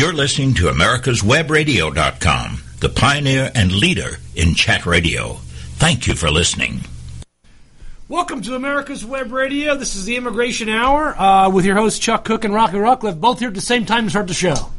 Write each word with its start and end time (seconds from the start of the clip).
You're 0.00 0.14
listening 0.14 0.54
to 0.54 0.62
America'sWebRadio.com, 0.68 2.62
the 2.78 2.88
pioneer 2.88 3.52
and 3.54 3.70
leader 3.70 4.16
in 4.34 4.54
chat 4.54 4.86
radio. 4.86 5.34
Thank 5.74 6.06
you 6.06 6.14
for 6.14 6.30
listening. 6.30 6.80
Welcome 8.08 8.40
to 8.40 8.54
America's 8.54 9.04
Web 9.04 9.30
Radio. 9.30 9.76
This 9.76 9.96
is 9.96 10.06
the 10.06 10.16
Immigration 10.16 10.70
Hour 10.70 11.08
uh, 11.20 11.50
with 11.50 11.66
your 11.66 11.76
hosts 11.76 11.98
Chuck 11.98 12.24
Cook 12.24 12.44
and 12.44 12.54
Rocky 12.54 12.78
Rockcliffe, 12.78 13.20
both 13.20 13.40
here 13.40 13.48
at 13.48 13.54
the 13.54 13.60
same 13.60 13.84
time 13.84 14.04
to 14.04 14.10
start 14.10 14.26
the 14.26 14.32
show. 14.32 14.70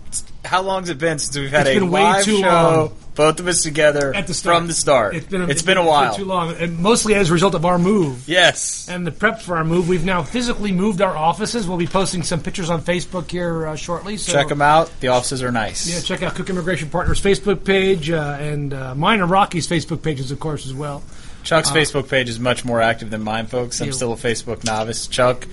How 0.43 0.63
long's 0.63 0.89
it 0.89 0.97
been 0.97 1.19
since 1.19 1.37
we've 1.37 1.51
had 1.51 1.67
It's 1.67 1.77
a 1.77 1.79
been 1.81 1.91
way 1.91 2.01
live 2.01 2.25
too 2.25 2.39
show, 2.39 2.47
long. 2.47 2.97
Both 3.15 3.39
of 3.39 3.47
us 3.47 3.61
together 3.63 4.13
At 4.15 4.27
the 4.27 4.33
start. 4.33 4.57
from 4.57 4.67
the 4.67 4.73
start? 4.73 5.15
It's 5.15 5.27
been 5.27 5.41
a, 5.41 5.47
it's 5.47 5.61
been 5.61 5.77
a 5.77 5.85
while. 5.85 6.15
too 6.15 6.25
long, 6.25 6.55
and 6.55 6.79
mostly 6.79 7.13
as 7.15 7.29
a 7.29 7.33
result 7.33 7.55
of 7.55 7.65
our 7.65 7.77
move. 7.77 8.27
Yes. 8.27 8.87
And 8.89 9.05
the 9.05 9.11
prep 9.11 9.41
for 9.41 9.57
our 9.57 9.63
move, 9.65 9.89
we've 9.89 10.05
now 10.05 10.23
physically 10.23 10.71
moved 10.71 11.01
our 11.01 11.15
offices. 11.15 11.67
We'll 11.67 11.77
be 11.77 11.87
posting 11.87 12.23
some 12.23 12.41
pictures 12.41 12.69
on 12.69 12.81
Facebook 12.81 13.29
here 13.29 13.67
uh, 13.67 13.75
shortly. 13.75 14.17
So 14.17 14.31
Check 14.31 14.47
them 14.47 14.61
out. 14.61 14.91
The 15.01 15.09
offices 15.09 15.43
are 15.43 15.51
nice. 15.51 15.87
Yeah, 15.93 15.99
check 16.01 16.23
out 16.23 16.35
Cook 16.35 16.49
Immigration 16.49 16.89
Partners 16.89 17.21
Facebook 17.21 17.65
page 17.65 18.09
uh, 18.09 18.37
and 18.39 18.73
uh, 18.73 18.95
mine 18.95 19.21
and 19.21 19.29
Rocky's 19.29 19.67
Facebook 19.67 20.01
pages, 20.03 20.31
of 20.31 20.39
course, 20.39 20.65
as 20.65 20.73
well. 20.73 21.03
Chuck's 21.43 21.71
Uh, 21.71 21.75
Facebook 21.75 22.07
page 22.09 22.29
is 22.29 22.39
much 22.39 22.63
more 22.63 22.81
active 22.81 23.09
than 23.09 23.23
mine, 23.23 23.47
folks. 23.47 23.81
I'm 23.81 23.87
Yeah. 23.87 23.93
still 23.93 24.13
a 24.13 24.17
Facebook 24.17 24.63
novice. 24.63 25.07
Chuck 25.07 25.47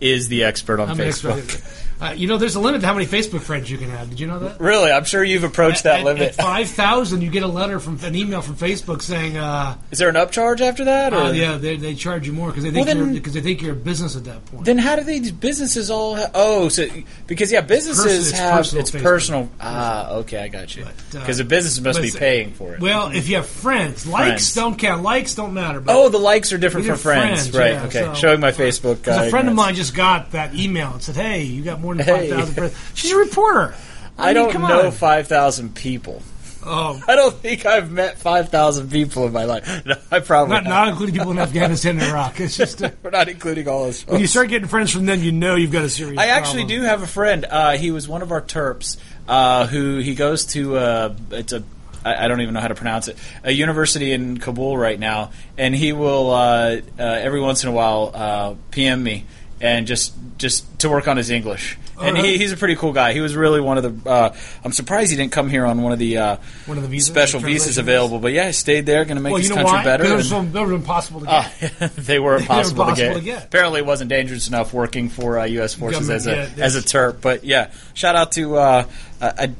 is 0.00 0.28
the 0.28 0.44
expert 0.44 0.80
on 0.80 0.90
I'm 0.90 0.96
Facebook. 0.96 1.60
Uh, 2.00 2.12
you 2.16 2.26
know, 2.26 2.38
there's 2.38 2.54
a 2.54 2.60
limit 2.60 2.80
to 2.80 2.86
how 2.86 2.94
many 2.94 3.04
Facebook 3.06 3.40
friends 3.42 3.70
you 3.70 3.76
can 3.76 3.90
have. 3.90 4.08
Did 4.08 4.20
you 4.20 4.26
know 4.26 4.38
that? 4.38 4.60
Really, 4.60 4.90
I'm 4.90 5.04
sure 5.04 5.22
you've 5.22 5.44
approached 5.44 5.82
that 5.82 6.00
at, 6.00 6.04
limit. 6.04 6.22
At 6.22 6.34
five 6.36 6.68
thousand, 6.68 7.20
you 7.22 7.30
get 7.30 7.42
a 7.42 7.46
letter 7.46 7.78
from 7.78 7.98
an 8.02 8.14
email 8.16 8.40
from 8.40 8.56
Facebook 8.56 9.02
saying, 9.02 9.36
uh, 9.36 9.76
Is 9.90 9.98
there 9.98 10.08
an 10.08 10.14
upcharge 10.14 10.60
after 10.60 10.84
that? 10.86 11.12
Or? 11.12 11.16
uh, 11.16 11.32
"Yeah, 11.32 11.58
they, 11.58 11.76
they 11.76 11.94
charge 11.94 12.26
you 12.26 12.32
more 12.32 12.48
because 12.48 12.62
they 12.64 12.70
think 12.70 12.86
Well, 12.86 12.94
then- 12.96 13.04
you're 13.06 13.14
because 13.14 13.34
they 13.34 13.40
think 13.42 13.60
you're 13.60 13.72
a 13.72 13.76
business 13.76 14.16
at 14.16 14.24
that 14.24 14.44
point." 14.46 14.64
Then 14.64 14.78
how 14.78 14.96
do 14.96 15.02
these 15.04 15.30
businesses 15.30 15.90
all? 15.90 16.16
Ha- 16.16 16.30
oh, 16.34 16.68
so 16.70 16.86
because 17.26 17.52
yeah, 17.52 17.60
businesses 17.60 18.30
it's 18.30 18.38
have 18.38 18.56
personal 18.56 18.80
it's 18.80 18.90
Facebook. 18.92 19.02
personal. 19.02 19.48
Ah, 19.60 20.10
okay, 20.12 20.38
I 20.42 20.48
got 20.48 20.74
you. 20.74 20.84
But, 20.84 21.16
uh, 21.18 21.20
Because 21.20 21.38
the 21.38 21.44
business 21.44 21.80
must 21.80 22.00
be 22.00 22.10
paying 22.10 22.52
for 22.52 22.74
it. 22.74 22.80
well, 22.80 23.10
if 23.12 23.28
you 23.28 23.36
have 23.36 23.46
friends, 23.46 24.06
likes 24.06 24.26
Friends. 24.26 24.54
don't 24.54 24.78
count. 24.78 25.02
Likes 25.02 25.34
don't 25.34 25.52
matter. 25.54 25.80
But 25.80 25.94
oh, 25.94 26.08
the 26.08 26.18
likes 26.18 26.52
are 26.52 26.58
different 26.58 26.86
for 26.86 26.96
friends, 26.96 27.48
friends, 27.50 27.56
right? 27.58 27.72
yeah, 27.72 27.84
okay, 27.86 28.00
so- 28.00 28.14
showing 28.14 28.40
my 28.40 28.52
Facebook. 28.52 28.96
Because 28.98 29.18
Uh, 29.18 29.24
a 29.24 29.30
friend 29.30 29.48
of 29.48 29.54
mine 29.54 29.74
just 29.74 29.94
got 29.94 30.32
that 30.32 30.54
email 30.54 30.92
and 30.92 31.02
said, 31.02 31.16
"Hey, 31.16 31.42
you 31.42 31.62
got 31.62 31.80
more 31.80 31.89
than 31.94 32.04
Hey. 32.06 32.28
five 32.28 32.38
thousand 32.38 32.54
friends." 32.54 32.74
She's 32.94 33.12
a 33.12 33.16
reporter. 33.16 33.74
I, 34.18 34.34
mean, 34.34 34.34
don't 34.34 34.62
know 34.62 34.90
five 34.90 35.28
thousand 35.28 35.74
people. 35.74 36.22
Oh, 36.64 37.02
I 37.08 37.14
don't 37.14 37.34
think 37.34 37.64
I've 37.64 37.90
met 37.90 38.18
five 38.18 38.50
thousand 38.50 38.90
people 38.90 39.26
in 39.26 39.32
my 39.32 39.44
life. 39.44 39.66
No, 39.86 39.94
I 40.10 40.20
probably 40.20 40.54
not 40.54 40.64
not 40.64 40.88
including 40.88 41.14
people 41.14 41.30
in 41.30 41.38
Afghanistan 41.38 41.98
and 41.98 42.10
Iraq. 42.10 42.38
It's 42.40 42.56
just 42.56 42.82
uh, 42.82 42.90
We're 43.02 43.10
not 43.10 43.28
including 43.28 43.66
all 43.66 43.84
those. 43.84 44.06
when 44.06 44.20
you 44.20 44.26
start 44.26 44.48
getting 44.48 44.68
friends 44.68 44.92
from 44.92 45.06
them, 45.06 45.22
you 45.22 45.32
know 45.32 45.54
you've 45.54 45.72
got 45.72 45.84
a 45.84 45.88
serious. 45.88 46.18
I 46.18 46.26
actually 46.26 46.62
problem. 46.64 46.80
do 46.80 46.86
have 46.86 47.02
a 47.02 47.06
friend. 47.06 47.46
Uh, 47.48 47.76
he 47.78 47.90
was 47.90 48.06
one 48.08 48.20
of 48.22 48.30
our 48.30 48.42
Terps 48.42 48.98
uh, 49.26 49.66
who 49.66 49.98
he 49.98 50.14
goes 50.14 50.44
to. 50.46 50.76
Uh, 50.76 51.14
it's 51.30 51.52
a 51.52 51.62
I 52.04 52.26
I 52.26 52.28
don't 52.28 52.40
even 52.42 52.52
know 52.54 52.60
how 52.60 52.68
to 52.68 52.74
pronounce 52.74 53.08
it. 53.08 53.16
A 53.42 53.52
university 53.52 54.12
in 54.12 54.36
Kabul 54.38 54.76
right 54.76 54.98
now, 54.98 55.30
and 55.56 55.74
he 55.74 55.92
will 55.94 56.30
uh, 56.30 56.80
uh, 56.98 57.02
every 57.02 57.40
once 57.40 57.62
in 57.62 57.70
a 57.70 57.72
while 57.72 58.10
uh, 58.14 58.54
PM 58.70 59.02
me 59.02 59.24
and 59.60 59.86
just 59.86 60.14
just 60.38 60.78
to 60.80 60.88
work 60.88 61.06
on 61.08 61.16
his 61.16 61.30
English. 61.30 61.76
And 61.98 62.16
Alright. 62.16 62.24
he, 62.24 62.38
he's 62.38 62.50
a 62.50 62.56
pretty 62.56 62.76
cool 62.76 62.92
guy. 62.94 63.12
He 63.12 63.20
was 63.20 63.36
really 63.36 63.60
one 63.60 63.76
of 63.76 64.02
the. 64.04 64.10
Uh, 64.10 64.34
I'm 64.64 64.72
surprised 64.72 65.10
he 65.10 65.16
didn't 65.18 65.32
come 65.32 65.50
here 65.50 65.66
on 65.66 65.82
one 65.82 65.92
of 65.92 65.98
the 65.98 66.16
uh, 66.16 66.36
One 66.64 66.78
of 66.78 66.82
the 66.82 66.88
visas, 66.88 67.08
special 67.08 67.40
visas 67.40 67.76
available. 67.76 68.18
But 68.18 68.32
yeah, 68.32 68.46
he 68.46 68.52
stayed 68.52 68.86
there, 68.86 69.04
going 69.04 69.16
to 69.16 69.22
make 69.22 69.32
Well, 69.32 69.42
this 69.42 69.50
you 69.50 69.54
know 69.54 69.62
country 69.62 69.78
why? 69.78 69.84
better. 69.84 70.04
Because 70.04 70.32
and- 70.32 70.52
they 70.54 70.64
were 70.64 70.72
impossible 70.72 71.20
to 71.20 71.26
get. 71.26 71.52
Oh, 71.82 71.86
they 71.98 72.18
were 72.18 72.36
impossible, 72.36 72.82
impossible 72.82 73.14
to, 73.14 73.20
to 73.20 73.24
get. 73.24 73.38
get. 73.40 73.44
Apparently, 73.44 73.80
it 73.80 73.86
wasn't 73.86 74.08
dangerous 74.08 74.48
enough 74.48 74.72
working 74.72 75.10
for 75.10 75.38
uh, 75.38 75.44
U.S. 75.44 75.74
forces 75.74 76.08
Government, 76.08 76.16
as 76.16 76.26
a 76.26 76.56
yeah, 76.56 76.64
as 76.64 76.76
a 76.76 76.80
Terp. 76.80 77.20
But 77.20 77.44
yeah, 77.44 77.70
shout 77.92 78.16
out 78.16 78.32
to. 78.32 78.56
Uh, 78.56 78.86
uh, 79.20 79.32
I, 79.36 79.52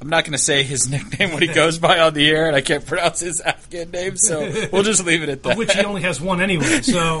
I'm 0.00 0.08
not 0.08 0.24
going 0.24 0.32
to 0.32 0.38
say 0.38 0.64
his 0.64 0.88
nickname 0.90 1.30
when 1.32 1.42
he 1.42 1.48
goes 1.48 1.78
by 1.78 2.00
on 2.00 2.14
the 2.14 2.28
air, 2.28 2.46
and 2.48 2.56
I 2.56 2.60
can't 2.60 2.84
pronounce 2.84 3.20
his 3.20 3.40
Afghan 3.40 3.92
name, 3.92 4.16
so 4.16 4.40
we'll 4.72 4.82
just 4.82 5.04
leave 5.06 5.22
it 5.22 5.28
at 5.28 5.42
that. 5.44 5.52
Of 5.52 5.58
which 5.58 5.72
he 5.72 5.84
only 5.84 6.02
has 6.02 6.20
one 6.20 6.40
anyway. 6.40 6.82
So, 6.82 7.20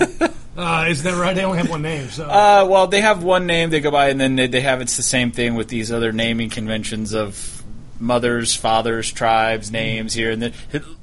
uh, 0.56 0.86
is 0.88 1.02
that 1.04 1.14
right? 1.18 1.34
They 1.34 1.44
only 1.44 1.58
have 1.58 1.70
one 1.70 1.82
name. 1.82 2.08
So, 2.08 2.24
Uh, 2.28 2.66
well, 2.68 2.86
they 2.86 3.00
have 3.00 3.22
one 3.22 3.46
name 3.46 3.70
they 3.70 3.80
go 3.80 3.90
by, 3.90 4.08
and 4.10 4.20
then 4.20 4.36
they, 4.36 4.46
they 4.46 4.60
have 4.60 4.80
it's 4.80 4.96
the 4.96 5.02
same 5.02 5.30
thing 5.32 5.54
with 5.54 5.68
these 5.68 5.90
other 5.92 6.12
naming 6.12 6.50
conventions 6.50 7.14
of 7.14 7.62
mothers, 7.98 8.54
fathers, 8.54 9.10
tribes, 9.12 9.70
names 9.70 10.12
here, 10.12 10.30
and 10.30 10.42
the 10.42 10.52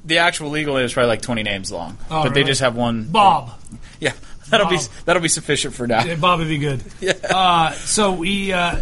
the 0.05 0.17
actual 0.19 0.49
legal 0.49 0.75
name 0.75 0.83
is 0.85 0.93
probably 0.93 1.07
like 1.07 1.21
20 1.21 1.43
names 1.43 1.71
long, 1.71 1.97
Oh, 2.11 2.23
but 2.23 2.33
they 2.33 2.43
just 2.43 2.61
have 2.61 2.75
one. 2.75 3.05
Bob. 3.05 3.51
Yeah, 3.99 4.13
that'll 4.49 4.67
be 4.69 4.77
that'll 5.05 5.21
be 5.21 5.27
sufficient 5.29 5.73
for 5.73 5.87
now. 5.87 6.03
Yeah, 6.03 6.15
Bob 6.15 6.39
would 6.39 6.47
be 6.47 6.57
good. 6.57 6.83
Yeah. 6.99 7.13
Uh, 7.29 7.71
so 7.71 8.11
we, 8.13 8.51
uh, 8.51 8.81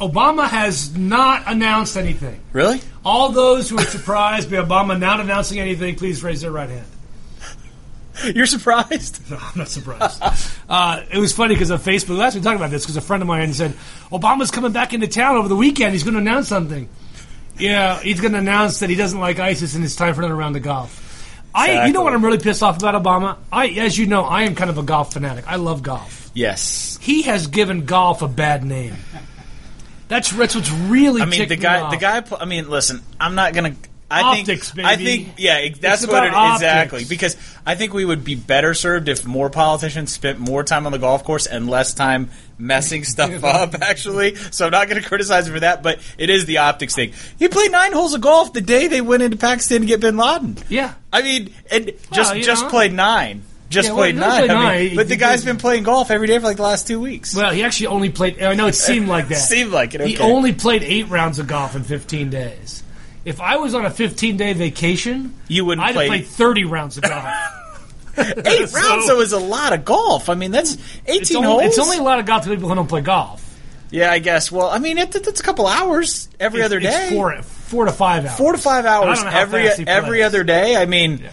Obama 0.00 0.46
has 0.46 0.94
not 0.94 1.44
announced 1.46 1.96
anything. 1.96 2.38
Really? 2.52 2.80
All 3.04 3.30
those 3.30 3.70
who 3.70 3.78
are 3.78 3.84
surprised 3.84 4.50
by 4.50 4.58
Obama 4.58 4.98
not 4.98 5.20
announcing 5.20 5.58
anything, 5.58 5.94
please 5.96 6.22
raise 6.22 6.42
their 6.42 6.50
right 6.50 6.68
hand. 6.68 6.84
You're 8.34 8.46
surprised? 8.46 9.20
No, 9.30 9.38
I'm 9.40 9.58
not 9.58 9.68
surprised. 9.68 10.22
uh, 10.68 11.02
it 11.10 11.18
was 11.18 11.32
funny 11.32 11.54
because 11.54 11.70
on 11.70 11.78
Facebook, 11.78 12.16
last 12.16 12.34
we 12.34 12.40
talked 12.40 12.56
about 12.56 12.70
this 12.70 12.84
because 12.84 12.96
a 12.96 13.00
friend 13.00 13.22
of 13.22 13.26
mine 13.26 13.52
said 13.52 13.72
Obama's 14.10 14.50
coming 14.50 14.72
back 14.72 14.92
into 14.92 15.08
town 15.08 15.36
over 15.36 15.48
the 15.48 15.56
weekend. 15.56 15.92
He's 15.92 16.04
going 16.04 16.14
to 16.14 16.20
announce 16.20 16.48
something. 16.48 16.88
Yeah, 17.58 18.00
he's 18.00 18.20
going 18.20 18.32
to 18.32 18.38
announce 18.38 18.80
that 18.80 18.90
he 18.90 18.96
doesn't 18.96 19.18
like 19.18 19.38
ISIS 19.38 19.74
and 19.74 19.84
it's 19.84 19.96
time 19.96 20.14
for 20.14 20.20
another 20.20 20.36
round 20.36 20.56
of 20.56 20.62
golf. 20.62 21.02
I, 21.54 21.86
you 21.86 21.92
know 21.94 22.02
what 22.02 22.12
I'm 22.12 22.22
really 22.24 22.38
pissed 22.38 22.62
off 22.62 22.76
about 22.76 23.02
Obama? 23.02 23.38
I, 23.50 23.68
as 23.68 23.96
you 23.96 24.06
know, 24.06 24.24
I 24.24 24.42
am 24.42 24.54
kind 24.54 24.68
of 24.68 24.76
a 24.76 24.82
golf 24.82 25.14
fanatic. 25.14 25.46
I 25.48 25.56
love 25.56 25.82
golf. 25.82 26.30
Yes. 26.34 26.98
He 27.00 27.22
has 27.22 27.46
given 27.46 27.86
golf 27.86 28.20
a 28.20 28.28
bad 28.28 28.62
name. 28.62 28.94
That's 30.08 30.30
that's 30.30 30.54
what's 30.54 30.70
really. 30.70 31.22
I 31.22 31.24
mean, 31.24 31.48
the 31.48 31.56
me 31.56 31.62
guy. 31.62 31.80
off. 31.80 31.90
The 31.90 31.96
guy. 31.96 32.22
I 32.38 32.44
mean, 32.44 32.68
listen. 32.68 33.02
I'm 33.18 33.34
not 33.34 33.54
gonna. 33.54 33.74
I 34.08 34.22
Optics, 34.22 34.70
think. 34.70 34.86
I 34.86 34.94
think. 34.96 35.34
Yeah, 35.36 35.68
that's 35.80 36.04
It's 36.04 36.12
what 36.12 36.22
it 36.24 36.28
exactly. 36.28 37.04
Because 37.04 37.36
I 37.66 37.74
think 37.74 37.92
we 37.92 38.04
would 38.04 38.22
be 38.22 38.36
better 38.36 38.72
served 38.72 39.08
if 39.08 39.26
more 39.26 39.50
politicians 39.50 40.12
spent 40.12 40.38
more 40.38 40.62
time 40.62 40.86
on 40.86 40.92
the 40.92 40.98
golf 40.98 41.24
course 41.24 41.46
and 41.46 41.68
less 41.68 41.92
time 41.92 42.30
messing 42.56 43.02
stuff 43.14 43.42
up. 43.42 43.74
Actually, 43.82 44.36
so 44.36 44.66
I'm 44.66 44.70
not 44.70 44.88
going 44.88 45.02
to 45.02 45.08
criticize 45.08 45.48
him 45.48 45.54
for 45.54 45.60
that. 45.60 45.82
But 45.82 45.98
it 46.18 46.30
is 46.30 46.46
the 46.46 46.58
optics 46.58 46.94
thing. 46.94 47.14
He 47.38 47.48
played 47.48 47.72
nine 47.72 47.92
holes 47.92 48.14
of 48.14 48.20
golf 48.20 48.52
the 48.52 48.60
day 48.60 48.86
they 48.86 49.00
went 49.00 49.24
into 49.24 49.36
Pakistan 49.38 49.80
to 49.80 49.86
get 49.86 49.98
Bin 50.00 50.16
Laden. 50.16 50.56
Yeah. 50.68 50.94
I 51.12 51.22
mean, 51.22 51.52
and 51.70 51.90
just 52.12 52.36
you 52.36 52.44
just 52.44 52.62
know. 52.62 52.70
played 52.70 52.92
nine. 52.92 53.42
Just 53.68 53.88
Yeah, 53.88 53.94
well, 53.94 54.02
played 54.04 54.14
he 54.14 54.20
nine. 54.20 54.46
played 54.46 54.50
I 54.52 54.78
mean, 54.84 54.96
but 54.96 55.08
the 55.08 55.16
guy's 55.16 55.44
been 55.44 55.56
playing 55.56 55.82
golf 55.82 56.12
every 56.12 56.28
day 56.28 56.38
for 56.38 56.44
like 56.44 56.58
the 56.58 56.62
last 56.62 56.86
two 56.86 57.00
weeks. 57.00 57.34
Well, 57.34 57.50
he 57.50 57.64
actually 57.64 57.88
only 57.88 58.10
played. 58.10 58.40
I 58.40 58.54
know 58.54 58.68
it 58.68 58.76
seemed 58.76 59.08
like 59.08 59.26
that. 59.30 59.38
Seemed 59.38 59.72
like 59.72 59.94
it, 59.96 60.02
He 60.02 60.18
only 60.18 60.52
played 60.52 60.84
eight 60.84 61.08
rounds 61.08 61.40
of 61.40 61.48
golf 61.48 61.74
in 61.74 61.82
15 61.82 62.30
days. 62.30 62.84
If 63.26 63.40
I 63.40 63.56
was 63.56 63.74
on 63.74 63.84
a 63.84 63.90
15 63.90 64.36
day 64.38 64.52
vacation, 64.54 65.34
You 65.48 65.64
wouldn't 65.66 65.86
I'd 65.86 65.94
play- 65.94 66.04
have 66.08 66.10
played 66.20 66.26
30 66.26 66.64
rounds 66.64 66.96
of 66.96 67.02
golf. 67.02 67.24
Eight 68.18 68.68
So- 68.70 68.78
rounds 68.78 69.06
though 69.08 69.20
is 69.20 69.32
a 69.32 69.38
lot 69.38 69.74
of 69.74 69.84
golf. 69.84 70.30
I 70.30 70.34
mean, 70.34 70.50
that's 70.52 70.78
eighteen 71.06 71.20
it's, 71.22 71.34
only, 71.34 71.48
holes. 71.48 71.62
it's 71.64 71.78
only 71.78 71.98
a 71.98 72.02
lot 72.02 72.18
of 72.18 72.24
golf 72.24 72.44
to 72.44 72.50
people 72.50 72.68
who 72.68 72.74
don't 72.74 72.88
play 72.88 73.02
golf. 73.02 73.42
Yeah, 73.90 74.10
I 74.10 74.20
guess. 74.20 74.50
Well, 74.50 74.68
I 74.68 74.78
mean, 74.78 74.96
it, 74.96 75.14
it's 75.14 75.40
a 75.40 75.42
couple 75.42 75.66
hours 75.66 76.28
every 76.40 76.60
It's- 76.60 76.66
other 76.70 76.80
day. 76.80 77.10
Four, 77.10 77.42
four 77.42 77.84
to 77.84 77.92
five 77.92 78.24
hours. 78.24 78.36
Four 78.38 78.52
to 78.52 78.58
five 78.58 78.86
hours 78.86 79.16
don't 79.18 79.26
know 79.26 79.30
how 79.32 79.40
every 79.40 79.68
every 79.86 80.22
other 80.22 80.44
day. 80.44 80.76
I 80.76 80.86
mean, 80.86 81.28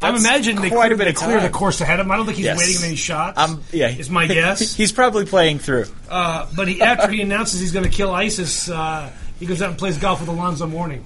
I'm 0.00 0.12
that's 0.14 0.24
imagining 0.24 0.62
they, 0.62 0.68
quite 0.70 0.86
clear, 0.88 0.94
a 0.94 0.98
bit 0.98 1.08
of 1.08 1.14
clear 1.16 1.40
the 1.40 1.50
course 1.50 1.80
ahead 1.80 1.98
of 1.98 2.06
him. 2.06 2.12
I 2.12 2.16
don't 2.18 2.26
think 2.26 2.36
he's 2.36 2.46
Yes. 2.46 2.58
waiting 2.58 2.80
many 2.82 2.94
shots. 2.96 3.38
um, 3.40 3.62
yeah, 3.72 3.88
is 3.88 4.08
my 4.08 4.26
guess. 4.28 4.76
he's 4.76 4.92
probably 4.92 5.26
playing 5.26 5.58
through. 5.58 5.86
Uh, 6.08 6.46
but 6.54 6.68
he, 6.68 6.80
after 6.82 7.10
he 7.10 7.20
announces 7.20 7.58
he's 7.60 7.72
going 7.72 7.84
to 7.84 7.90
kill 7.90 8.12
ISIS, 8.14 8.68
uh, 8.70 9.10
he 9.38 9.46
goes 9.46 9.60
out 9.62 9.70
and 9.70 9.78
plays 9.78 9.98
golf 9.98 10.20
with 10.20 10.28
Alonzo 10.28 10.66
Mourning. 10.66 11.04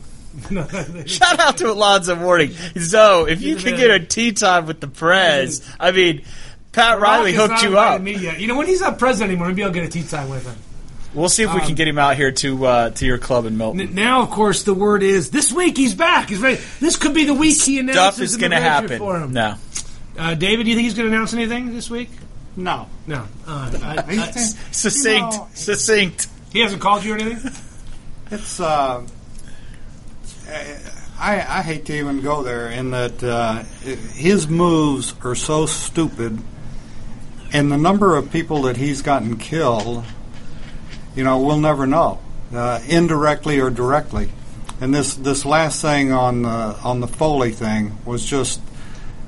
Shout 1.06 1.40
out 1.40 1.56
to 1.58 1.70
Alonzo 1.70 2.14
Mourning. 2.16 2.52
So, 2.52 3.26
if 3.26 3.42
you 3.42 3.56
can 3.56 3.76
get 3.76 3.90
a 3.90 3.98
tee 3.98 4.32
time 4.32 4.66
with 4.66 4.80
the 4.80 4.86
Prez, 4.88 5.68
I 5.78 5.90
mean, 5.90 6.22
Pat 6.72 7.00
Riley 7.00 7.32
hooked 7.32 7.50
not 7.50 7.62
you 7.62 7.78
up. 7.78 8.00
Me 8.00 8.16
yet. 8.16 8.38
You 8.40 8.46
know, 8.46 8.56
when 8.56 8.66
he's 8.68 8.80
not 8.80 8.98
president 8.98 9.30
anymore, 9.30 9.48
maybe 9.48 9.64
I'll 9.64 9.72
get 9.72 9.84
a 9.84 9.88
tee 9.88 10.04
time 10.04 10.28
with 10.30 10.46
him. 10.46 10.54
We'll 11.12 11.28
see 11.28 11.42
if 11.42 11.52
we 11.52 11.60
Um, 11.60 11.66
can 11.66 11.74
get 11.74 11.88
him 11.88 11.98
out 11.98 12.14
here 12.14 12.30
to 12.30 12.64
uh, 12.66 12.90
to 12.90 13.04
your 13.04 13.18
club 13.18 13.44
in 13.46 13.58
Milton. 13.58 13.80
N- 13.80 13.94
Now, 13.96 14.22
of 14.22 14.30
course, 14.30 14.62
the 14.62 14.74
word 14.74 15.02
is 15.02 15.30
this 15.30 15.50
week 15.52 15.76
he's 15.76 15.94
back. 15.96 16.28
He's 16.28 16.38
ready. 16.38 16.60
This 16.78 16.94
could 16.96 17.12
be 17.14 17.24
the 17.24 17.34
week 17.34 17.60
he 17.60 17.80
announces 17.80 18.00
Stuff 18.14 18.20
is 18.20 18.36
going 18.36 18.52
to 18.52 18.58
immigration 18.58 18.82
happen. 18.82 18.90
reform. 19.08 19.32
No, 19.32 19.54
Uh, 20.16 20.34
David, 20.34 20.64
do 20.64 20.70
you 20.70 20.76
think 20.76 20.84
he's 20.84 20.94
going 20.94 21.10
to 21.10 21.16
announce 21.16 21.34
anything 21.34 21.74
this 21.74 21.90
week? 21.90 22.10
No. 22.54 22.86
No. 23.08 23.24
Uh, 23.44 23.72
I, 23.82 23.96
I, 24.08 24.30
succinct, 24.70 25.32
You 25.34 25.38
know, 25.40 25.48
succinct. 25.54 26.28
he 26.52 26.60
hasn't 26.60 26.80
called 26.80 27.02
you 27.04 27.14
or 27.14 27.18
anything? 27.18 27.50
It's 28.30 28.60
uh, 28.60 29.04
I 31.18 31.34
I 31.40 31.62
hate 31.62 31.84
to 31.86 31.98
even 31.98 32.20
go 32.20 32.44
there 32.44 32.68
in 32.70 32.90
that 32.90 33.24
uh, 33.24 33.64
his 34.14 34.46
moves 34.46 35.14
are 35.24 35.34
so 35.34 35.66
stupid, 35.66 36.38
and 37.52 37.72
the 37.72 37.76
number 37.76 38.16
of 38.16 38.30
people 38.30 38.62
that 38.62 38.76
he's 38.76 39.02
gotten 39.02 39.36
killed, 39.36 40.04
you 41.16 41.24
know, 41.24 41.40
we'll 41.40 41.58
never 41.58 41.88
know, 41.88 42.20
uh, 42.54 42.80
indirectly 42.86 43.58
or 43.58 43.68
directly. 43.68 44.30
And 44.80 44.94
this 44.94 45.14
this 45.14 45.44
last 45.44 45.82
thing 45.82 46.12
on 46.12 46.42
the 46.42 46.78
on 46.84 47.00
the 47.00 47.08
Foley 47.08 47.50
thing 47.50 47.98
was 48.04 48.24
just. 48.24 48.60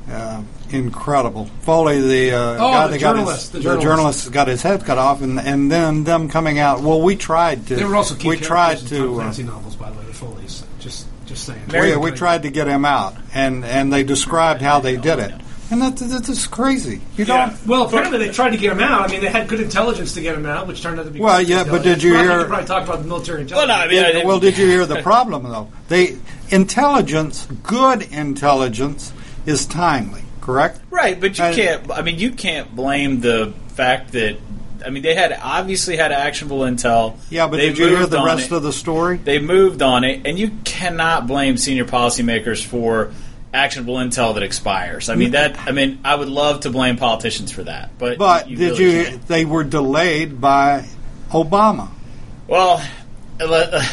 Uh, 0.09 0.43
incredible. 0.73 1.47
Foley, 1.61 2.01
the 2.01 2.33
uh, 2.37 2.55
Oh, 2.55 2.57
guy 2.73 2.87
the 2.87 2.93
that 2.93 3.01
got 3.01 3.15
journalist, 3.17 3.53
his, 3.53 3.65
the 3.65 3.79
journalist. 3.81 4.33
got 4.33 4.49
his 4.49 4.63
head 4.63 4.85
cut 4.85 4.99
off, 4.99 5.23
and 5.23 5.39
and 5.41 5.71
then 5.71 6.05
them 6.05 6.29
coming 6.29 6.59
out. 6.59 6.81
Well, 6.81 7.01
we 7.03 7.17
tried 7.17 7.67
to. 7.69 7.77
They 7.77 7.85
were 7.85 7.97
also 7.97 8.15
key 8.15 8.29
we 8.29 8.37
tried 8.37 8.77
characters 8.79 8.93
in 8.93 8.99
Tom. 9.05 9.11
Uh, 9.15 9.15
Clancy 9.23 9.43
novels, 9.43 9.77
by 9.77 9.91
the 9.91 9.99
way, 9.99 10.05
the 10.05 10.13
Foley's. 10.15 10.65
Just, 10.81 11.07
just 11.27 11.45
saying. 11.45 11.61
we, 11.73 11.97
we 11.97 12.11
tried 12.11 12.43
to 12.43 12.51
get 12.51 12.67
him 12.67 12.85
out, 12.85 13.15
and 13.35 13.65
and 13.65 13.93
they 13.93 14.03
described 14.03 14.61
how 14.63 14.81
they 14.81 14.97
did 14.97 15.19
it, 15.21 15.33
and 15.71 15.81
that's 15.81 16.01
that's 16.03 16.27
just 16.27 16.51
crazy. 16.51 17.01
You 17.17 17.25
Yeah. 17.25 17.47
don't. 17.51 17.67
Well, 17.67 17.87
apparently 17.87 18.19
they 18.19 18.31
tried 18.31 18.51
to 18.51 18.57
get 18.57 18.73
him 18.73 18.81
out. 18.81 19.09
I 19.09 19.13
mean, 19.13 19.21
they 19.21 19.29
had 19.29 19.47
good 19.49 19.61
intelligence 19.61 20.15
to 20.15 20.21
get 20.21 20.35
him 20.35 20.45
out, 20.47 20.67
which 20.67 20.83
turned 20.83 20.99
out 20.99 21.05
to 21.05 21.11
be. 21.13 21.21
Well, 21.21 21.41
yeah, 21.41 21.63
but 21.65 21.83
did 21.85 22.03
you 22.03 22.15
Well, 22.15 22.23
hear- 22.25 22.41
You 22.41 22.47
probably 22.47 22.67
talked 22.67 22.89
about 22.89 23.01
the 23.03 23.09
military 23.09 23.37
Well, 23.39 23.43
intelligence. 23.43 23.69
no, 23.69 23.75
I 23.85 23.89
mean, 23.89 23.99
I 23.99 24.03
Did- 24.07 24.13
didn't- 24.15 24.27
well, 24.29 24.41
did 24.41 24.59
you 24.59 24.67
hear 24.67 24.87
the 24.87 25.03
problem 25.03 25.45
though? 25.45 25.69
They 25.89 26.17
intelligence, 26.51 27.47
good 27.63 28.03
intelligence, 28.13 29.13
is 29.47 29.67
timely. 29.67 30.22
Correct. 30.43 30.79
Right, 30.91 31.19
but 31.19 31.39
you 31.39 31.45
And- 31.45 31.57
can't. 31.57 31.91
I 31.91 32.03
mean, 32.03 32.19
you 32.19 32.33
can't 32.33 32.75
blame 32.77 33.21
the 33.21 33.55
fact 33.75 34.13
that. 34.13 34.37
I 34.85 34.91
mean, 34.91 35.05
they 35.05 35.15
had 35.15 35.39
obviously 35.41 35.97
had 35.97 36.11
actionable 36.13 36.61
intel. 36.61 37.15
Yeah, 37.31 37.47
but 37.47 37.59
they 37.59 37.69
did 37.69 37.79
you 37.79 37.87
hear 37.87 38.05
the 38.07 38.21
rest 38.23 38.47
it. 38.47 38.53
of 38.53 38.65
the 38.65 38.73
story? 38.73 39.17
They 39.23 39.39
moved 39.39 39.81
on 39.81 40.03
it, 40.05 40.27
and 40.27 40.37
you 40.39 40.51
cannot 40.65 41.27
blame 41.29 41.57
senior 41.57 41.85
policymakers 41.85 42.65
for 42.65 43.13
actionable 43.55 43.95
intel 43.97 44.35
that 44.35 44.43
expires. 44.43 45.09
I 45.09 45.15
mean 45.15 45.31
that. 45.33 45.57
I 45.69 45.71
mean, 45.71 46.01
I 46.05 46.15
would 46.17 46.29
love 46.29 46.61
to 46.61 46.71
blame 46.71 46.97
politicians 46.97 47.53
for 47.53 47.63
that, 47.63 47.91
but 47.99 48.19
But 48.19 48.51
you 48.51 48.57
did 48.57 48.79
really 48.79 48.97
you? 48.99 49.05
can't. 49.05 49.29
They 49.29 49.45
were 49.45 49.63
delayed 49.63 50.41
by 50.41 50.87
Obama. 51.31 51.89
Well, 52.49 52.83
uh, 53.41 53.85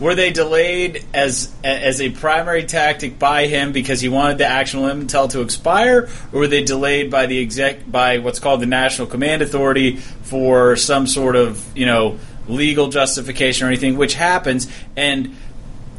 were 0.00 0.14
they 0.14 0.30
delayed 0.30 1.04
as 1.14 1.52
as 1.62 2.00
a 2.00 2.10
primary 2.10 2.64
tactic 2.64 3.18
by 3.18 3.46
him 3.46 3.72
because 3.72 4.00
he 4.00 4.08
wanted 4.08 4.38
the 4.38 4.46
actionable 4.46 4.88
intel 4.88 5.30
to 5.30 5.40
expire, 5.40 6.08
or 6.32 6.40
were 6.40 6.48
they 6.48 6.64
delayed 6.64 7.10
by 7.10 7.26
the 7.26 7.40
exec 7.40 7.90
by 7.90 8.18
what's 8.18 8.40
called 8.40 8.60
the 8.60 8.66
National 8.66 9.06
Command 9.06 9.42
Authority 9.42 9.96
for 9.96 10.76
some 10.76 11.06
sort 11.06 11.36
of 11.36 11.64
you 11.76 11.86
know 11.86 12.18
legal 12.48 12.88
justification 12.88 13.66
or 13.66 13.70
anything, 13.70 13.96
which 13.96 14.14
happens? 14.14 14.70
And 14.96 15.36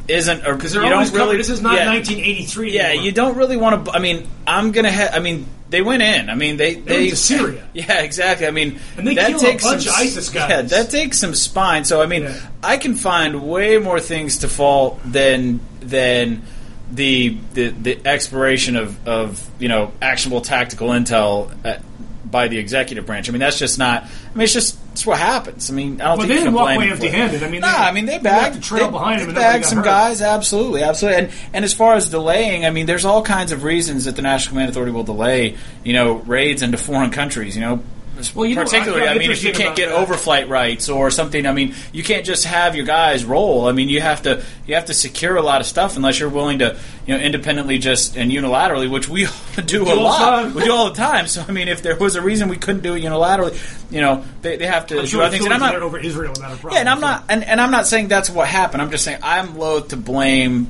isn't 0.07 0.45
or 0.45 0.55
Because 0.55 0.73
they're 0.73 0.83
you 0.85 0.93
always 0.93 1.09
don't 1.09 1.17
really. 1.19 1.27
covered. 1.31 1.39
This 1.39 1.49
is 1.49 1.61
not 1.61 1.75
yeah, 1.75 1.87
1983. 1.89 2.71
Yeah, 2.71 2.83
anymore. 2.87 3.05
you 3.05 3.11
don't 3.11 3.37
really 3.37 3.57
want 3.57 3.85
to. 3.85 3.91
I 3.91 3.99
mean, 3.99 4.27
I'm 4.45 4.71
gonna. 4.71 4.91
Ha- 4.91 5.09
I 5.13 5.19
mean, 5.19 5.45
they 5.69 5.81
went 5.81 6.03
in. 6.03 6.29
I 6.29 6.35
mean, 6.35 6.57
they 6.57 6.75
they, 6.75 6.97
went 6.99 7.09
to 7.11 7.15
Syria. 7.15 7.67
Yeah, 7.73 8.01
exactly. 8.01 8.47
I 8.47 8.51
mean, 8.51 8.79
And 8.97 9.07
they 9.07 9.15
that 9.15 9.27
killed 9.29 9.41
a 9.41 9.45
takes 9.45 9.63
bunch 9.63 9.83
some, 9.83 9.95
of 9.95 9.99
ISIS 10.01 10.29
guys. 10.29 10.49
Yeah, 10.49 10.61
that 10.61 10.89
takes 10.89 11.17
some 11.19 11.33
spine. 11.33 11.85
So 11.85 12.01
I 12.01 12.05
mean, 12.05 12.23
Yeah. 12.23 12.39
I 12.63 12.77
can 12.77 12.95
find 12.95 13.43
way 13.47 13.77
more 13.79 13.99
things 13.99 14.37
to 14.39 14.47
fault 14.49 14.99
than 15.05 15.59
than 15.81 16.43
the 16.91 17.37
the, 17.53 17.69
the 17.69 17.99
expiration 18.07 18.75
of, 18.75 19.07
of 19.07 19.49
you 19.59 19.67
know 19.67 19.91
actionable 20.01 20.41
tactical 20.41 20.89
intel 20.89 21.51
at, 21.65 21.81
by 22.29 22.47
the 22.47 22.57
executive 22.59 23.05
branch. 23.05 23.27
I 23.27 23.31
mean, 23.31 23.39
that's 23.39 23.57
just 23.59 23.79
not. 23.79 24.03
I 24.03 24.35
mean, 24.35 24.43
it's 24.43 24.53
just 24.53 24.77
it's 24.95 25.05
what 25.05 25.19
happens. 25.19 25.69
I 25.69 25.73
mean, 25.73 25.99
I 25.99 26.05
don't 26.05 26.17
Well, 26.17 26.27
think 26.27 26.29
they 26.29 26.35
didn't 26.35 26.53
walk 26.53 26.75
away 26.75 26.87
them 26.89 26.97
for 26.97 27.03
it. 27.03 27.07
empty-handed. 27.07 27.43
I 27.43 27.49
mean, 27.49 27.61
nah, 27.61 27.67
they- 27.71 27.77
I 27.83 27.91
mean 27.91 28.05
they 28.05 28.17
bagged 28.17 28.63
they, 28.63 29.25
they 29.25 29.33
bagged 29.33 29.65
some 29.65 29.79
hurt. 29.79 29.83
guys. 29.85 30.21
Absolutely, 30.21 30.83
absolutely. 30.83 31.23
And 31.23 31.31
and 31.53 31.65
as 31.65 31.73
far 31.73 31.95
as 31.95 32.09
delaying, 32.09 32.65
I 32.65 32.69
mean, 32.69 32.85
there's 32.85 33.03
all 33.05 33.21
kinds 33.21 33.51
of 33.51 33.63
reasons 33.63 34.05
that 34.05 34.15
the 34.15 34.21
National 34.21 34.53
Command 34.53 34.69
Authority 34.69 34.91
will 34.93 35.03
delay, 35.03 35.55
you 35.83 35.93
know, 35.93 36.13
raids 36.25 36.61
into 36.61 36.77
foreign 36.77 37.11
countries. 37.11 37.55
You 37.55 37.61
know. 37.61 37.83
Well, 38.33 38.45
you 38.45 38.55
particularly, 38.55 39.03
I- 39.03 39.07
I, 39.07 39.11
I'm 39.11 39.17
mean, 39.17 39.31
if 39.31 39.43
you 39.43 39.51
can't 39.53 39.75
get 39.75 39.89
that. 39.89 40.07
overflight 40.07 40.47
rights 40.49 40.89
or 40.89 41.11
something, 41.11 41.45
I 41.45 41.51
mean, 41.53 41.75
you 41.91 42.03
can't 42.03 42.25
just 42.25 42.45
have 42.45 42.75
your 42.75 42.85
guys 42.85 43.25
roll. 43.25 43.67
I 43.67 43.71
mean, 43.71 43.89
you 43.89 44.01
have 44.01 44.21
to 44.23 44.43
you 44.65 44.75
have 44.75 44.85
to 44.85 44.93
secure 44.93 45.35
a 45.35 45.41
lot 45.41 45.61
of 45.61 45.67
stuff 45.67 45.95
unless 45.97 46.19
you're 46.19 46.29
willing 46.29 46.59
to, 46.59 46.77
you 47.05 47.15
know, 47.17 47.21
independently 47.23 47.77
just 47.77 48.15
and 48.17 48.31
unilaterally, 48.31 48.89
which 48.89 49.07
we 49.09 49.27
do 49.65 49.85
a 49.85 49.89
all 49.89 50.03
lot. 50.03 50.53
We 50.53 50.63
do 50.63 50.73
all 50.73 50.89
the 50.89 50.95
time. 50.95 51.27
So, 51.27 51.43
I 51.47 51.51
mean, 51.51 51.67
if 51.67 51.81
there 51.81 51.95
was 51.97 52.15
a 52.15 52.21
reason 52.21 52.49
we 52.49 52.57
couldn't 52.57 52.81
do 52.83 52.93
it 52.95 53.03
unilaterally, 53.03 53.55
you 53.91 54.01
know, 54.01 54.23
they, 54.41 54.57
they 54.57 54.65
have 54.67 54.87
to 54.87 54.95
I'm 54.95 55.01
do 55.01 55.07
sure 55.07 55.21
other 55.23 55.31
things. 55.31 55.45
And 55.45 55.53
I'm 55.53 55.59
not 55.59 55.75
over 55.75 55.97
Israel 55.99 56.31
a 56.31 56.35
problem. 56.35 56.73
yeah, 56.73 56.79
and 56.79 56.89
I'm 56.89 56.97
so- 56.97 57.07
not, 57.07 57.23
and, 57.29 57.43
and 57.43 57.59
I'm 57.61 57.71
not 57.71 57.85
saying 57.87 58.07
that's 58.07 58.29
what 58.29 58.47
happened. 58.47 58.81
I'm 58.81 58.91
just 58.91 59.03
saying 59.03 59.19
I'm 59.23 59.57
loath 59.57 59.89
to 59.89 59.97
blame, 59.97 60.67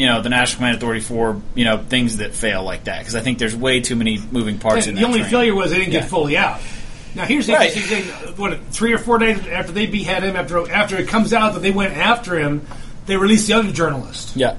you 0.00 0.06
know, 0.06 0.22
the 0.22 0.30
National 0.30 0.56
Command 0.60 0.76
Authority 0.78 1.00
for 1.02 1.40
you 1.54 1.64
know 1.66 1.76
things 1.76 2.16
that 2.16 2.32
fail 2.34 2.62
like 2.64 2.84
that 2.84 3.00
because 3.00 3.14
I 3.14 3.20
think 3.20 3.38
there's 3.38 3.54
way 3.54 3.80
too 3.80 3.96
many 3.96 4.18
moving 4.30 4.58
parts 4.58 4.86
in 4.86 4.94
the 4.94 5.02
that. 5.02 5.06
only 5.06 5.18
train. 5.20 5.30
failure 5.30 5.54
was 5.54 5.70
they 5.72 5.78
didn't 5.78 5.92
Yeah. 5.92 6.00
get 6.00 6.08
fully 6.08 6.38
out. 6.38 6.58
Now 7.14 7.24
here's 7.26 7.46
the 7.46 7.52
Right. 7.52 7.68
interesting 7.76 8.04
thing: 8.04 8.34
what 8.36 8.58
three 8.70 8.94
or 8.94 8.98
four 8.98 9.18
days 9.18 9.38
after 9.46 9.72
they 9.72 9.84
behead 9.86 10.22
him, 10.22 10.36
after 10.36 10.72
after 10.72 10.96
it 10.96 11.06
comes 11.08 11.34
out 11.34 11.52
that 11.52 11.60
they 11.60 11.70
went 11.70 11.96
after 11.96 12.38
him, 12.38 12.62
they 13.06 13.16
released 13.18 13.46
the 13.48 13.52
other 13.54 13.72
journalist. 13.72 14.34
Yeah. 14.36 14.54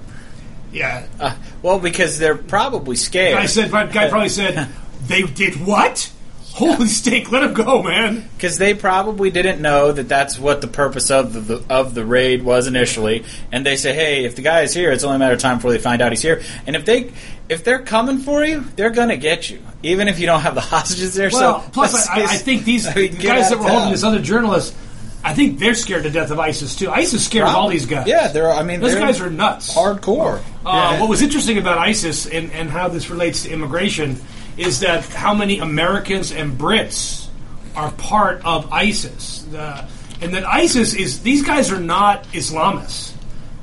Yeah, 0.73 1.03
Uh, 1.19 1.33
well, 1.61 1.79
because 1.79 2.17
they're 2.19 2.35
probably 2.35 2.95
scared. 2.95 3.38
I 3.38 3.45
said. 3.47 3.71
Guy 3.71 4.09
probably 4.09 4.29
said 4.29 4.69
they 5.07 5.23
did 5.23 5.65
what? 5.65 6.09
Holy 6.53 6.88
steak! 6.88 7.31
Let 7.31 7.44
him 7.44 7.53
go, 7.53 7.81
man. 7.81 8.27
because 8.36 8.57
they 8.57 8.74
probably 8.74 9.31
didn't 9.31 9.62
know 9.62 9.92
that 9.92 10.09
that's 10.09 10.38
what 10.38 10.62
the 10.62 10.68
purpose 10.68 11.09
of 11.09 11.33
the, 11.33 11.39
the 11.39 11.63
of 11.69 11.94
the 11.95 12.06
raid 12.06 12.44
was 12.44 12.68
initially, 12.68 13.24
and 13.51 13.65
they 13.65 13.75
say, 13.77 13.94
"Hey, 13.94 14.25
if 14.25 14.36
the 14.36 14.42
guy 14.42 14.62
is 14.62 14.74
here, 14.74 14.92
it's 14.92 15.03
only 15.03 15.15
a 15.15 15.19
matter 15.19 15.33
of 15.33 15.39
time 15.39 15.57
before 15.57 15.71
they 15.71 15.77
find 15.80 16.01
out 16.01 16.12
he's 16.12 16.21
here." 16.21 16.42
And 16.68 16.75
if 16.75 16.83
they 16.86 17.12
if 17.50 17.63
they're 17.63 17.81
coming 17.83 18.18
for 18.19 18.44
you, 18.44 18.65
they're 18.75 18.89
gonna 18.89 19.18
get 19.18 19.50
you, 19.50 19.62
even 19.81 20.07
if 20.07 20.19
you 20.19 20.25
don't 20.25 20.42
have 20.42 20.56
the 20.56 20.62
hostages 20.74 21.15
there. 21.15 21.30
Well, 21.31 21.62
so 21.63 21.69
plus 21.71 21.94
let's 21.94 22.09
I, 22.09 22.33
I 22.33 22.38
think 22.38 22.65
these 22.65 22.86
I 22.86 22.94
mean, 22.95 23.12
the 23.12 23.18
get 23.18 23.27
guys 23.36 23.45
out 23.45 23.50
that 23.50 23.53
of 23.56 23.59
were 23.62 23.69
holding 23.69 23.83
town. 23.86 23.92
this 23.94 24.03
other 24.03 24.21
journalist, 24.21 24.75
I 25.24 25.33
think 25.33 25.57
they're 25.57 25.74
scared 25.74 26.03
to 26.03 26.09
death 26.09 26.31
of 26.31 26.39
ISIS 26.39 26.75
too. 26.75 26.89
ISIS 26.92 27.25
scares 27.25 27.50
all 27.50 27.69
these 27.69 27.86
guys. 27.86 28.07
Yeah, 28.07 28.27
they're. 28.27 28.51
I 28.51 28.63
mean, 28.63 28.81
those 28.81 28.92
they're 28.92 29.00
guys 29.01 29.21
are 29.21 29.30
nuts. 29.30 29.74
hardcore. 29.74 30.42
Uh, 30.65 30.98
What 31.00 31.09
was 31.09 31.21
interesting 31.21 31.57
about 31.57 31.77
ISIS 31.77 32.25
and, 32.27 32.51
and 32.51 32.69
how 32.69 32.88
this 32.89 33.09
relates 33.09 33.44
to 33.44 33.51
immigration 33.51 34.18
is 34.57 34.81
that 34.81 35.06
how 35.06 35.33
many 35.33 35.59
Americans 35.59 36.31
and 36.31 36.57
Brits 36.57 37.27
are 37.75 37.92
part 37.92 38.44
of 38.45 38.71
ISIS. 38.71 39.44
The, 39.51 39.86
and 40.21 40.33
that 40.33 40.45
ISIS 40.45 40.94
is, 40.94 41.21
these 41.24 41.42
guys 41.44 41.71
are 41.71 41.80
not 41.80 42.25
Islamists. 42.25 43.13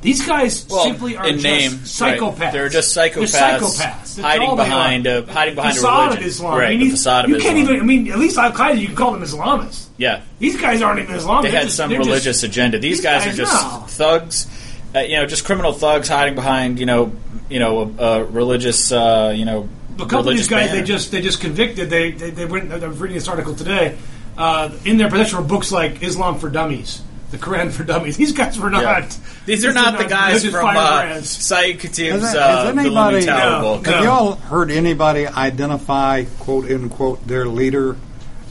These 0.01 0.25
guys 0.25 0.65
Well, 0.69 0.83
simply 0.85 1.17
are 1.17 1.29
just 1.29 1.43
name, 1.43 1.71
psychopaths. 1.71 2.39
right. 2.39 2.53
They're 2.53 2.69
just 2.69 2.95
They're 2.95 3.09
psychopaths 3.09 3.59
psychopaths. 3.59 3.77
That's 3.77 4.17
hiding 4.17 4.55
behind 4.55 5.05
a- 5.07 5.25
hiding 5.25 5.55
behind 5.55 5.73
a 5.73 5.75
facade 5.75 5.99
religion. 6.05 6.23
of 6.23 6.27
Islam. 6.29 6.57
Right, 6.57 6.65
I 6.65 6.69
mean, 6.69 6.79
the 6.79 6.85
you- 6.85 6.91
facade 6.91 7.25
of 7.25 7.31
you 7.31 7.37
can't 7.39 7.57
even. 7.57 7.79
I 7.81 7.83
mean, 7.83 8.09
at 8.11 8.17
least 8.17 8.37
Al 8.37 8.51
Qaeda, 8.53 8.79
you 8.79 8.87
can 8.87 8.95
call 8.95 9.11
them 9.11 9.21
Islamists. 9.23 9.87
Yeah, 9.97 10.21
These 10.39 10.59
guys 10.59 10.81
aren't 10.81 11.01
even 11.01 11.15
Islamic. 11.15 11.43
they 11.43 11.51
They're 11.51 11.59
had 11.59 11.65
just- 11.65 11.75
some 11.77 11.89
they're 11.89 11.97
just- 11.99 12.07
religious 12.07 12.43
agenda. 12.43 12.79
These, 12.79 12.97
these 12.97 13.03
guys, 13.03 13.25
guys 13.25 13.33
are 13.33 13.37
just 13.37 13.53
no. 13.53 13.83
thugs. 13.87 14.47
Uh, 14.95 14.99
you 15.01 15.17
know, 15.17 15.25
just 15.25 15.43
criminal 15.43 15.73
thugs 15.73 16.07
hiding 16.07 16.33
behind 16.35 16.79
you 16.79 16.85
know, 16.85 17.11
you 17.49 17.59
know, 17.59 17.93
a, 17.99 18.03
a 18.03 18.23
religious, 18.23 18.91
uh, 18.93 19.33
you 19.35 19.43
know, 19.43 19.67
A 19.99 20.05
couple 20.07 20.29
of 20.29 20.35
these 20.35 20.47
guys 20.47 20.69
banner. 20.69 20.81
they 20.81 20.87
just 20.87 21.11
they 21.11 21.21
just 21.21 21.41
convicted. 21.41 21.89
They 21.89 22.11
they, 22.11 22.29
they 22.31 22.45
went. 22.45 22.71
I 22.71 22.77
was 22.87 22.99
reading 22.99 23.15
this 23.15 23.27
article 23.27 23.55
today. 23.55 23.97
Uh, 24.37 24.71
in 24.85 24.97
their 24.97 25.09
possession 25.09 25.37
were 25.39 25.43
books 25.43 25.71
like 25.71 26.01
Islam 26.01 26.39
for 26.39 26.49
Dummies, 26.49 27.01
the 27.31 27.37
Quran 27.37 27.71
for 27.71 27.83
Dummies. 27.83 28.15
These 28.15 28.31
guys 28.31 28.57
were 28.57 28.69
not. 28.69 28.83
Yeah. 28.83 29.09
These 29.45 29.65
are 29.65 29.73
not 29.73 29.97
the 29.97 30.05
guys 30.05 30.45
religious 30.45 30.51
from 30.51 30.65
uh, 30.69 30.73
firebrands. 30.73 31.29
Saeed 31.29 31.79
Khatib's 31.79 32.21
Has, 32.21 32.35
uh, 32.35 32.47
has 32.65 32.73
the 32.75 32.81
anybody 32.81 33.15
Looming 33.15 33.25
Tower 33.27 33.61
No, 33.61 33.61
book. 33.75 33.85
no. 33.85 33.91
have 33.91 34.03
y'all 34.05 34.35
heard 34.35 34.71
anybody 34.71 35.27
identify 35.27 36.23
quote 36.39 36.71
unquote 36.71 37.27
their 37.27 37.47
leader 37.47 37.97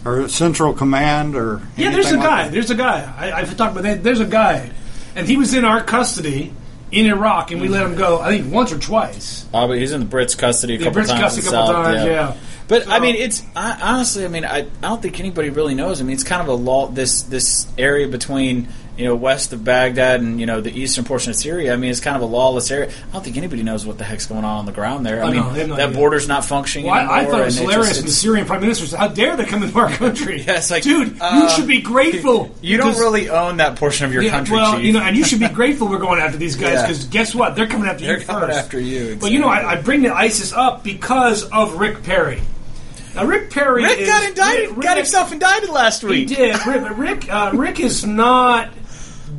or 0.04 0.28
central 0.28 0.74
command 0.74 1.34
or 1.36 1.62
Yeah, 1.76 1.90
there's 1.90 2.10
a 2.10 2.16
like 2.16 2.22
guy. 2.26 2.42
that? 2.44 2.52
There's 2.52 2.70
a 2.70 2.74
guy. 2.74 3.14
I, 3.16 3.32
I've 3.32 3.56
talked 3.56 3.72
about. 3.72 3.84
that. 3.84 4.02
There's 4.02 4.20
a 4.20 4.26
guy, 4.26 4.70
and 5.16 5.26
he 5.26 5.36
was 5.38 5.54
in 5.54 5.64
our 5.64 5.82
custody 5.82 6.52
in 6.90 7.06
Iraq, 7.06 7.50
and 7.50 7.60
we 7.60 7.68
let 7.68 7.84
him 7.84 7.94
go. 7.96 8.20
I 8.20 8.30
think 8.38 8.52
once 8.52 8.72
or 8.72 8.78
twice. 8.78 9.46
Oh, 9.52 9.66
but 9.68 9.78
he's 9.78 9.92
in 9.92 10.00
the 10.00 10.06
Brits' 10.06 10.36
custody 10.36 10.74
a 10.76 10.78
The 10.78 10.84
couple 10.84 11.02
Brits' 11.02 11.08
times. 11.08 11.20
custody 11.20 11.46
a 11.46 11.50
couple 11.50 11.66
South, 11.74 11.84
times, 11.84 12.04
yeah. 12.06 12.36
But 12.68 12.88
I 12.88 12.98
mean, 12.98 13.16
it's 13.16 13.42
I, 13.56 13.78
honestly, 13.80 14.24
I 14.24 14.28
mean, 14.28 14.44
I, 14.44 14.58
I 14.58 14.62
don't 14.82 15.00
think 15.00 15.18
anybody 15.20 15.48
really 15.50 15.74
knows. 15.74 16.00
I 16.00 16.04
mean, 16.04 16.14
it's 16.14 16.24
kind 16.24 16.42
of 16.42 16.48
a 16.48 16.54
law. 16.54 16.88
This 16.88 17.22
this 17.22 17.66
area 17.78 18.08
between 18.08 18.68
you 18.98 19.04
know 19.04 19.14
west 19.14 19.52
of 19.52 19.62
Baghdad 19.64 20.20
and 20.20 20.40
you 20.40 20.46
know 20.46 20.60
the 20.60 20.70
eastern 20.76 21.04
portion 21.04 21.30
of 21.30 21.36
Syria. 21.36 21.72
I 21.72 21.76
mean, 21.76 21.90
it's 21.90 22.00
kind 22.00 22.16
of 22.16 22.22
a 22.22 22.26
lawless 22.26 22.70
area. 22.70 22.90
I 22.90 23.12
don't 23.12 23.24
think 23.24 23.36
anybody 23.36 23.62
knows 23.62 23.86
what 23.86 23.96
the 23.96 24.04
heck's 24.04 24.26
going 24.26 24.44
on 24.44 24.58
on 24.58 24.66
the 24.66 24.72
ground 24.72 25.06
there. 25.06 25.22
I 25.22 25.28
Oh, 25.28 25.30
mean, 25.30 25.40
no, 25.68 25.76
that 25.76 25.88
idea. 25.88 25.96
border's 25.96 26.26
not 26.28 26.44
functioning 26.44 26.86
Well, 26.88 26.94
I, 27.08 27.20
I 27.20 27.24
thought 27.26 27.40
it 27.40 27.44
was 27.46 27.58
hilarious. 27.58 27.88
just- 27.88 28.00
when 28.00 28.06
the 28.06 28.12
Syrian 28.12 28.46
prime 28.46 28.60
minister 28.60 28.86
said, 28.86 28.98
"How 28.98 29.08
dare 29.08 29.36
they 29.36 29.44
come 29.44 29.62
into 29.62 29.78
our 29.78 29.88
country?" 29.90 30.42
Yeah, 30.46 30.56
it's 30.56 30.70
like, 30.70 30.82
dude, 30.82 31.12
you 31.12 31.18
uh, 31.20 31.48
should 31.48 31.68
be 31.68 31.80
grateful. 31.80 32.54
You 32.60 32.76
don't 32.76 32.98
really 32.98 33.30
own 33.30 33.58
that 33.58 33.76
portion 33.76 34.04
of 34.06 34.12
your 34.12 34.22
Yeah, 34.22 34.30
country, 34.30 34.56
well, 34.56 34.74
Chief. 34.76 34.84
you 34.84 34.92
know, 34.92 35.00
and 35.00 35.16
you 35.16 35.24
should 35.24 35.40
be 35.40 35.48
grateful 35.60 35.88
we're 35.88 35.98
going 35.98 36.20
after 36.20 36.36
these 36.36 36.56
guys 36.56 36.72
Yeah. 36.74 36.82
because 36.82 37.04
guess 37.04 37.34
what? 37.34 37.54
They're 37.54 37.66
coming 37.68 37.88
after 37.88 38.04
They're 38.04 38.18
you 38.18 38.24
coming 38.26 38.48
first. 38.48 38.58
after 38.58 38.80
you, 38.80 39.16
But 39.20 39.30
you 39.30 39.38
know, 39.38 39.48
I, 39.48 39.72
I 39.72 39.80
bring 39.80 40.02
the 40.02 40.12
ISIS 40.12 40.52
up 40.52 40.82
because 40.82 41.44
of 41.44 41.76
Rick 41.76 42.02
Perry. 42.02 42.40
Now, 43.14 43.24
Rick 43.24 43.50
Perry 43.50 43.82
Rick 43.84 43.98
is, 44.00 44.08
got 44.08 44.28
indicted. 44.28 44.70
Rick, 44.70 44.80
got 44.80 44.96
himself 44.96 45.32
indicted 45.32 45.70
last 45.70 46.04
week. 46.04 46.28
He 46.28 46.34
did. 46.34 46.66
Rick, 46.66 46.96
Rick, 46.98 47.32
uh, 47.32 47.50
Rick 47.54 47.80
is 47.80 48.04
not 48.04 48.68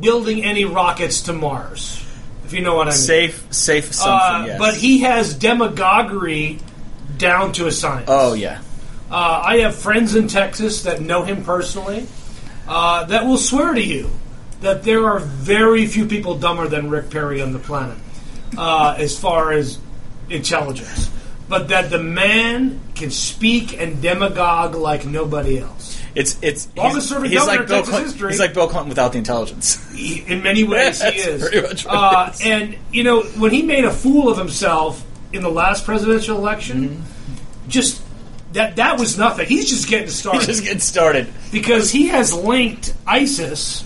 building 0.00 0.44
any 0.44 0.64
rockets 0.64 1.22
to 1.22 1.32
Mars. 1.32 2.04
If 2.44 2.52
you 2.52 2.62
know 2.62 2.74
what 2.74 2.88
I 2.88 2.90
mean. 2.90 2.98
Safe, 2.98 3.46
safe 3.54 3.92
Uh, 4.00 4.44
yes. 4.46 4.58
But 4.58 4.74
he 4.74 5.00
has 5.00 5.34
demagoguery 5.34 6.58
down 7.16 7.52
to 7.52 7.66
a 7.66 7.72
science. 7.72 8.06
Oh 8.08 8.34
yeah. 8.34 8.60
Uh, 9.10 9.42
I 9.44 9.58
have 9.58 9.74
friends 9.74 10.14
in 10.14 10.28
Texas 10.28 10.82
that 10.84 11.00
know 11.00 11.22
him 11.22 11.44
personally 11.44 12.06
uh, 12.68 13.04
that 13.04 13.26
will 13.26 13.38
swear 13.38 13.74
to 13.74 13.82
you 13.82 14.10
that 14.60 14.84
there 14.84 15.06
are 15.06 15.18
very 15.18 15.86
few 15.86 16.06
people 16.06 16.36
dumber 16.38 16.68
than 16.68 16.90
Rick 16.90 17.10
Perry 17.10 17.40
on 17.42 17.52
the 17.52 17.58
planet 17.58 17.98
uh, 18.56 18.94
as 18.98 19.18
far 19.18 19.52
as 19.52 19.78
intelligence. 20.28 21.10
but 21.48 21.68
that 21.68 21.90
the 21.90 21.98
man 21.98 22.80
can 22.94 23.10
speak 23.10 23.78
and 23.80 24.00
demagogue 24.00 24.76
like 24.76 25.04
nobody 25.04 25.58
else. 25.58 25.99
It's 26.14 26.38
it's 26.42 26.68
Longest 26.76 26.96
he's, 27.02 27.08
serving 27.08 27.30
he's 27.30 27.38
governor 27.40 27.58
like 27.60 27.68
Bill 27.68 27.76
Texas 27.78 27.90
Clinton. 27.94 28.12
history. 28.12 28.30
He's 28.32 28.40
like 28.40 28.54
Bill 28.54 28.68
Clinton 28.68 28.88
without 28.88 29.12
the 29.12 29.18
intelligence. 29.18 29.92
He- 29.92 30.20
in 30.26 30.42
many 30.42 30.64
ways, 30.64 31.00
he 31.02 31.10
That's 31.10 31.26
is. 31.26 31.42
pretty 31.48 31.66
much 31.66 31.84
what 31.86 31.94
uh, 31.94 32.30
is. 32.32 32.40
And 32.42 32.76
you 32.92 33.04
know, 33.04 33.22
when 33.22 33.52
he 33.52 33.62
made 33.62 33.84
a 33.84 33.90
fool 33.92 34.28
of 34.28 34.36
himself 34.38 35.04
in 35.32 35.42
the 35.42 35.50
last 35.50 35.84
presidential 35.84 36.36
election, 36.36 37.04
just 37.68 38.02
that 38.54 38.76
that 38.76 38.98
was 38.98 39.16
nothing. 39.16 39.46
He's 39.46 39.68
just 39.70 39.88
getting 39.88 40.08
started 40.08 40.38
He's 40.40 40.46
just 40.48 40.62
getting 40.64 40.80
started. 40.80 41.28
because 41.52 41.90
he 41.90 42.08
has 42.08 42.34
linked 42.34 42.92
ISIS 43.06 43.84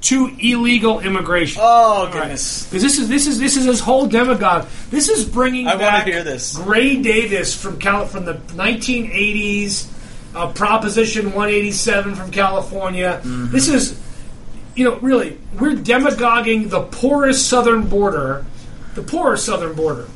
to 0.00 0.34
illegal 0.40 0.98
immigration. 1.00 1.60
Oh 1.62 2.08
goodness. 2.10 2.64
Because 2.66 2.82
this 2.82 2.98
is 2.98 3.08
this 3.08 3.26
is 3.28 3.38
this 3.38 3.56
is 3.56 3.66
his 3.66 3.78
whole 3.80 4.06
demagogue. 4.06 4.66
This 4.90 5.08
is 5.08 5.24
bringing 5.26 5.68
I 5.68 5.76
back 5.76 6.06
hear 6.06 6.24
this. 6.24 6.56
Gray 6.56 6.96
Davis 7.02 7.54
from 7.54 7.78
Cal- 7.78 8.06
from 8.06 8.24
the 8.24 8.34
1980s, 8.34 9.86
uh, 10.34 10.52
Proposition 10.52 11.26
187 11.26 12.14
from 12.14 12.30
California. 12.30 13.20
Mm-hmm. 13.22 13.50
This 13.50 13.68
is, 13.68 14.00
you 14.74 14.84
know, 14.84 14.96
really 14.98 15.38
we're 15.58 15.74
demagoguing 15.74 16.68
the 16.68 16.82
poorest 16.82 17.48
southern 17.48 17.88
border, 17.88 18.44
the 18.94 19.02
poorest 19.02 19.44
southern 19.46 19.74
border, 19.74 20.06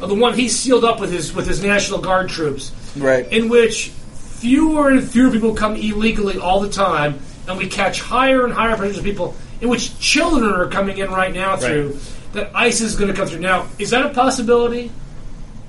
uh, 0.00 0.06
the 0.06 0.14
one 0.14 0.34
he 0.34 0.48
sealed 0.48 0.84
up 0.84 1.00
with 1.00 1.12
his 1.12 1.34
with 1.34 1.46
his 1.46 1.62
National 1.62 2.00
Guard 2.00 2.28
troops, 2.28 2.72
Right. 2.96 3.30
in 3.32 3.48
which 3.48 3.88
fewer 3.88 4.90
and 4.90 5.08
fewer 5.08 5.30
people 5.30 5.54
come 5.54 5.76
illegally 5.76 6.38
all 6.38 6.60
the 6.60 6.68
time, 6.68 7.20
and 7.48 7.56
we 7.58 7.68
catch 7.68 8.00
higher 8.00 8.44
and 8.44 8.52
higher 8.52 8.72
percentages 8.72 8.98
of 8.98 9.04
people, 9.04 9.34
in 9.60 9.68
which 9.68 9.98
children 9.98 10.52
are 10.52 10.66
coming 10.68 10.98
in 10.98 11.10
right 11.10 11.32
now 11.32 11.56
through, 11.56 11.96
that 12.32 12.50
ISIS 12.54 12.92
is 12.92 12.96
going 12.96 13.10
to 13.10 13.16
come 13.16 13.28
through. 13.28 13.40
Now, 13.40 13.66
is 13.78 13.90
that 13.90 14.04
a 14.04 14.08
possibility? 14.10 14.90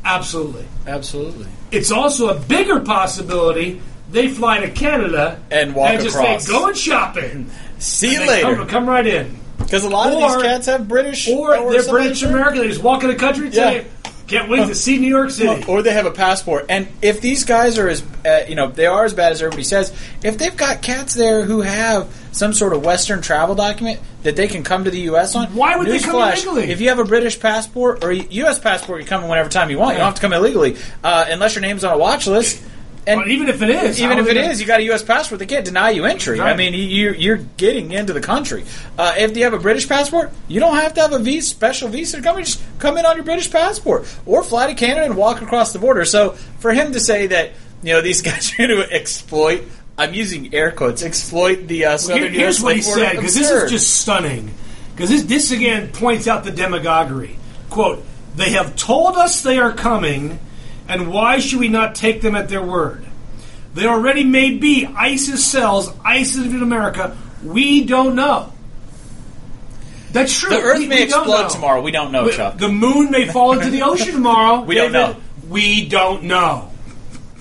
Absolutely. 0.05 0.65
Absolutely. 0.87 1.47
It's 1.71 1.91
also 1.91 2.29
a 2.29 2.39
bigger 2.39 2.79
possibility 2.81 3.81
they 4.13 4.29
fly 4.29 4.59
to 4.59 4.69
Canada 4.71 5.41
And 5.51 5.75
walk 5.75 5.93
just 5.99 6.15
across. 6.15 6.45
say, 6.45 6.51
going 6.51 6.73
shopping. 6.75 7.49
See 7.79 8.13
you 8.13 8.21
And 8.21 8.29
they 8.29 8.41
Come, 8.41 8.51
later. 8.53 8.65
come 8.65 8.87
right 8.87 9.05
in. 9.05 9.37
Because 9.57 9.83
a 9.83 9.89
lot 9.89 10.11
of 10.13 10.17
these 10.17 10.41
cats 10.41 10.67
have 10.67 10.87
British 10.87 11.27
Or 11.29 11.71
they're 11.71 11.83
British. 11.89 12.23
American. 12.23 12.61
They 12.61 12.67
just 12.69 12.81
walk 12.83 13.03
in 13.03 13.09
the 13.09 13.15
country 13.15 13.47
and 13.47 13.55
say, 13.55 13.85
can't 14.27 14.49
wait 14.49 14.67
to 14.67 14.75
see 14.75 14.97
New 14.99 15.09
York 15.09 15.29
City. 15.31 15.65
Or 15.67 15.81
they 15.81 15.91
have 15.91 16.05
a 16.05 16.11
passport. 16.11 16.67
And 16.69 16.87
if 17.01 17.19
these 17.21 17.43
guys 17.43 17.77
are 17.77 17.89
as, 17.89 18.01
uh, 18.25 18.45
you 18.47 18.55
know, 18.55 18.67
they 18.69 18.85
are 18.85 19.03
as 19.03 19.13
bad 19.13 19.31
as 19.33 19.41
everybody 19.41 19.63
says, 19.63 19.91
if 20.23 20.37
they've 20.37 20.55
got 20.55 20.81
cats 20.81 21.13
there 21.13 21.43
who 21.43 21.61
have 21.61 22.07
some 22.31 22.53
sort 22.53 22.73
of 22.73 22.83
Western 22.85 23.21
travel 23.21 23.53
document 23.53 23.99
that 24.23 24.35
they 24.37 24.47
can 24.47 24.63
come 24.63 24.85
to 24.85 24.91
the 24.91 25.01
U.S. 25.01 25.35
on, 25.35 25.47
Why 25.53 25.75
would 25.75 25.87
they 25.87 25.99
come 25.99 26.15
newsflash, 26.15 26.45
illegally? 26.45 26.71
If 26.71 26.79
you 26.81 26.89
have 26.89 26.99
a 26.99 27.03
British 27.03 27.39
passport 27.39 28.03
or 28.03 28.11
a 28.11 28.15
U.S. 28.15 28.59
passport, 28.59 29.01
you 29.01 29.07
come 29.07 29.23
in 29.23 29.29
whenever 29.29 29.49
time 29.49 29.69
you 29.69 29.77
want. 29.77 29.93
You 29.93 29.97
don't 29.99 30.05
have 30.07 30.15
to 30.15 30.21
come 30.21 30.33
illegally, 30.33 30.77
uh, 31.03 31.25
unless 31.29 31.55
your 31.55 31.61
name's 31.61 31.83
on 31.83 31.93
a 31.93 31.97
watch 31.97 32.25
list. 32.25 32.63
And 33.05 33.19
But 33.19 33.27
even 33.29 33.49
if 33.49 33.61
it 33.61 33.69
is, 33.69 34.01
even 34.01 34.17
if 34.17 34.27
it 34.27 34.35
gonna- 34.35 34.47
is, 34.47 34.61
you 34.61 34.67
got 34.67 34.79
a 34.79 34.83
U.S. 34.83 35.03
passport. 35.03 35.39
They 35.39 35.45
can't 35.45 35.65
deny 35.65 35.89
you 35.89 36.05
entry. 36.05 36.39
I 36.39 36.55
mean, 36.55 36.73
you, 36.73 37.11
you're 37.11 37.37
getting 37.57 37.91
into 37.91 38.13
the 38.13 38.21
country. 38.21 38.63
Uh, 38.97 39.13
if 39.17 39.35
you 39.35 39.43
have 39.43 39.53
a 39.53 39.59
British 39.59 39.89
passport, 39.89 40.31
you 40.47 40.59
don't 40.61 40.75
have 40.77 40.93
to 40.93 41.01
have 41.01 41.11
a 41.11 41.19
visa, 41.19 41.47
special 41.49 41.89
visa 41.89 42.17
to 42.17 42.23
come. 42.23 42.37
in. 42.37 42.45
Just 42.45 42.61
come 42.79 42.97
in 42.97 43.05
on 43.05 43.15
your 43.15 43.25
British 43.25 43.51
passport, 43.51 44.05
or 44.25 44.41
fly 44.43 44.67
to 44.67 44.73
Canada 44.73 45.05
and 45.05 45.17
walk 45.17 45.41
across 45.41 45.73
the 45.73 45.79
border. 45.79 46.05
So 46.05 46.31
for 46.59 46.71
him 46.73 46.93
to 46.93 46.99
say 47.01 47.27
that 47.27 47.51
you 47.83 47.91
know 47.93 48.01
these 48.01 48.21
guys 48.29 48.53
are 48.53 48.67
going 48.67 48.69
to 48.87 48.91
exploit, 48.93 49.63
I'm 49.97 50.13
using 50.13 50.53
air 50.53 50.71
quotes, 50.71 51.03
exploit 51.03 51.67
the 51.67 51.85
uh, 51.85 51.89
Here- 51.89 51.97
southern 51.97 52.33
here's 52.33 52.59
U.S. 52.59 52.63
what 52.63 52.75
he 52.77 52.81
border, 52.83 53.01
said 53.01 53.15
because 53.17 53.35
this 53.35 53.51
is 53.51 53.69
just 53.71 53.97
stunning. 53.99 54.49
Because 54.95 55.09
this, 55.09 55.23
this 55.23 55.51
again 55.51 55.89
points 55.91 56.27
out 56.27 56.43
the 56.45 56.51
demagoguery. 56.51 57.35
Quote: 57.69 58.03
They 58.35 58.51
have 58.51 58.75
told 58.77 59.15
us 59.17 59.41
they 59.41 59.57
are 59.59 59.73
coming, 59.73 60.39
and 60.87 61.11
why 61.11 61.39
should 61.39 61.59
we 61.59 61.69
not 61.69 61.95
take 61.95 62.21
them 62.21 62.35
at 62.35 62.49
their 62.49 62.61
word? 62.63 63.05
They 63.73 63.85
already 63.87 64.23
may 64.23 64.51
be 64.51 64.85
ISIS 64.85 65.43
cells, 65.43 65.91
ISIS 66.05 66.45
in 66.45 66.61
America. 66.61 67.17
We 67.43 67.83
don't 67.85 68.15
know. 68.15 68.51
That's 70.11 70.37
true. 70.37 70.51
the 70.51 70.61
Earth 70.61 70.77
We- 70.79 70.87
may 70.87 70.97
we 70.97 71.03
explode 71.03 71.49
tomorrow. 71.49 71.81
We 71.81 71.91
don't 71.91 72.11
know, 72.11 72.25
We- 72.25 72.33
Chuck. 72.33 72.57
The 72.57 72.69
moon 72.69 73.09
may 73.09 73.27
fall 73.27 73.53
into 73.53 73.69
the 73.71 73.81
ocean 73.81 74.13
tomorrow. 74.13 74.61
We 74.61 74.75
don't 74.75 74.91
know. 74.91 75.15
We 75.49 75.87
don't 75.87 76.23
know. 76.23 76.69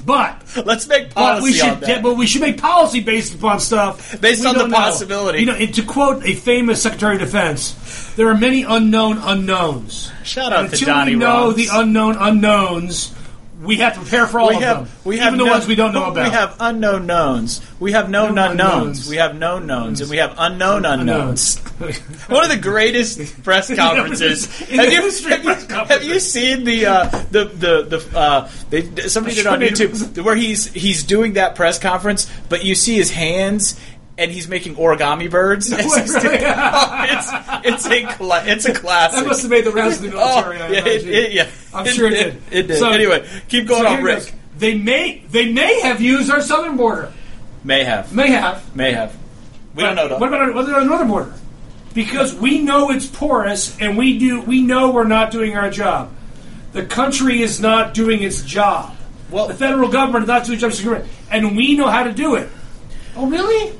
But 0.06 0.42
Let's 0.64 0.88
make 0.88 1.14
but 1.14 1.14
policy 1.14 1.44
we 1.44 1.52
should, 1.52 1.68
on 1.68 1.80
that. 1.80 2.02
but 2.02 2.16
we 2.16 2.26
should 2.26 2.40
make 2.40 2.58
policy 2.58 3.00
based 3.00 3.34
upon 3.34 3.60
stuff 3.60 4.20
Based 4.20 4.44
on 4.44 4.54
the 4.54 4.60
don't 4.60 4.70
know. 4.70 4.76
possibility. 4.76 5.40
You 5.40 5.46
know, 5.46 5.56
to 5.58 5.82
quote 5.84 6.24
a 6.24 6.34
famous 6.34 6.82
Secretary 6.82 7.14
of 7.16 7.20
Defense, 7.20 8.12
there 8.16 8.28
are 8.28 8.34
many 8.36 8.62
unknown 8.64 9.18
unknowns. 9.18 10.10
Shout 10.24 10.52
out 10.52 10.60
And 10.60 10.68
to 10.70 10.74
until 10.74 10.86
Donnie 10.94 11.12
we 11.12 11.18
know 11.20 11.46
Ross. 11.48 11.56
the 11.56 11.68
unknown 11.70 12.16
unknowns, 12.16 13.14
we 13.62 13.76
have 13.76 13.94
to 13.94 14.00
prepare 14.00 14.26
for 14.26 14.40
all 14.40 14.48
we 14.48 14.56
of 14.56 14.62
have 14.62 14.76
them, 14.78 14.88
we 15.04 15.18
have 15.18 15.34
even 15.34 15.46
the 15.46 15.50
ones 15.50 15.66
we 15.66 15.74
don't 15.76 15.94
know 15.94 16.10
about. 16.10 16.24
We 16.24 16.30
have 16.30 16.56
unknown 16.58 17.06
knowns. 17.06 17.60
We 17.78 17.92
have 17.92 18.10
known 18.10 18.34
Known 18.34 18.50
unknowns. 18.50 18.72
unknowns. 18.72 19.08
We 19.08 19.16
have 19.16 19.36
known 19.36 19.66
knowns, 19.66 20.00
and 20.00 20.10
we 20.10 20.16
have 20.16 20.34
unknown 20.36 20.84
unknowns. 20.84 21.60
unknowns. 21.80 21.98
One 22.28 22.44
of 22.44 22.50
the 22.50 22.58
greatest 22.58 23.42
press 23.42 23.72
conferences. 23.74 24.46
Have, 24.46 24.70
you, 24.70 24.76
have, 24.78 24.92
you, 24.92 25.00
press 25.00 25.66
conferences. 25.66 25.88
have 25.88 26.04
you 26.04 26.18
seen 26.20 26.64
the 26.64 26.86
uh, 26.86 27.04
the 27.30 27.44
the 27.44 27.82
the 27.98 28.18
uh, 28.18 28.50
they, 28.70 28.82
somebody 29.08 29.36
did 29.36 29.46
it 29.46 29.52
on 29.52 29.60
YouTube 29.60 30.22
where 30.24 30.36
he's 30.36 30.72
he's 30.72 31.04
doing 31.04 31.34
that 31.34 31.54
press 31.54 31.78
conference, 31.78 32.30
but 32.48 32.64
you 32.64 32.74
see 32.74 32.96
his 32.96 33.10
hands. 33.10 33.78
And 34.22 34.30
he's 34.30 34.46
making 34.46 34.76
origami 34.76 35.28
birds. 35.28 35.72
Really? 35.72 36.44
oh, 36.44 37.06
it's, 37.64 37.84
it's 37.84 37.86
a 37.86 38.06
cla- 38.14 38.44
it's 38.46 38.64
a 38.66 38.72
classic. 38.72 39.18
that 39.20 39.26
must 39.26 39.42
have 39.42 39.50
made 39.50 39.64
the 39.64 39.72
rounds 39.72 39.96
of 39.96 40.02
the 40.12 40.16
oh, 40.16 40.42
military. 40.42 40.58
I 40.58 40.68
yeah, 40.68 40.78
it, 40.78 40.86
imagine. 40.86 41.08
it, 41.08 41.32
yeah, 41.32 41.50
I'm 41.74 41.86
sure 41.86 42.06
it 42.06 42.10
did. 42.10 42.42
It, 42.52 42.62
did. 42.68 42.78
So- 42.78 42.90
anyway, 42.90 43.28
keep 43.48 43.66
going 43.66 43.82
So 43.82 43.88
on, 43.88 43.96
here 43.96 44.04
Rick. 44.06 44.18
goes. 44.18 44.32
They 44.58 44.78
may 44.78 45.24
they 45.30 45.52
may 45.52 45.80
have 45.80 46.00
used 46.00 46.30
our 46.30 46.40
southern 46.40 46.76
border. 46.76 47.12
May 47.64 47.82
have. 47.84 48.14
May 48.14 48.28
have. 48.30 48.76
May 48.76 48.92
have. 48.92 49.16
We 49.74 49.82
don't 49.82 49.96
know 49.96 50.06
though. 50.08 50.18
What 50.18 50.28
about 50.28 50.40
our, 50.42 50.52
what 50.52 50.64
about 50.64 50.78
our 50.80 50.84
northern 50.84 51.08
border? 51.08 51.34
Because 51.94 52.32
we 52.34 52.60
know 52.60 52.90
it's 52.90 53.06
porous, 53.06 53.76
and 53.80 53.98
we 53.98 54.18
do 54.18 54.40
we 54.42 54.62
know 54.62 54.92
we're 54.92 55.04
not 55.04 55.32
doing 55.32 55.56
our 55.56 55.70
job. 55.70 56.12
The 56.72 56.86
country 56.86 57.42
is 57.42 57.60
not 57.60 57.94
doing 57.94 58.22
its 58.22 58.42
job. 58.42 58.94
Well- 59.30 59.48
the 59.48 59.54
federal 59.54 59.88
government 59.88 60.24
is 60.24 60.28
not 60.28 60.44
doing 60.44 60.62
its 60.62 60.78
job, 60.78 61.04
and 61.30 61.56
we 61.56 61.74
know 61.74 61.88
how 61.88 62.04
to 62.04 62.12
do 62.12 62.36
it. 62.36 62.48
Oh, 63.16 63.26
really? 63.26 63.76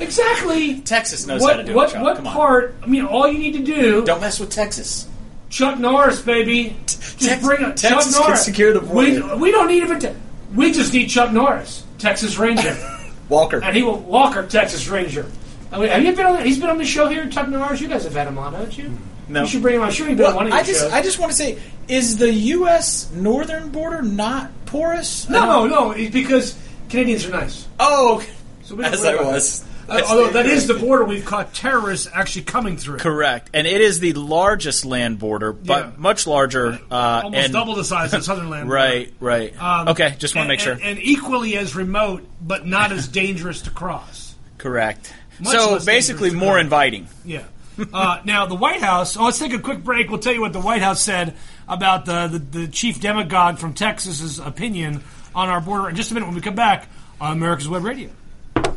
Exactly. 0.00 0.80
Texas 0.80 1.26
knows 1.26 1.40
what, 1.40 1.56
how 1.56 1.62
to 1.62 1.64
do 1.66 1.74
what, 1.74 1.90
it. 1.90 1.92
Chuck. 1.94 2.02
What 2.02 2.16
Come 2.16 2.26
on. 2.26 2.32
part? 2.34 2.74
I 2.82 2.86
mean, 2.86 3.04
all 3.04 3.28
you 3.28 3.38
need 3.38 3.52
to 3.52 3.62
do. 3.62 4.04
Don't 4.04 4.20
mess 4.20 4.40
with 4.40 4.50
Texas. 4.50 5.08
Chuck 5.50 5.78
Norris, 5.78 6.20
baby. 6.20 6.76
Just 6.86 7.20
Tex- 7.20 7.44
bring 7.44 7.62
it. 7.62 7.76
Texas 7.76 8.16
Chuck 8.16 8.26
can 8.26 8.36
secure 8.36 8.72
the 8.72 8.80
We, 8.80 9.20
border. 9.20 9.36
we 9.36 9.50
don't 9.52 9.68
need 9.68 9.82
even. 9.84 10.00
Te- 10.00 10.14
we 10.54 10.72
just 10.72 10.92
need 10.92 11.08
Chuck 11.08 11.32
Norris, 11.32 11.84
Texas 11.98 12.36
Ranger. 12.38 12.76
Walker. 13.28 13.62
and 13.62 13.74
he 13.74 13.82
will 13.82 13.98
Walker, 13.98 14.46
Texas 14.46 14.86
Ranger. 14.88 15.26
I 15.72 15.78
mean, 15.78 15.88
have 15.88 16.04
you 16.04 16.12
been 16.14 16.26
on? 16.26 16.44
He's 16.44 16.58
been 16.58 16.70
on 16.70 16.78
the 16.78 16.84
show 16.84 17.08
here, 17.08 17.28
Chuck 17.28 17.48
Norris. 17.48 17.80
You 17.80 17.88
guys 17.88 18.04
have 18.04 18.14
had 18.14 18.26
him 18.28 18.36
on, 18.38 18.52
haven't 18.52 18.76
you? 18.76 18.96
No. 19.28 19.42
You 19.42 19.46
should 19.46 19.62
bring 19.62 19.76
him 19.76 19.82
on. 19.82 19.90
Sure, 19.90 20.06
he's 20.08 20.16
been 20.18 20.26
on 20.26 20.32
Well, 20.32 20.36
one 20.44 20.46
of 20.48 20.52
I 20.52 20.62
just 20.62 20.80
shows. 20.82 20.92
I 20.92 21.02
just 21.02 21.18
want 21.18 21.32
to 21.32 21.36
say, 21.38 21.58
is 21.88 22.18
the 22.18 22.30
U.S. 22.32 23.10
northern 23.12 23.70
border 23.70 24.02
not 24.02 24.50
porous? 24.66 25.28
no, 25.28 25.66
no, 25.66 25.92
it's 25.92 26.12
because 26.12 26.56
Canadians 26.90 27.24
are 27.26 27.30
nice. 27.30 27.66
Oh, 27.80 28.22
So 28.64 28.78
as 28.80 29.04
I 29.04 29.14
was. 29.22 29.60
that. 29.60 29.68
Uh, 29.94 30.06
although 30.08 30.30
that 30.32 30.46
is 30.46 30.66
the 30.66 30.74
border 30.78 31.04
we've 31.04 31.24
caught 31.24 31.54
terrorists 31.54 32.08
actually 32.12 32.42
coming 32.42 32.76
through. 32.76 32.98
Correct, 32.98 33.50
and 33.54 33.66
it 33.66 33.80
is 33.80 34.00
the 34.00 34.12
largest 34.14 34.84
land 34.84 35.18
border, 35.18 35.52
but 35.52 35.86
Yeah. 35.86 35.92
much 35.96 36.26
larger. 36.26 36.78
Uh, 36.90 37.22
Almost 37.24 37.44
and, 37.44 37.52
double 37.52 37.74
the 37.74 37.84
size 37.84 38.12
of 38.12 38.20
the 38.20 38.24
southern 38.24 38.50
land. 38.50 38.68
Right, 38.74 39.12
right. 39.20 39.60
Um, 39.60 39.88
okay, 39.88 40.14
just 40.18 40.34
want 40.34 40.46
to 40.46 40.48
make 40.48 40.60
sure. 40.60 40.72
And, 40.72 40.82
and 40.82 40.98
equally 41.00 41.56
as 41.56 41.76
remote, 41.76 42.26
but 42.40 42.66
not 42.66 42.92
as 42.92 43.08
dangerous 43.08 43.62
to 43.62 43.70
cross. 43.70 44.34
Correct. 44.58 45.12
Much 45.40 45.54
So 45.54 45.78
basically, 45.84 46.30
more 46.30 46.58
inviting. 46.58 47.08
Yeah. 47.24 47.44
Uh, 47.92 48.20
now 48.24 48.46
the 48.46 48.54
White 48.54 48.80
House. 48.82 49.16
Oh, 49.16 49.24
let's 49.24 49.38
take 49.38 49.52
a 49.52 49.58
quick 49.58 49.82
break. 49.84 50.08
We'll 50.08 50.20
tell 50.20 50.32
you 50.32 50.40
what 50.40 50.52
the 50.52 50.60
White 50.60 50.82
House 50.82 51.02
said 51.02 51.34
about 51.68 52.04
the 52.06 52.28
the, 52.28 52.38
the 52.38 52.68
chief 52.68 53.00
demagogue 53.00 53.58
from 53.58 53.74
Texas's 53.74 54.38
opinion 54.38 55.02
on 55.34 55.48
our 55.48 55.60
border 55.60 55.88
in 55.88 55.96
just 55.96 56.10
a 56.10 56.14
minute 56.14 56.26
when 56.26 56.34
we 56.36 56.40
come 56.40 56.54
back 56.54 56.88
on 57.20 57.32
America's 57.36 57.68
Web 57.68 57.84
Radio. 57.84 58.10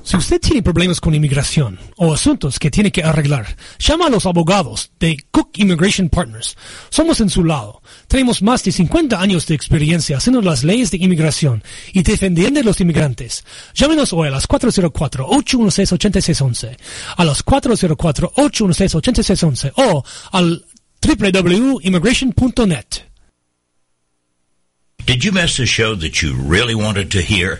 Si 0.08 0.16
usted 0.16 0.40
tiene 0.40 0.64
problemas 0.64 1.02
con 1.02 1.14
inmigración 1.14 1.78
o 1.98 2.14
asuntos 2.14 2.60
que 2.60 2.72
tiene 2.72 2.94
que 2.94 3.04
arreglar, 3.04 3.58
llama 3.78 4.08
a 4.08 4.10
los 4.10 4.26
abogados 4.26 4.90
de 5.02 5.18
Cook 5.32 5.50
Immigration 5.56 6.08
Partners. 6.08 6.56
Somos 6.90 7.20
en 7.20 7.30
su 7.30 7.44
lado. 7.44 7.82
Tenemos 8.08 8.42
más 8.42 8.64
de 8.64 8.72
50 8.72 9.20
años 9.20 9.46
de 9.48 9.56
experiencia 9.56 10.16
haciendo 10.16 10.42
las 10.42 10.64
leyes 10.64 10.92
de 10.92 10.98
inmigración 10.98 11.62
y 11.92 12.04
defendiendo 12.04 12.62
a 12.62 12.64
los 12.64 12.80
inmigrantes. 12.80 13.44
Llámenos 13.74 14.14
hoy 14.14 14.30
a 14.30 14.32
las 14.32 14.48
404-816-8611, 14.48 16.78
a 17.18 17.26
las 17.26 17.46
404-816-8611 17.46 19.74
o 19.76 20.06
al 20.32 20.66
www.immigration.net. 21.06 22.86
Did 25.06 25.26
you 25.26 25.34
miss 25.34 25.60
a 25.60 25.66
show 25.66 25.98
that 25.98 26.22
you 26.22 26.34
really 26.34 26.76
wanted 26.76 27.12
to 27.12 27.20
hear? 27.20 27.60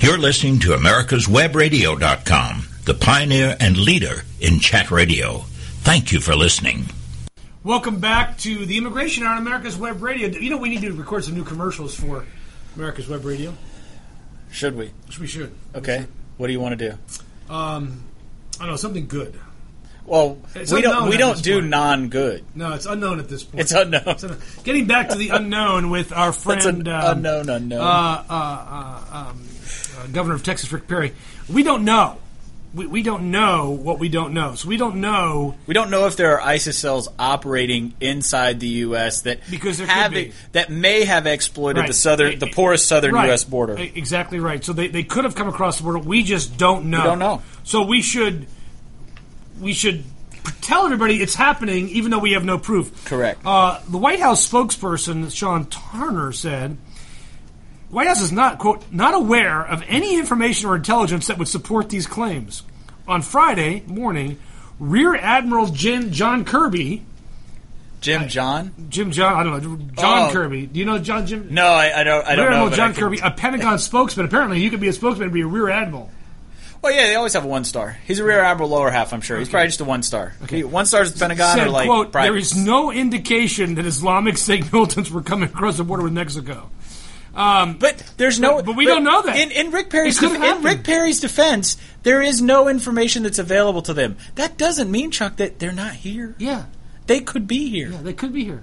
You're 0.00 0.16
listening 0.16 0.60
to 0.60 0.70
americaswebradio.com, 0.70 2.68
the 2.86 2.94
pioneer 2.94 3.54
and 3.60 3.76
leader 3.76 4.24
in 4.40 4.60
chat 4.60 4.90
radio. 4.90 5.40
Thank 5.82 6.10
you 6.10 6.20
for 6.20 6.34
listening. 6.34 6.86
Welcome 7.64 8.00
back 8.00 8.38
to 8.38 8.64
the 8.64 8.78
Immigration 8.78 9.26
on 9.26 9.36
America's 9.36 9.76
Web 9.76 10.02
Radio. 10.02 10.28
You 10.28 10.48
know, 10.48 10.56
we 10.56 10.70
need 10.70 10.80
to 10.80 10.94
record 10.94 11.24
some 11.24 11.34
new 11.34 11.44
commercials 11.44 11.94
for 11.94 12.24
America's 12.78 13.08
Web 13.08 13.24
Radio. 13.24 13.52
Should 14.52 14.76
we? 14.76 14.92
We 15.18 15.26
should. 15.26 15.52
Okay. 15.74 16.06
What 16.36 16.46
do 16.46 16.52
you 16.52 16.60
want 16.60 16.78
to 16.78 16.90
do? 16.90 17.52
Um, 17.52 18.04
I 18.56 18.60
don't 18.62 18.68
know, 18.70 18.76
something 18.76 19.08
good. 19.08 19.38
Well, 20.06 20.38
It's 20.54 20.70
we 20.72 20.80
don't 20.80 21.10
we 21.10 21.16
don't 21.16 21.42
do 21.42 21.58
point. 21.58 21.70
non-good. 21.70 22.44
No, 22.54 22.74
it's 22.74 22.86
unknown 22.86 23.18
at 23.18 23.28
this 23.28 23.42
point. 23.42 23.62
It's 23.62 23.72
unknown. 23.72 24.04
It's 24.06 24.22
unknown. 24.22 24.38
Getting 24.62 24.86
back 24.86 25.08
to 25.08 25.16
the 25.18 25.30
unknown 25.30 25.90
with 25.90 26.12
our 26.12 26.32
friend, 26.44 26.86
um, 26.88 27.16
unknown 27.18 27.48
unknown. 27.50 27.80
uh, 27.80 27.84
uh, 27.84 28.24
uh, 28.30 29.16
um, 29.30 29.42
uh, 29.98 30.06
Governor 30.12 30.36
of 30.36 30.44
Texas, 30.44 30.72
Rick 30.72 30.86
Perry. 30.86 31.12
We 31.52 31.64
don't 31.64 31.84
know. 31.84 32.16
We, 32.78 32.86
we 32.86 33.02
don't 33.02 33.30
know 33.30 33.70
what 33.70 33.98
we 33.98 34.08
don't 34.08 34.32
know. 34.32 34.54
So 34.54 34.68
we 34.68 34.76
don't 34.76 34.96
know 35.00 35.56
we 35.66 35.74
don't 35.74 35.90
know 35.90 36.06
if 36.06 36.16
there 36.16 36.34
are 36.34 36.40
ISIS 36.40 36.78
cells 36.78 37.08
operating 37.18 37.94
inside 38.00 38.60
the 38.60 38.68
U.S. 38.88 39.22
that 39.22 39.40
Because 39.50 39.78
there 39.78 39.86
could 39.86 39.92
have 39.96 40.12
be. 40.12 40.32
that 40.52 40.70
may 40.70 41.04
have 41.04 41.26
exploited 41.26 41.80
Right. 41.80 41.88
the 41.88 41.92
southern, 41.94 42.38
the 42.38 42.46
porous 42.46 42.84
southern 42.84 43.14
right. 43.14 43.26
U.S. 43.26 43.44
border. 43.44 43.76
Exactly 43.76 44.38
right. 44.40 44.64
So 44.64 44.72
they, 44.72 44.88
they 44.88 45.02
could 45.02 45.24
have 45.24 45.34
come 45.34 45.48
across 45.48 45.76
the 45.78 45.82
border. 45.84 45.98
We 45.98 46.22
just 46.22 46.56
don't 46.56 46.86
know. 46.86 47.02
don't 47.04 47.18
know. 47.18 47.42
So 47.64 47.82
we 47.82 48.00
should 48.00 48.46
we 49.60 49.72
should 49.72 50.04
tell 50.60 50.84
everybody 50.84 51.20
it's 51.20 51.34
happening, 51.34 51.88
even 51.88 52.10
though 52.10 52.20
we 52.20 52.32
have 52.32 52.44
no 52.44 52.58
proof. 52.58 53.04
Correct. 53.04 53.40
Uh, 53.44 53.80
the 53.88 53.98
White 53.98 54.20
House 54.20 54.48
spokesperson 54.48 55.34
Sean 55.34 55.66
Turner 55.66 56.32
said. 56.32 56.76
White 57.90 58.06
House 58.08 58.20
is 58.20 58.32
not 58.32 58.58
quote 58.58 58.84
not 58.92 59.14
aware 59.14 59.62
of 59.66 59.82
any 59.88 60.18
information 60.18 60.68
or 60.68 60.76
intelligence 60.76 61.26
that 61.28 61.38
would 61.38 61.48
support 61.48 61.88
these 61.88 62.06
claims. 62.06 62.62
On 63.06 63.22
Friday 63.22 63.82
morning, 63.86 64.38
Rear 64.78 65.14
Admiral 65.14 65.68
Jim, 65.68 66.10
John 66.12 66.44
Kirby, 66.44 67.02
Jim 68.00 68.28
John? 68.28 68.72
Jim 68.90 69.10
John, 69.10 69.34
I 69.34 69.42
don't 69.42 69.62
know, 69.62 69.86
John 70.00 70.28
Oh. 70.28 70.32
Kirby. 70.32 70.66
Do 70.66 70.78
you 70.78 70.84
know 70.86 70.98
John 70.98 71.26
Jim? 71.26 71.48
No, 71.50 71.64
I, 71.66 72.00
I 72.00 72.04
don't. 72.04 72.26
I 72.26 72.36
don't 72.36 72.44
Rear 72.44 72.50
know. 72.50 72.56
Admiral 72.66 72.76
John 72.76 72.94
Kirby, 72.94 73.18
a 73.22 73.30
Pentagon 73.30 73.78
spokesman. 73.78 74.26
Apparently, 74.26 74.60
you 74.60 74.70
could 74.70 74.80
be 74.80 74.88
a 74.88 74.92
spokesman 74.92 75.24
and 75.24 75.32
be 75.32 75.40
a 75.40 75.46
Rear 75.46 75.68
Admiral. 75.70 76.10
Well, 76.80 76.92
yeah, 76.94 77.08
they 77.08 77.16
always 77.16 77.32
have 77.32 77.44
a 77.44 77.48
one 77.48 77.64
star. 77.64 77.98
He's 78.06 78.20
a 78.20 78.24
rear 78.24 78.38
admiral 78.38 78.68
lower 78.68 78.88
half. 78.92 79.12
I'm 79.12 79.20
sure. 79.20 79.36
He's 79.36 79.48
probably 79.48 79.66
just 79.66 79.80
a 79.80 79.84
one 79.84 80.04
star. 80.04 80.34
Okay. 80.44 80.62
One 80.62 80.86
stars 80.86 81.12
the 81.12 81.18
Pentagon 81.18 81.56
said, 81.58 81.66
or 81.66 81.70
like 81.70 81.86
quote, 81.88 82.12
there 82.12 82.36
is 82.36 82.54
no 82.56 82.92
indication 82.92 83.74
that 83.74 83.84
Islamic 83.84 84.38
State 84.38 84.72
militants 84.72 85.10
were 85.10 85.22
coming 85.22 85.48
across 85.48 85.76
the 85.78 85.82
border 85.82 86.04
with 86.04 86.12
Mexico. 86.12 86.70
Um, 87.34 87.74
But 87.78 88.02
there's 88.16 88.40
no. 88.40 88.56
But- 88.56 88.66
but 88.66 88.76
we 88.76 88.84
don't 88.86 89.04
know 89.04 89.22
that. 89.22 89.36
In, 89.36 89.50
in 89.50 89.70
Rick 89.70 89.90
Perry's 89.90 90.18
def- 90.18 90.34
in. 90.34 90.62
Rick 90.62 90.82
Perry's 90.84 91.20
defense, 91.20 91.76
there 92.02 92.20
is 92.22 92.40
no 92.42 92.68
information 92.68 93.22
that's 93.22 93.38
available 93.38 93.82
to 93.82 93.94
them. 93.94 94.16
That 94.34 94.56
doesn't 94.58 94.90
mean 94.90 95.10
Chuck 95.10 95.36
that 95.36 95.58
they're 95.58 95.72
not 95.72 95.92
here. 95.94 96.34
yeah, 96.38 96.64
They 97.06 97.20
could 97.20 97.46
be 97.46 97.68
here. 97.70 97.90
yeah, 97.90 98.02
they 98.02 98.12
could 98.12 98.32
be 98.32 98.44
here. 98.44 98.62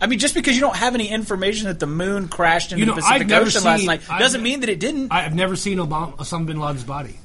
I 0.00 0.08
mean, 0.08 0.18
just 0.18 0.34
because 0.34 0.56
you 0.56 0.60
don't 0.60 0.74
have 0.74 0.94
any 0.96 1.08
information 1.08 1.68
that 1.68 1.78
the 1.78 1.86
moon 1.86 2.26
crashed 2.26 2.72
into 2.72 2.80
You 2.80 2.86
know, 2.86 2.94
the 2.96 3.02
Pacific 3.02 3.30
I've 3.30 3.46
Ocean 3.46 3.62
last 3.62 3.84
night 3.84 4.00
doesn't 4.18 4.42
ne- 4.42 4.50
mean 4.50 4.60
that 4.60 4.68
it 4.68 4.80
didn't. 4.80 5.12
I 5.12 5.20
have 5.20 5.34
never 5.34 5.54
seen 5.54 5.78
Obama, 5.78 6.16
Osama 6.16 6.46
bin 6.46 6.58
Laden's 6.58 6.82
body. 6.82 7.18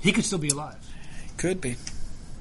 He 0.00 0.12
could 0.12 0.24
still 0.24 0.38
be 0.38 0.50
alive. 0.50 0.76
could 1.36 1.60
be. 1.60 1.74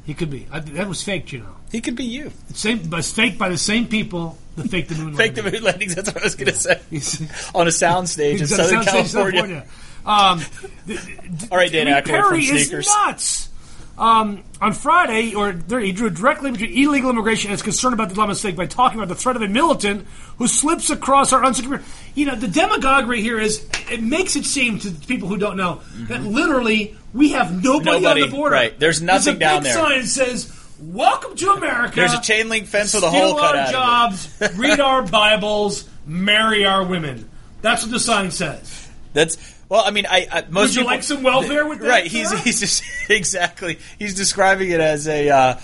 He 0.06 0.13
could 0.13 0.30
be. 0.30 0.46
I, 0.52 0.60
that 0.60 0.88
was 0.88 1.02
faked, 1.02 1.32
you 1.32 1.39
know. 1.39 1.56
He 1.72 1.82
could 1.82 1.96
be 1.96 2.04
you. 2.04 2.32
Same, 2.54 2.84
but 2.89 3.00
it's 3.00 3.12
faked 3.12 3.39
by 3.39 3.50
the 3.50 3.58
same 3.58 3.88
people 3.88 4.38
that 4.56 4.70
faked 4.70 4.89
the 4.89 4.96
moon. 4.96 5.16
Fake 5.16 5.36
the 5.36 5.44
moon 5.44 5.63
landings. 5.63 5.96
That's 5.96 6.10
what 6.13 6.22
I 6.22 6.26
was 6.26 6.36
going 6.36 6.52
to 6.52 6.58
say. 6.58 6.76
On 7.56 7.68
a 7.68 7.72
soundstage 7.72 8.39
in 8.39 8.48
Southern 8.48 8.82
Soundstage, 8.82 9.12
California. 9.13 9.66
Um, 10.06 10.39
th- 10.88 11.00
th- 11.06 11.52
All 11.52 11.58
right, 11.58 11.72
Dana 11.72 11.96
Rick 11.96 12.06
Aykroyd 12.06 12.08
from 12.22 12.30
Perry 12.30 12.39
is 12.46 12.68
Sneakers. 12.68 12.88
nuts. 12.88 13.50
Um, 13.96 14.44
on 14.60 14.74
Friday, 14.74 15.36
or 15.36 15.52
there, 15.54 15.80
he 15.80 15.92
drew 15.92 16.10
directly 16.10 16.50
between 16.52 16.72
illegal 16.76 17.12
immigration 17.12 17.50
and 17.50 17.54
his 17.54 17.62
concern 17.62 17.94
about 17.94 18.08
the 18.10 18.13
Islamic 18.13 18.38
State 18.38 18.56
by 18.56 18.66
talking 18.66 18.98
about 18.98 19.08
the 19.08 19.16
threat 19.16 19.36
of 19.36 19.44
a 19.44 19.48
militant 19.48 20.08
who 20.39 20.48
slips 20.48 20.89
across 20.89 21.32
our 21.32 21.46
unsecured. 21.46 21.84
You 22.16 22.26
know, 22.26 22.36
the 22.36 22.48
demagoguery 22.48 23.22
here 23.22 23.39
is 23.39 23.68
it 23.92 24.02
makes 24.02 24.36
it 24.36 24.46
seem 24.46 24.80
to 24.80 24.89
people 24.92 25.28
who 25.30 25.38
don't 25.38 25.58
know 25.58 25.82
that 26.08 26.24
literally 26.24 26.98
we 27.13 27.34
have 27.34 27.52
nobody, 27.63 27.92
Mm-hmm. 27.98 28.04
Nobody, 28.04 28.22
on 28.24 28.30
the 28.32 28.36
border. 28.36 28.56
right. 28.56 28.80
There's 28.80 29.00
nothing 29.00 29.36
a 29.36 29.39
down 29.39 29.58
big 29.58 29.63
there. 29.66 29.74
sign 29.76 30.02
that 30.02 30.08
says 30.08 30.46
"Welcome 30.91 31.36
to 31.38 31.52
America." 31.52 31.96
There's 31.96 32.13
a 32.13 32.22
chain 32.22 32.50
link 32.50 32.67
fence 32.67 32.93
with 32.93 33.04
a 33.04 33.10
hole 33.10 33.36
cut 33.36 33.56
our 33.56 33.62
out 33.62 33.65
of 33.67 33.72
jobs, 33.72 34.56
read 34.58 34.80
our 34.80 35.02
Bibles, 35.04 35.88
marry 36.06 36.65
our 36.65 36.84
women. 36.86 37.30
That's 37.62 37.84
what 37.84 37.91
the 37.91 38.00
sign 38.00 38.32
says. 38.32 38.89
That's 39.13 39.38
well. 39.69 39.84
I 39.86 39.91
mean, 39.91 40.06
I, 40.10 40.28
I 40.32 40.41
most 40.50 40.69
Would 40.69 40.76
you 40.76 40.82
people, 40.82 40.86
like 40.88 41.04
some 41.04 41.24
welfare 41.24 41.65
with 41.67 41.80
that, 41.80 41.88
Right. 41.88 42.08
He's 42.08 42.30
sir? 42.30 42.38
he's 42.38 42.60
just 42.60 42.84
exactly. 43.10 43.80
He's 44.00 44.13
describing 44.13 44.72
it 44.72 44.80
as 44.80 45.08
a. 45.08 45.30
Uh, 45.30 45.60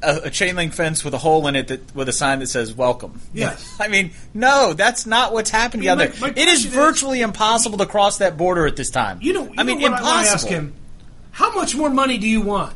a, 0.00 0.20
a 0.26 0.30
chain 0.30 0.54
link 0.54 0.72
fence 0.74 1.02
with 1.02 1.12
a 1.12 1.18
hole 1.18 1.48
in 1.48 1.56
it 1.56 1.66
that 1.66 1.92
with 1.92 2.08
a 2.08 2.12
sign 2.12 2.38
that 2.38 2.46
says 2.46 2.72
"Welcome." 2.72 3.20
Yes. 3.34 3.76
I 3.80 3.88
mean, 3.88 4.12
no, 4.32 4.72
that's 4.72 5.06
not 5.06 5.32
what's 5.32 5.50
happening 5.50 5.86
down 5.86 5.98
my- 5.98 6.06
there. 6.06 6.20
my 6.20 6.28
it 6.28 6.38
is 6.38 6.44
question 6.44 6.68
is- 6.68 6.74
virtually 6.74 7.20
impossible 7.20 7.78
to 7.78 7.86
cross 7.86 8.18
that 8.18 8.36
border 8.36 8.64
at 8.64 8.76
this 8.76 8.90
time. 8.90 9.18
You 9.20 9.32
know, 9.32 9.44
you 9.46 9.54
I 9.58 9.64
mean, 9.64 9.80
know 9.80 9.90
what 9.90 10.00
I 10.00 10.02
want 10.04 10.04
to 10.04 10.08
impossible. 10.30 10.34
ask 10.34 10.46
him. 10.48 10.74
How 11.32 11.52
much 11.52 11.74
more 11.74 11.90
money 11.90 12.16
do 12.18 12.28
you 12.28 12.42
want? 12.42 12.74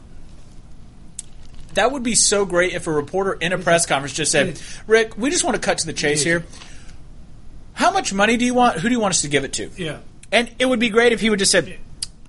That 1.75 1.93
would 1.93 2.03
be 2.03 2.15
so 2.15 2.45
great 2.45 2.73
if 2.75 2.87
a 2.87 2.93
reporter 2.93 3.33
in 3.35 3.53
a 3.53 3.59
press 3.59 3.87
conference 3.87 4.15
just 4.15 4.31
said, 4.33 4.61
"Rick, 4.87 5.17
we 5.17 5.31
just 5.31 5.45
want 5.45 5.55
to 5.57 5.61
cut 5.61 5.79
to 5.79 5.87
the 5.87 5.93
chase 5.93 6.23
here. 6.23 6.45
How 7.75 7.91
much 7.91 8.13
money 8.13 8.37
do 8.37 8.45
you 8.45 8.55
want? 8.55 8.79
Who 8.79 8.89
do 8.89 8.95
you 8.95 9.01
want 9.01 9.15
us 9.15 9.23
to 9.23 9.29
give 9.29 9.45
it 9.45 9.53
to?" 9.55 9.71
Yeah. 9.77 9.99
And 10.31 10.51
it 10.59 10.67
would 10.67 10.81
be 10.81 10.91
great 10.91 11.13
if 11.13 11.21
he 11.21 11.31
would 11.31 11.39
just 11.39 11.51
said, 11.51 11.77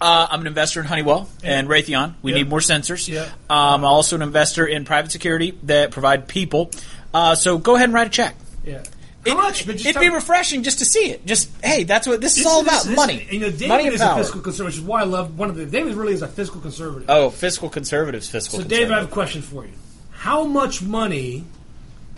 uh, 0.02 0.28
"I'm 0.30 0.42
an 0.42 0.48
investor 0.48 0.80
in 0.80 0.86
Honeywell 0.86 1.30
and 1.44 1.68
Raytheon. 1.68 2.16
We 2.22 2.32
Yeah. 2.32 2.38
need 2.40 2.50
more 2.50 2.60
sensors. 2.60 3.08
Yeah. 3.08 3.24
Um, 3.50 3.84
I'm 3.84 3.86
also 3.86 4.16
an 4.16 4.22
investor 4.22 4.66
in 4.66 4.86
private 4.86 5.12
security 5.12 5.58
that 5.64 5.92
provide 5.92 6.28
people. 6.28 6.72
Uh, 7.14 7.36
so 7.36 7.58
go 7.58 7.76
ahead 7.76 7.86
and 7.86 7.94
write 7.94 8.08
a 8.08 8.12
check." 8.12 8.36
Yeah. 8.66 8.80
It, 9.26 9.34
much? 9.36 9.66
But 9.66 9.76
it'd 9.76 9.96
be 9.96 10.10
me- 10.10 10.16
refreshing 10.16 10.64
just 10.64 10.80
to 10.80 10.86
see 10.86 11.10
it. 11.12 11.26
Just 11.26 11.50
hey, 11.64 11.84
that's 11.84 12.06
what 12.08 12.20
this 12.22 12.38
is 12.38 12.46
all 12.46 12.62
about. 12.62 12.88
money, 12.90 13.26
You 13.32 13.40
know, 13.40 13.50
David 13.50 13.68
money 13.70 13.88
is 13.88 14.02
power. 14.02 14.14
a 14.20 14.24
fiscal 14.24 14.42
conservative, 14.42 14.76
which 14.76 14.82
is 14.84 14.88
why 14.88 15.02
I 15.02 15.06
love 15.06 15.38
one 15.38 15.50
of 15.50 15.56
the. 15.56 15.66
David 15.66 15.96
really 15.96 16.14
is 16.14 16.22
a 16.22 16.28
fiscal 16.28 16.60
conservative. 16.62 17.10
oh, 17.10 17.30
fiscal 17.30 17.70
conservatives, 17.70 18.28
fiscal. 18.30 18.60
so, 18.60 18.66
Dave, 18.66 18.92
I 18.92 18.96
have 18.96 19.06
a 19.06 19.12
question 19.12 19.42
for 19.42 19.66
you. 19.66 19.72
How 20.12 20.44
much 20.46 20.82
money 20.82 21.44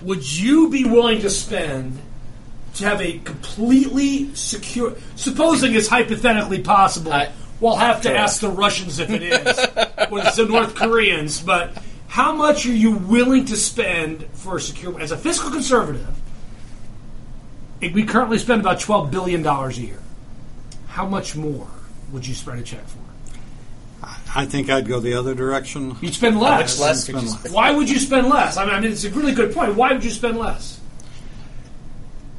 would 0.01 0.31
you 0.37 0.69
be 0.69 0.83
willing 0.85 1.21
to 1.21 1.29
spend 1.29 1.97
to 2.75 2.85
have 2.85 3.01
a 3.01 3.19
completely 3.19 4.33
secure? 4.35 4.95
Supposing 5.15 5.75
it's 5.75 5.87
hypothetically 5.87 6.61
possible, 6.61 7.13
I- 7.13 7.31
we'll 7.59 7.75
have 7.77 8.01
to 8.01 8.09
Correct. 8.09 8.21
ask 8.23 8.41
the 8.41 8.49
Russians 8.49 8.99
if 8.99 9.09
it 9.09 9.23
is, 9.23 9.47
or 10.11 10.21
the 10.21 10.45
North 10.49 10.75
Koreans. 10.75 11.39
But 11.39 11.73
how 12.07 12.33
much 12.33 12.65
are 12.65 12.73
you 12.73 12.91
willing 12.91 13.45
to 13.45 13.55
spend 13.55 14.25
for 14.33 14.57
a 14.57 14.61
secure? 14.61 14.99
As 14.99 15.11
a 15.11 15.17
fiscal 15.17 15.49
conservative, 15.51 16.05
we 17.93 18.03
currently 18.05 18.37
spend 18.37 18.61
about 18.61 18.79
twelve 18.79 19.11
billion 19.11 19.41
dollars 19.43 19.77
a 19.77 19.81
year. 19.83 19.99
How 20.87 21.05
much 21.05 21.35
more 21.35 21.67
would 22.11 22.25
you 22.25 22.33
spread 22.33 22.59
a 22.59 22.63
check 22.63 22.85
for? 22.87 22.99
I 24.37 24.45
think 24.45 24.69
I'd 24.69 24.87
go 24.87 24.99
the 24.99 25.13
other 25.15 25.33
direction. 25.33 25.95
You'd 26.01 26.13
spend 26.13 26.39
less. 26.39 26.77
much 26.77 26.79
less 26.79 27.05
could 27.05 27.21
you 27.21 27.27
Spend 27.27 27.43
less. 27.45 27.53
Why 27.53 27.71
would 27.71 27.89
you 27.89 27.99
spend 27.99 28.27
less? 28.27 28.57
I 28.57 28.65
mean, 28.65 28.73
I 28.75 28.79
mean, 28.81 28.91
it's 28.91 29.03
a 29.05 29.09
really 29.09 29.33
good 29.33 29.53
point. 29.53 29.75
Why 29.75 29.93
would 29.93 30.03
you 30.03 30.09
spend 30.11 30.37
less? 30.37 30.79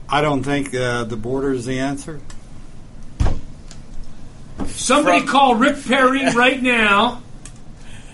I 0.09 0.21
don't 0.21 0.43
think 0.43 0.75
uh, 0.75 1.05
the 1.05 1.17
border 1.17 1.53
is 1.53 1.65
the 1.67 1.79
answer. 1.81 2.21
Somebody 4.67 5.21
From- 5.21 5.29
call 5.29 5.55
Rick 5.57 5.83
Perry 5.85 6.31
right 6.35 6.63
now, 6.63 7.23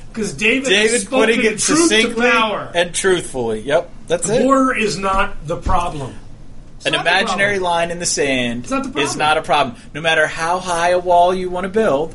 because 0.09 0.33
David, 0.35 0.69
David 0.69 1.09
putting 1.09 1.41
it 1.41 1.59
truth 1.59 1.59
to 1.59 1.77
succinctly 1.89 2.31
power. 2.31 2.71
and 2.75 2.95
truthfully. 2.95 3.61
Yep, 3.61 3.91
that's 4.07 4.27
the 4.27 4.37
it. 4.41 4.43
border 4.43 4.77
is 4.77 4.99
not 4.99 5.47
the 5.47 5.57
problem. 5.57 6.15
It's 6.85 6.87
An 6.87 7.01
imaginary 7.01 7.59
line 7.61 7.91
in 7.93 7.99
the 8.01 8.07
sand 8.07 8.69
not 8.71 8.93
the 8.93 9.01
is 9.01 9.17
not 9.17 9.39
a 9.39 9.43
problem. 9.43 9.77
No 9.95 10.01
matter 10.01 10.27
how 10.27 10.59
high 10.59 10.91
a 10.91 10.99
wall 10.99 11.33
you 11.33 11.49
want 11.49 11.63
to 11.65 11.69
build, 11.69 12.15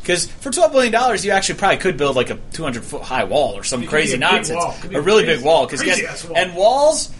because 0.00 0.26
for 0.26 0.50
twelve 0.50 0.72
billion 0.72 0.92
dollars, 0.92 1.24
you 1.24 1.30
actually 1.30 1.58
probably 1.58 1.76
could 1.78 1.96
build 1.96 2.16
like 2.16 2.30
a 2.30 2.38
two 2.52 2.64
hundred 2.64 2.84
foot 2.84 3.02
high 3.02 3.24
wall 3.24 3.56
or 3.56 3.62
some 3.62 3.86
crazy 3.86 4.14
a 4.14 4.16
big 4.16 4.20
nonsense, 4.20 4.56
wall. 4.58 4.74
Could 4.80 4.90
be 4.90 4.96
a 4.96 4.98
a 4.98 5.02
really 5.02 5.22
crazy- 5.24 5.38
big 5.38 5.46
wall. 5.46 5.66
Because 5.66 5.82
crazy-ass 5.82 6.24
wall. 6.24 6.36
and 6.36 6.56
walls, 6.56 7.10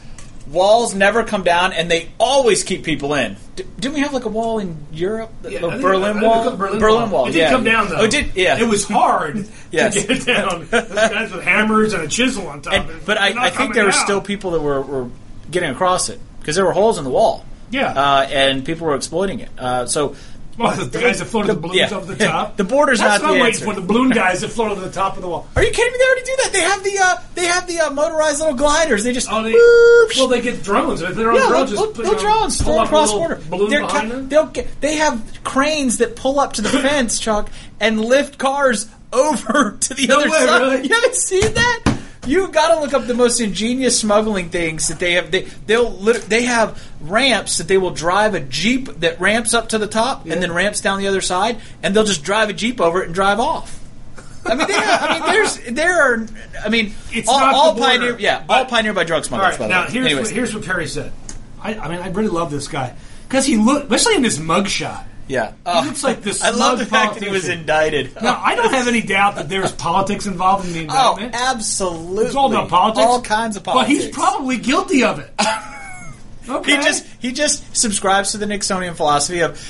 walls 0.49 0.95
never 0.95 1.23
come 1.23 1.45
down, 1.45 1.73
and 1.73 1.89
they 1.91 2.09
always 2.19 2.65
keep 2.65 2.83
people 2.85 3.15
in. 3.15 3.37
D- 3.55 3.65
didn't 3.79 3.95
we 3.95 4.01
have 4.01 4.13
like 4.13 4.25
a 4.25 4.29
wall 4.29 4.59
in 4.59 4.77
Europe? 4.93 5.31
The, 5.43 5.51
the 5.51 5.57
I 5.59 5.61
think- 5.61 5.73
I 5.75 5.79
Berlin 5.79 6.13
think 6.15 6.25
Wall. 6.27 6.49
it 6.49 6.59
was 6.59 6.79
Berlin, 6.81 7.11
Wall. 7.11 7.27
It 7.29 7.33
did 7.33 7.39
yeah. 7.39 7.51
come 7.51 7.65
down 7.65 7.89
though. 7.89 7.97
Oh, 7.99 8.05
it 8.05 8.11
did. 8.11 8.35
Yeah. 8.35 8.59
It 8.59 8.69
was 8.69 8.85
hard 8.89 9.49
Yes. 9.71 9.95
to 9.95 10.07
get 10.07 10.19
it 10.19 10.25
down. 10.27 10.67
Those 10.71 10.89
guys 10.95 11.31
with 11.33 11.45
hammers 11.45 11.93
and 11.93 12.03
a 12.05 12.09
chisel 12.09 12.49
on 12.49 12.63
top. 12.63 12.73
And- 12.73 12.91
of 12.91 12.97
it. 12.97 13.07
but 13.07 13.21
I, 13.21 13.31
not 13.31 13.39
I 13.45 13.47
think 13.51 13.57
coming 13.57 13.73
there 13.75 13.85
were 13.85 13.93
still 13.93 14.21
people 14.21 14.53
that 14.53 14.61
were, 14.61 14.81
were 14.81 15.11
getting 15.51 15.71
across 15.71 16.09
it 16.09 16.21
because 16.49 16.57
there 16.57 16.65
were 16.65 16.73
holes 16.73 16.97
in 16.97 17.05
the 17.05 17.11
wall. 17.11 17.45
Yeah. 17.71 17.93
Uh, 17.93 18.23
and 18.31 18.65
people 18.65 18.87
were 18.87 18.95
exploiting 18.95 19.41
it. 19.41 19.51
Uh, 19.59 19.85
so. 19.85 20.17
Well, 20.57 20.75
the, 20.75 20.87
the 20.87 20.99
guys 20.99 21.19
that 21.19 21.27
floated 21.27 21.49
the, 21.49 21.61
balloons 21.61 21.77
yeah. 21.77 21.95
over 21.95 22.15
the 22.15 22.25
top. 22.25 22.57
The 22.57 22.65
border's 22.65 23.01
That's 23.01 23.23
not 23.23 23.35
the 23.35 23.41
answer. 23.41 23.67
for. 23.67 23.75
The 23.75 23.83
balloon 23.83 24.09
guys 24.09 24.41
that 24.41 24.49
float 24.49 24.71
over 24.71 24.81
the 24.81 24.91
top 24.91 25.17
of 25.17 25.23
the 25.23 25.29
wall. 25.29 25.47
Are 25.57 25.63
you 25.63 25.71
kidding 25.71 25.93
me? 25.93 25.99
They 25.99 26.05
already 26.07 26.25
do 26.25 26.37
that. 26.43 26.51
They 26.55 26.61
have 26.63 26.83
the 26.83 26.99
uh, 27.01 27.23
they 27.35 27.45
have 27.45 27.67
the 27.67 27.81
uh, 27.81 27.91
motorized 27.91 28.39
little 28.41 28.55
gliders. 28.57 29.05
They 29.05 29.13
just 29.13 29.29
Oh, 29.31 29.43
they, 29.43 29.53
well, 30.19 30.27
they 30.29 30.41
get 30.41 30.63
drones. 30.63 31.03
If 31.03 31.15
they're 31.17 31.31
on 31.31 31.37
yeah, 31.37 31.49
drones, 31.49 31.71
little, 31.73 31.87
just 31.89 31.97
put, 31.97 32.05
little 32.07 32.23
you 32.23 32.29
know, 32.29 32.35
drones 32.39 32.63
pull 32.63 32.73
thrown 32.73 32.79
up 32.79 32.85
a 32.85 32.89
across 32.89 33.13
border. 33.13 33.41
balloon 33.51 33.69
They're 33.71 33.81
behind 33.83 34.11
ca- 34.11 34.17
them. 34.17 34.29
they'll 34.31 34.47
get, 34.47 34.81
they 34.81 34.95
have 34.97 35.41
cranes 35.45 35.99
that 35.99 36.17
pull 36.17 36.41
up 36.41 36.55
to 36.55 36.63
the 36.63 36.69
fence, 36.87 37.19
Chuck, 37.21 37.51
and 37.79 38.01
lift 38.01 38.39
cars 38.39 38.89
over 39.13 39.77
to 39.81 39.93
the 39.95 40.07
No 40.07 40.17
other 40.21 40.31
way, 40.31 40.39
side. 40.39 40.61
really? 40.63 40.89
You 40.89 40.95
haven't 40.95 41.15
seen 41.15 41.53
that? 41.55 41.98
You 42.29 42.49
got 42.49 42.75
to 42.75 42.81
look 42.81 42.93
up 42.95 43.07
the 43.07 43.15
most 43.15 43.41
ingenious 43.41 43.99
smuggling 43.99 44.51
things 44.51 44.89
that 44.89 44.99
they 44.99 45.13
have. 45.13 45.31
They 45.31 45.43
they'll 45.67 45.91
they 45.91 46.43
have 46.45 46.83
ramps 47.01 47.59
that 47.59 47.69
they 47.69 47.79
will 47.79 47.91
drive 47.91 48.35
a 48.35 48.41
jeep 48.41 48.89
that 49.01 49.21
ramps 49.21 49.55
up 49.55 49.71
to 49.71 49.79
the 49.79 49.87
top 49.87 50.27
and 50.27 50.43
then 50.43 50.53
ramps 50.53 50.81
down 50.81 50.99
the 50.99 51.07
other 51.09 51.21
side, 51.21 51.59
and 51.83 51.95
they'll 51.95 52.05
just 52.05 52.23
drive 52.23 52.51
a 52.51 52.53
jeep 52.53 52.81
over 52.81 53.01
it 53.03 53.07
and 53.07 53.15
drive 53.15 53.41
off. 53.41 53.77
I 54.47 54.55
mean, 54.55 54.67
they 54.67 54.73
have, 54.75 55.03
I 55.03 55.19
mean, 55.19 55.29
there's 55.33 55.57
there 55.75 56.01
are. 56.03 56.27
I 56.65 56.69
mean, 56.69 56.95
It's 57.11 57.29
all, 57.29 57.39
not 57.41 57.55
all 57.55 57.75
border, 57.75 57.87
pioneer, 57.99 58.17
yeah, 58.19 58.45
all 58.49 58.65
pioneered 58.65 58.95
by 58.95 59.05
drug 59.05 59.25
smugglers. 59.25 59.51
right, 59.53 59.59
by 59.59 59.65
the 59.67 59.75
now 59.75 59.85
way. 59.87 59.91
here's 59.93 60.07
Anyways. 60.07 60.27
what, 60.27 60.35
here's 60.35 60.55
what 60.55 60.65
Perry 60.65 60.87
said. 60.87 61.13
I, 61.61 61.75
I 61.75 61.89
mean, 61.89 61.99
I 62.01 62.09
really 62.09 62.29
love 62.29 62.51
this 62.51 62.69
guy 62.69 62.95
because 63.27 63.45
he 63.47 63.57
look, 63.57 63.85
especially 63.85 64.15
in 64.17 64.23
this 64.23 64.39
mugshot. 64.39 65.05
Yeah, 65.29 65.53
He 65.67 65.87
looks 65.87 66.03
like 66.03 66.23
this 66.23 66.43
I 66.45 66.51
love 66.51 66.79
the 66.79 66.87
fact 66.87 67.15
that 67.15 67.23
he 67.23 67.29
was 67.29 67.49
indicted. 67.49 68.15
Now, 68.21 68.41
I 68.43 68.55
don't 68.55 68.73
have 68.73 68.89
any 68.89 69.03
doubt 69.03 69.37
that 69.37 69.49
there's 69.49 69.73
politics 69.89 70.27
involved 70.27 70.67
in 70.67 70.73
the 70.73 70.81
indictment. 70.81 71.35
Oh, 71.35 71.39
absolutely! 71.39 72.27
it's 72.27 72.35
all 72.35 72.51
about 72.51 72.69
politics. 72.69 73.07
All 73.07 73.21
kinds 73.21 73.57
of 73.57 73.63
But 73.63 73.73
politics. 73.73 74.05
he's 74.05 74.15
probably 74.15 74.57
guilty 74.57 75.05
of 75.05 75.19
it. 75.19 75.31
okay. 76.49 76.77
he 76.77 76.83
just 76.83 77.07
he 77.21 77.33
just 77.33 77.77
subscribes 77.77 78.33
to 78.33 78.39
the 78.39 78.47
Nixonian 78.47 78.95
philosophy 78.97 79.41
of 79.41 79.61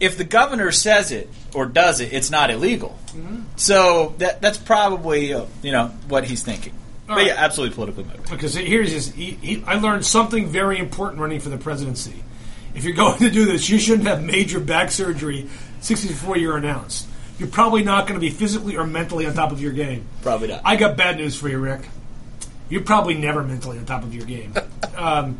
if 0.00 0.16
the 0.18 0.24
governor 0.24 0.70
says 0.72 1.10
it 1.10 1.28
or 1.54 1.66
does 1.66 2.00
it, 2.00 2.12
it's 2.12 2.30
not 2.30 2.50
illegal. 2.50 2.96
Mm-hmm. 3.08 3.40
So 3.56 4.14
that 4.18 4.40
that's 4.42 4.58
probably 4.58 5.32
uh, 5.32 5.46
you 5.62 5.72
know 5.72 5.86
what 6.08 6.24
he's 6.24 6.42
thinking. 6.42 6.74
but 7.06 7.16
right. 7.16 7.26
yeah, 7.28 7.34
absolutely 7.38 7.74
politically 7.74 8.04
motivated. 8.04 8.30
Because 8.30 8.54
here's 8.54 8.92
his. 8.92 9.12
He, 9.14 9.30
he, 9.40 9.64
I 9.66 9.76
learned 9.76 10.04
something 10.04 10.46
very 10.48 10.78
important 10.78 11.20
running 11.20 11.40
for 11.40 11.48
the 11.48 11.56
presidency. 11.58 12.22
If 12.74 12.84
you're 12.84 12.94
going 12.94 13.18
to 13.18 13.30
do 13.30 13.44
this, 13.46 13.68
you 13.68 13.78
shouldn't 13.78 14.06
have 14.08 14.22
major 14.22 14.60
back 14.60 14.90
surgery 14.90 15.48
60 15.80 16.08
before 16.08 16.36
you're 16.36 16.56
announced. 16.56 17.06
You're 17.38 17.48
probably 17.48 17.82
not 17.82 18.06
going 18.06 18.18
to 18.18 18.24
be 18.24 18.30
physically 18.30 18.76
or 18.76 18.84
mentally 18.86 19.26
on 19.26 19.34
top 19.34 19.52
of 19.52 19.60
your 19.60 19.72
game. 19.72 20.04
Probably 20.22 20.48
not. 20.48 20.62
I 20.64 20.76
got 20.76 20.96
bad 20.96 21.16
news 21.16 21.36
for 21.36 21.48
you, 21.48 21.58
Rick. 21.58 21.82
You're 22.68 22.82
probably 22.82 23.14
never 23.14 23.42
mentally 23.44 23.78
on 23.78 23.84
top 23.86 24.02
of 24.02 24.14
your 24.14 24.24
game. 24.26 24.54
um, 24.96 25.38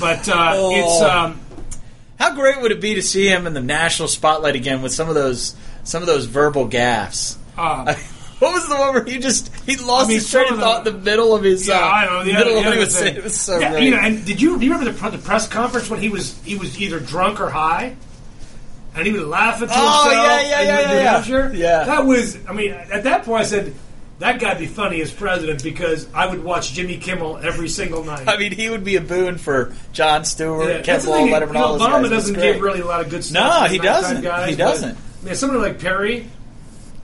but 0.00 0.28
uh, 0.28 0.52
Oh. 0.56 0.70
it's. 0.74 1.02
Um, 1.02 1.40
How 2.18 2.34
great 2.34 2.60
would 2.62 2.72
it 2.72 2.80
be 2.80 2.94
to 2.94 3.02
see 3.02 3.26
him 3.28 3.46
in 3.46 3.52
the 3.54 3.60
national 3.60 4.08
spotlight 4.08 4.56
again 4.56 4.80
with 4.82 4.92
some 4.92 5.08
of 5.08 5.14
those 5.14 5.54
some 5.84 6.02
of 6.02 6.06
those 6.06 6.24
verbal 6.26 6.68
gaffes? 6.68 7.36
uh, 7.58 7.94
What 8.40 8.52
was 8.52 8.68
the 8.68 8.74
one 8.76 8.94
where 8.94 9.04
he 9.04 9.18
just 9.18 9.54
he 9.64 9.76
lost 9.76 10.06
I 10.06 10.08
mean, 10.08 10.18
his 10.18 10.30
train 10.30 10.52
of 10.52 10.58
thought 10.58 10.86
in 10.86 10.92
the 10.92 11.00
middle 11.00 11.34
of 11.34 11.42
his 11.44 11.66
yeah, 11.68 11.74
uh, 11.78 11.78
I 11.88 12.04
know. 12.06 12.24
The 12.24 12.32
middle 12.32 12.52
other, 12.52 12.58
of 12.58 12.64
what 12.66 12.74
he 12.74 12.80
was 12.80 12.94
thing. 12.94 13.02
saying. 13.04 13.16
It 13.16 13.22
was 13.24 13.40
so 13.40 13.58
yeah, 13.58 13.70
great. 13.70 13.84
you 13.84 13.90
know, 13.92 13.98
and 13.98 14.24
did 14.24 14.40
you, 14.40 14.58
do 14.58 14.64
you 14.66 14.72
remember 14.72 14.92
the, 14.92 15.10
the 15.10 15.18
press 15.18 15.46
conference 15.48 15.88
when 15.88 16.00
he 16.00 16.08
was 16.08 16.38
he 16.42 16.56
was 16.56 16.80
either 16.80 16.98
drunk 17.00 17.40
or 17.40 17.48
high, 17.48 17.96
and 18.94 19.06
he 19.06 19.12
would 19.12 19.22
laugh 19.26 19.62
at 19.62 19.68
Oh, 19.70 19.74
himself? 19.74 20.12
yeah, 20.12 20.40
yeah, 20.40 20.48
yeah, 20.48 20.60
New 20.88 20.94
yeah, 20.94 21.02
yeah. 21.02 21.12
Hampshire? 21.12 21.52
Yeah. 21.54 21.84
that 21.84 22.04
was. 22.06 22.38
I 22.48 22.52
mean, 22.52 22.72
at 22.72 23.04
that 23.04 23.24
point, 23.24 23.42
I 23.42 23.44
said 23.44 23.74
that 24.18 24.40
guy'd 24.40 24.58
be 24.58 24.66
funny 24.66 25.00
as 25.00 25.12
president 25.12 25.62
because 25.62 26.06
I 26.12 26.26
would 26.26 26.42
watch 26.44 26.72
Jimmy 26.72 26.98
Kimmel 26.98 27.38
every 27.38 27.68
single 27.68 28.04
night. 28.04 28.28
I 28.28 28.36
mean, 28.36 28.52
he 28.52 28.68
would 28.70 28.84
be 28.84 28.96
a 28.96 29.00
boon 29.00 29.38
for 29.38 29.74
Jon 29.92 30.24
Stewart, 30.24 30.68
Yeah, 30.68 30.74
Ken 30.76 30.84
that's 30.84 31.04
the 31.04 31.10
Blow, 31.10 31.18
thing, 31.24 31.32
Letterman, 31.34 31.46
you 31.48 31.52
know, 31.54 31.64
all 31.64 31.78
those 31.78 31.82
Obama 31.88 32.02
guys. 32.02 32.10
Doesn't 32.10 32.34
give 32.34 32.60
really 32.60 32.80
a 32.80 32.86
lot 32.86 33.00
of 33.00 33.10
good 33.10 33.24
stuff. 33.24 33.62
No, 33.62 33.68
he 33.68 33.78
doesn't. 33.78 34.22
Guys, 34.22 34.50
He 34.50 34.56
doesn't. 34.56 34.98
Man, 35.24 35.34
somebody 35.34 35.60
like 35.62 35.80
Perry, 35.80 36.28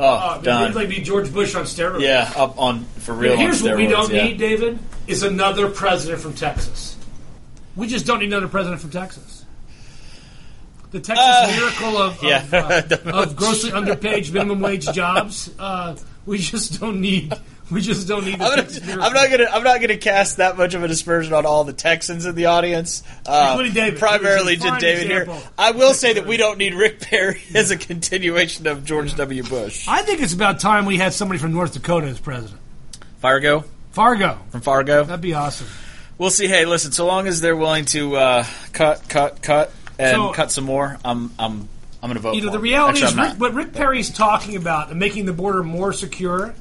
Oh, 0.01 0.07
uh, 0.07 0.39
done. 0.39 0.73
like 0.73 0.89
be 0.89 1.01
George 1.01 1.31
Bush 1.33 1.55
on 1.55 1.65
steroids. 1.65 2.01
yeah, 2.01 2.33
up 2.37 2.59
on 2.59 2.85
for 3.01 3.13
real. 3.13 3.37
Here's 3.37 3.63
what 3.63 3.77
we 3.77 3.87
don't 3.87 4.11
yeah. 4.11 4.25
need, 4.25 4.39
David, 4.39 4.79
is 5.07 5.23
another 5.23 5.69
president 5.69 6.23
from 6.23 6.33
Texas. 6.33 6.97
We 7.77 7.87
just 7.87 8.07
don't 8.07 8.21
need 8.21 8.27
another 8.27 8.49
president 8.49 8.81
from 8.81 8.91
Texas. 8.91 9.45
The 10.91 11.01
Texas 11.01 11.25
Uh, 11.25 11.53
miracle 11.55 11.99
of, 11.99 12.17
of, 12.17 12.23
yeah. 12.23 12.45
uh, 13.13 13.23
of 13.23 13.37
grossly 13.37 13.73
underpaid 13.73 14.33
minimum 14.33 14.61
wage 14.61 14.91
jobs. 14.93 15.51
Uh, 15.59 15.97
we 16.27 16.39
just 16.39 16.81
don't 16.81 17.01
need. 17.01 17.33
We 17.70 17.80
just 17.80 18.09
don't 18.09 18.24
need. 18.24 18.40
I'm, 18.40 18.56
gonna. 18.56 19.02
I'm 19.02 19.12
not 19.12 19.30
gonna. 19.30 19.46
I'm 19.52 19.62
not 19.62 19.80
gonna 19.80 19.96
cast 19.96 20.38
that 20.38 20.56
much 20.56 20.74
of 20.74 20.83
a 20.83 20.88
dispersion 20.88 21.33
on 21.33 21.46
all 21.46 21.64
the 21.64 21.72
Texans 21.72 22.26
in 22.26 22.35
the 22.35 22.46
audience. 22.46 23.02
Uh, 23.24 23.50
Including 23.52 23.74
David, 23.74 23.98
primarily 24.00 24.56
just 24.56 24.80
David 24.80 25.06
here. 25.06 25.28
I 25.56 25.70
will 25.70 25.94
say 25.94 26.14
that 26.14 26.26
we 26.26 26.37
don't 26.37 26.59
need 26.59 26.74
Rick 26.74 27.00
Perry 27.00 27.40
as 27.54 27.70
a 27.70 27.76
continuation 27.76 28.66
of 28.66 28.85
George 28.85 29.14
W. 29.14 29.42
Bush. 29.44 29.87
I 29.88 30.02
think 30.02 30.20
it's 30.20 30.33
about 30.35 30.59
time 30.61 30.85
we 30.85 30.96
had 30.96 31.12
somebody 31.12 31.38
from 31.38 31.52
North 31.52 31.72
Dakota 31.74 32.06
as 32.09 32.18
president. 32.18 32.61
Fargo 33.20 33.64
Fargo. 33.92 34.38
from 34.50 34.61
Fargo. 34.61 35.04
That'd 35.04 35.20
be 35.20 35.35
awesome. 35.35 35.66
We'll 36.18 36.30
see. 36.30 36.46
Hey, 36.48 36.64
listen. 36.64 36.92
So 36.92 37.06
long 37.06 37.26
as 37.26 37.40
they're 37.40 37.56
willing 37.56 37.85
to 37.87 38.16
uh, 38.16 38.44
cut, 38.72 39.09
cut, 39.09 39.42
cut, 39.42 39.72
and 39.98 40.16
So- 40.16 40.33
cut 40.33 40.50
some 40.52 40.64
more, 40.64 40.98
I'm, 41.04 41.30
I'm, 41.38 41.68
I'm 42.02 42.09
going 42.09 42.14
to 42.14 42.20
vote. 42.20 42.35
You 42.35 42.42
know, 42.42 42.48
for 42.48 42.52
the 42.52 42.59
reality 42.62 43.02
Actually, 43.02 43.22
is, 43.22 43.30
Rick, 43.33 43.40
what 43.40 43.54
Rick 43.54 43.72
Perry's 43.72 44.11
talking 44.11 44.56
about 44.56 44.94
making 44.94 45.26
the 45.26 45.33
border 45.33 45.62
more 45.62 45.92
secure 45.92 46.54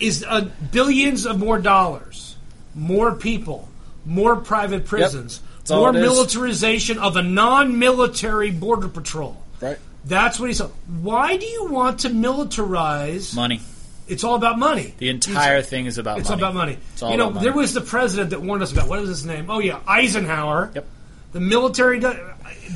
is 0.00 0.24
uh, 0.26 0.48
billions 0.72 1.26
of 1.26 1.38
more 1.38 1.58
dollars, 1.58 2.36
more 2.74 3.14
people, 3.14 3.68
more 4.04 4.36
private 4.36 4.84
prisons, 4.86 5.42
all 5.70 5.78
more 5.78 5.96
is. 5.96 6.00
militarization 6.02 6.98
of 6.98 7.16
a 7.16 7.22
non-military 7.22 8.50
border 8.50 8.88
patrol. 8.88 9.42
right 9.60 9.78
That's 10.04 10.38
what 10.38 10.48
he 10.48 10.54
said. 10.54 10.70
Why 11.02 11.36
do 11.36 11.46
you 11.46 11.66
want 11.70 12.00
to 12.00 12.10
militarize? 12.10 13.34
money. 13.34 13.60
It's 14.08 14.22
all 14.22 14.36
about 14.36 14.56
money. 14.56 14.94
The 14.98 15.08
entire 15.08 15.62
thing 15.62 15.86
is 15.86 15.98
about 15.98 16.20
It's 16.20 16.28
money. 16.28 16.42
all 16.42 16.48
about 16.50 16.56
money. 16.56 16.78
It's 16.92 17.02
all 17.02 17.10
you 17.10 17.16
know, 17.16 17.30
money. 17.30 17.44
there 17.44 17.52
was 17.52 17.74
the 17.74 17.80
president 17.80 18.30
that 18.30 18.40
warned 18.40 18.62
us 18.62 18.70
about 18.70 18.88
what 18.88 19.00
is 19.00 19.08
his 19.08 19.26
name? 19.26 19.50
Oh 19.50 19.58
yeah, 19.58 19.80
Eisenhower. 19.86 20.70
Yep. 20.76 20.86
The 21.36 21.40
military. 21.42 22.00
do- 22.00 22.18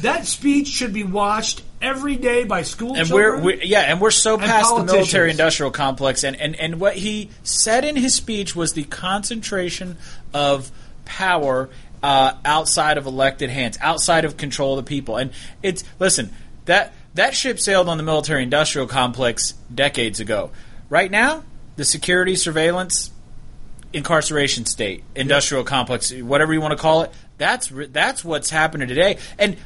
That 0.02 0.26
speech 0.26 0.68
should 0.68 0.92
be 0.92 1.02
watched 1.02 1.62
every 1.80 2.16
day 2.16 2.44
by 2.44 2.60
school 2.60 2.94
and 2.94 3.08
we're, 3.08 3.40
we 3.40 3.64
yeah, 3.64 3.80
and 3.80 4.02
we're 4.02 4.10
so 4.10 4.34
And 4.34 4.42
past 4.42 4.76
the 4.76 4.84
military-industrial 4.84 5.70
complex, 5.70 6.24
and, 6.24 6.38
and 6.38 6.54
and 6.56 6.78
what 6.78 6.94
he 6.94 7.30
said 7.42 7.86
in 7.86 7.96
his 7.96 8.12
speech 8.14 8.54
was 8.54 8.74
the 8.74 8.84
concentration 8.84 9.96
of 10.34 10.70
power 11.06 11.70
uh, 12.02 12.34
outside 12.44 12.98
of 12.98 13.06
elected 13.06 13.48
hands, 13.48 13.78
outside 13.80 14.26
of 14.26 14.36
control 14.36 14.78
of 14.78 14.84
the 14.84 14.88
people. 14.88 15.16
And 15.16 15.30
it's 15.62 15.82
listen 15.98 16.30
that 16.66 16.92
that 17.14 17.34
ship 17.34 17.58
sailed 17.58 17.88
on 17.88 17.96
the 17.96 18.02
military-industrial 18.04 18.88
complex 18.88 19.52
decades 19.74 20.20
ago. 20.20 20.50
Right 20.90 21.10
now, 21.10 21.44
the 21.76 21.86
security 21.86 22.36
surveillance 22.36 23.10
incarceration 23.92 24.66
state, 24.66 25.02
industrial 25.16 25.64
complex, 25.64 26.12
whatever 26.12 26.52
you 26.52 26.60
want 26.60 26.72
to 26.72 26.78
call 26.78 27.02
it. 27.02 27.12
That's 27.40 27.72
re- 27.72 27.86
that's 27.86 28.22
what's 28.22 28.50
happening 28.50 28.86
today, 28.86 29.16
and 29.38 29.56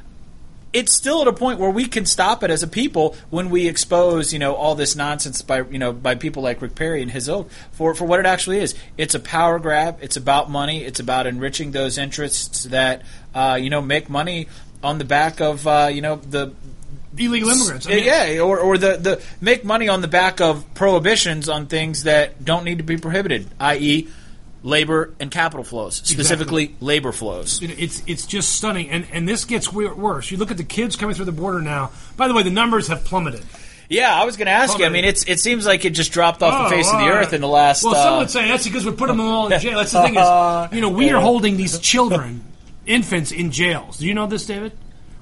it's 0.72 0.94
still 0.96 1.22
at 1.22 1.28
a 1.28 1.32
point 1.32 1.58
where 1.58 1.70
we 1.70 1.86
can 1.86 2.06
stop 2.06 2.44
it 2.44 2.50
as 2.50 2.62
a 2.62 2.68
people 2.68 3.16
when 3.30 3.50
we 3.50 3.66
expose, 3.66 4.32
you 4.32 4.38
know, 4.38 4.54
all 4.54 4.76
this 4.76 4.94
nonsense 4.94 5.42
by, 5.42 5.62
you 5.62 5.78
know, 5.78 5.92
by 5.92 6.14
people 6.14 6.42
like 6.42 6.62
Rick 6.62 6.74
Perry 6.74 7.00
and 7.00 7.10
his 7.10 7.28
ilk 7.28 7.48
for, 7.72 7.94
for 7.94 8.04
what 8.04 8.18
it 8.20 8.26
actually 8.26 8.58
is. 8.58 8.74
It's 8.96 9.14
a 9.14 9.20
power 9.20 9.58
grab. 9.58 9.98
It's 10.02 10.16
about 10.16 10.50
money. 10.50 10.84
It's 10.84 10.98
about 10.98 11.28
enriching 11.28 11.70
those 11.70 11.96
interests 11.96 12.64
that, 12.64 13.02
uh, 13.34 13.56
you 13.60 13.70
know, 13.70 13.80
make 13.80 14.10
money 14.10 14.48
on 14.82 14.98
the 14.98 15.04
back 15.04 15.40
of, 15.40 15.66
uh, 15.66 15.90
you 15.92 16.00
know, 16.00 16.16
the 16.16 16.52
illegal 17.16 17.50
immigrants. 17.50 17.86
I 17.86 17.90
mean, 17.90 18.04
yeah, 18.04 18.40
or, 18.40 18.58
or 18.58 18.76
the, 18.76 18.96
the 18.96 19.22
make 19.40 19.64
money 19.64 19.88
on 19.88 20.00
the 20.00 20.08
back 20.08 20.40
of 20.40 20.74
prohibitions 20.74 21.48
on 21.48 21.66
things 21.66 22.02
that 22.02 22.44
don't 22.44 22.64
need 22.64 22.78
to 22.78 22.84
be 22.84 22.96
prohibited, 22.96 23.48
i.e., 23.60 24.08
labor 24.64 25.14
and 25.20 25.30
capital 25.30 25.62
flows, 25.62 25.96
specifically 26.04 26.74
labor 26.80 27.12
flows. 27.12 27.62
It- 27.62 27.78
It's 27.78 28.02
it's 28.08 28.26
just 28.26 28.50
stunning, 28.56 28.90
and 28.90 29.06
and 29.12 29.28
this 29.28 29.44
gets 29.44 29.72
worse. 29.72 30.30
You 30.32 30.38
look 30.38 30.50
at 30.50 30.56
the 30.56 30.64
kids 30.64 30.96
coming 30.96 31.14
through 31.14 31.26
the 31.26 31.32
border 31.32 31.60
now. 31.60 31.92
By 32.16 32.26
the 32.26 32.34
way, 32.34 32.42
the 32.42 32.50
numbers 32.50 32.88
have 32.88 33.04
plummeted. 33.04 33.44
Yeah, 33.90 34.12
I 34.18 34.24
was 34.24 34.38
going 34.38 34.46
to 34.46 34.52
ask 34.52 34.78
you. 34.78 34.86
I 34.86 34.88
mean, 34.88 35.04
it's 35.04 35.24
it 35.28 35.38
seems 35.38 35.66
like 35.66 35.84
it 35.84 35.90
just 35.90 36.10
dropped 36.10 36.42
off 36.42 36.54
Oh, 36.58 36.64
the 36.64 36.70
face 36.74 36.90
of 36.90 36.98
the 36.98 37.06
earth 37.08 37.34
in 37.34 37.42
the 37.42 37.46
last. 37.48 37.84
Well, 37.84 37.94
some 37.94 38.14
uh, 38.14 38.18
would 38.20 38.30
say 38.30 38.48
that's 38.48 38.64
because 38.64 38.84
we 38.86 38.92
put 38.92 39.08
them 39.08 39.20
all 39.20 39.52
in 39.52 39.60
jail. 39.60 39.76
That's 39.78 39.92
the 39.92 40.02
thing 40.02 40.16
is, 40.16 40.72
you 40.72 40.80
know, 40.80 40.88
we 40.88 41.10
are 41.12 41.20
holding 41.20 41.58
these 41.58 41.78
children, 41.78 42.42
infants, 42.86 43.30
in 43.30 43.50
jails. 43.52 43.98
Do 43.98 44.06
you 44.08 44.14
know 44.14 44.26
this, 44.26 44.46
David? 44.46 44.72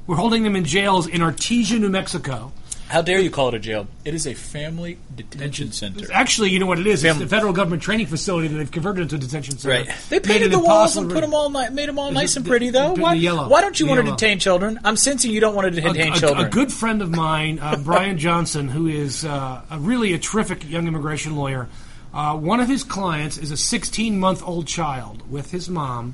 We're 0.07 0.16
holding 0.16 0.44
them 0.44 0.55
in 0.57 0.64
jails 0.64 1.07
in 1.09 1.20
Artesia, 1.20 1.81
New 1.81 1.88
Mexico. 1.88 2.52
How 2.92 3.00
dare 3.00 3.20
you 3.20 3.31
call 3.31 3.48
it 3.48 3.55
a 3.55 3.59
jail? 3.59 3.87
It 4.05 4.12
is 4.12 4.26
a 4.26 4.35
family 4.35 4.98
detention 5.16 5.72
center. 5.72 6.12
Actually, 6.12 6.50
you 6.50 6.59
know 6.59 6.66
what 6.66 6.78
it 6.78 6.87
is? 6.87 7.02
It's 7.02 7.11
Fam- 7.14 7.22
the 7.22 7.26
federal 7.26 7.55
government 7.55 7.83
training 7.83 8.07
facility 8.07 8.48
that 8.48 8.57
they've 8.59 8.70
converted 8.70 9.00
into 9.05 9.14
a 9.14 9.18
detention 9.18 9.57
center. 9.57 9.74
Right. 9.76 9.96
They 10.11 10.16
Made 10.16 10.24
painted 10.24 10.46
it 10.48 10.50
the 10.50 10.59
walls 10.59 10.94
and 10.98 11.11
put 11.11 11.22
them 11.22 11.33
all 11.33 11.48
ni- 11.48 11.70
made 11.70 11.88
them 11.88 11.98
all 11.98 12.12
nice 12.12 12.33
it 12.33 12.40
and 12.40 12.46
pretty 12.46 12.68
though. 12.68 12.94
the 12.94 13.00
Why, 13.00 13.14
yellow. 13.14 13.48
why 13.48 13.62
don't 13.62 13.81
you 13.81 13.87
The 13.87 13.90
want 13.92 14.00
to 14.00 14.05
yellow. 14.05 14.16
detain 14.18 14.38
children? 14.40 14.78
I'm 14.85 14.96
sensing 14.98 15.31
you 15.31 15.40
don't 15.40 15.55
want 15.55 15.72
to 15.72 15.78
a, 15.78 15.92
detain 15.92 16.12
a- 16.12 16.16
children. 16.16 16.46
a 16.46 16.50
good 16.50 16.70
friend 16.70 17.00
of 17.00 17.11
mine, 17.11 17.61
uh, 17.61 17.76
Brian 17.78 18.18
Johnson, 18.18 18.68
who 18.68 18.87
is 18.88 19.24
uh, 19.24 19.62
a 19.70 19.78
really 19.78 20.12
a 20.12 20.18
terrific 20.18 20.68
young 20.68 20.87
immigration 20.87 21.35
lawyer. 21.35 21.68
Uh, 22.12 22.37
one 22.37 22.61
of 22.61 22.68
his 22.68 22.85
clients 22.85 23.38
is 23.38 23.50
a 23.50 23.57
16 23.57 24.20
month 24.20 24.42
old 24.46 24.66
child 24.66 25.22
with 25.31 25.50
his 25.50 25.66
mom 25.70 26.12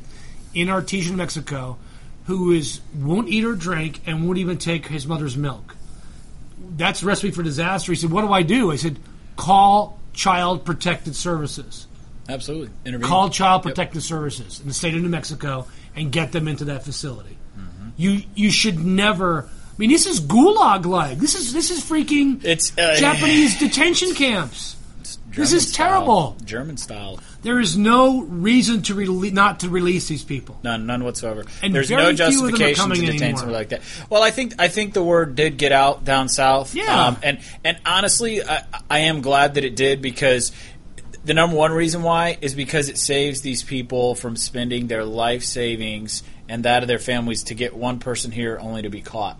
in 0.54 0.68
Artesia, 0.68 1.12
Mexico, 1.16 1.76
who 2.26 2.52
is 2.52 2.80
won't 2.94 3.28
eat 3.28 3.44
or 3.44 3.56
drink 3.56 4.00
and 4.06 4.24
won't 4.26 4.38
even 4.38 4.58
take 4.58 4.86
his 4.86 5.04
mother's 5.08 5.36
milk. 5.36 5.74
That's 6.78 7.02
a 7.02 7.06
recipe 7.06 7.30
for 7.32 7.42
disaster. 7.42 7.92
He 7.92 7.96
said, 7.96 8.10
"What 8.10 8.22
do 8.22 8.32
I 8.32 8.42
do?" 8.42 8.72
I 8.72 8.76
said, 8.76 8.98
"Call 9.36 9.98
Child 10.14 10.64
Protective 10.64 11.14
Services." 11.16 11.86
Absolutely. 12.28 12.70
Intervene. 12.84 13.08
call 13.08 13.30
Child 13.30 13.64
Yep. 13.64 13.74
Protective 13.74 14.02
Services 14.02 14.60
in 14.60 14.68
the 14.68 14.74
state 14.74 14.94
of 14.94 15.02
New 15.02 15.08
Mexico 15.08 15.66
and 15.96 16.12
get 16.12 16.32
them 16.32 16.46
into 16.46 16.66
that 16.66 16.84
facility. 16.84 17.36
Mm-hmm. 17.58 17.88
You 17.96 18.22
you 18.34 18.50
should 18.50 18.78
never. 18.78 19.44
I 19.44 19.74
mean, 19.78 19.90
this 19.90 20.06
is 20.06 20.20
gulag 20.20 20.86
like. 20.86 21.18
This 21.18 21.34
is 21.34 21.52
this 21.52 21.70
is 21.70 21.80
freaking 21.80 22.44
It's, 22.44 22.76
uh, 22.76 22.96
Japanese 22.98 23.58
detention 23.58 24.14
camps. 24.14 24.76
This 25.38 25.53
is 25.53 25.68
style. 25.72 25.88
terrible. 25.88 26.37
German 26.44 26.77
style. 26.77 27.18
There 27.42 27.61
is 27.61 27.77
no 27.77 28.22
reason 28.22 28.83
to 28.83 28.94
rele- 28.94 29.33
not 29.33 29.61
to 29.61 29.68
release 29.68 30.09
these 30.09 30.24
people. 30.24 30.59
None, 30.64 30.87
none 30.87 31.05
whatsoever. 31.05 31.44
And 31.62 31.74
There's 31.74 31.90
no 31.90 31.96
few 31.96 32.09
of 32.11 32.16
them 32.16 32.27
are 32.27 32.31
justification 32.31 32.74
coming 32.83 32.98
to 33.01 33.05
in 33.07 33.11
detain 33.12 33.22
anymore. 33.22 33.38
somebody 33.38 33.59
like 33.59 33.68
that. 33.70 33.83
Well, 34.11 34.22
I 34.22 34.31
think 34.31 34.55
I 34.59 34.68
think 34.68 34.94
the 34.94 35.03
word 35.03 35.35
did 35.37 35.57
get 35.57 35.72
out 35.72 36.05
down 36.05 36.29
south. 36.29 36.72
Um, 36.77 36.83
Yeah. 36.85 37.14
and 37.22 37.38
and 37.64 37.79
honestly, 37.87 38.42
I, 38.42 38.64
I 38.90 38.98
am 39.01 39.20
glad 39.22 39.55
that 39.55 39.64
it 39.64 39.77
did 39.77 40.03
because 40.03 40.53
the 41.24 41.35
number 41.35 41.57
one 41.57 41.72
reason 41.72 42.03
why 42.03 42.38
is 42.40 42.55
because 42.55 42.88
it 42.88 42.96
saves 42.98 43.40
these 43.42 43.62
people 43.62 44.14
from 44.14 44.35
spending 44.37 44.87
their 44.87 45.05
life 45.05 45.44
savings 45.44 46.22
and 46.48 46.64
that 46.64 46.83
of 46.83 46.88
their 46.88 46.98
families 46.98 47.44
to 47.44 47.55
get 47.55 47.77
one 47.77 47.98
person 47.98 48.31
here 48.33 48.59
only 48.61 48.83
to 48.83 48.88
be 48.88 49.03
caught. 49.03 49.38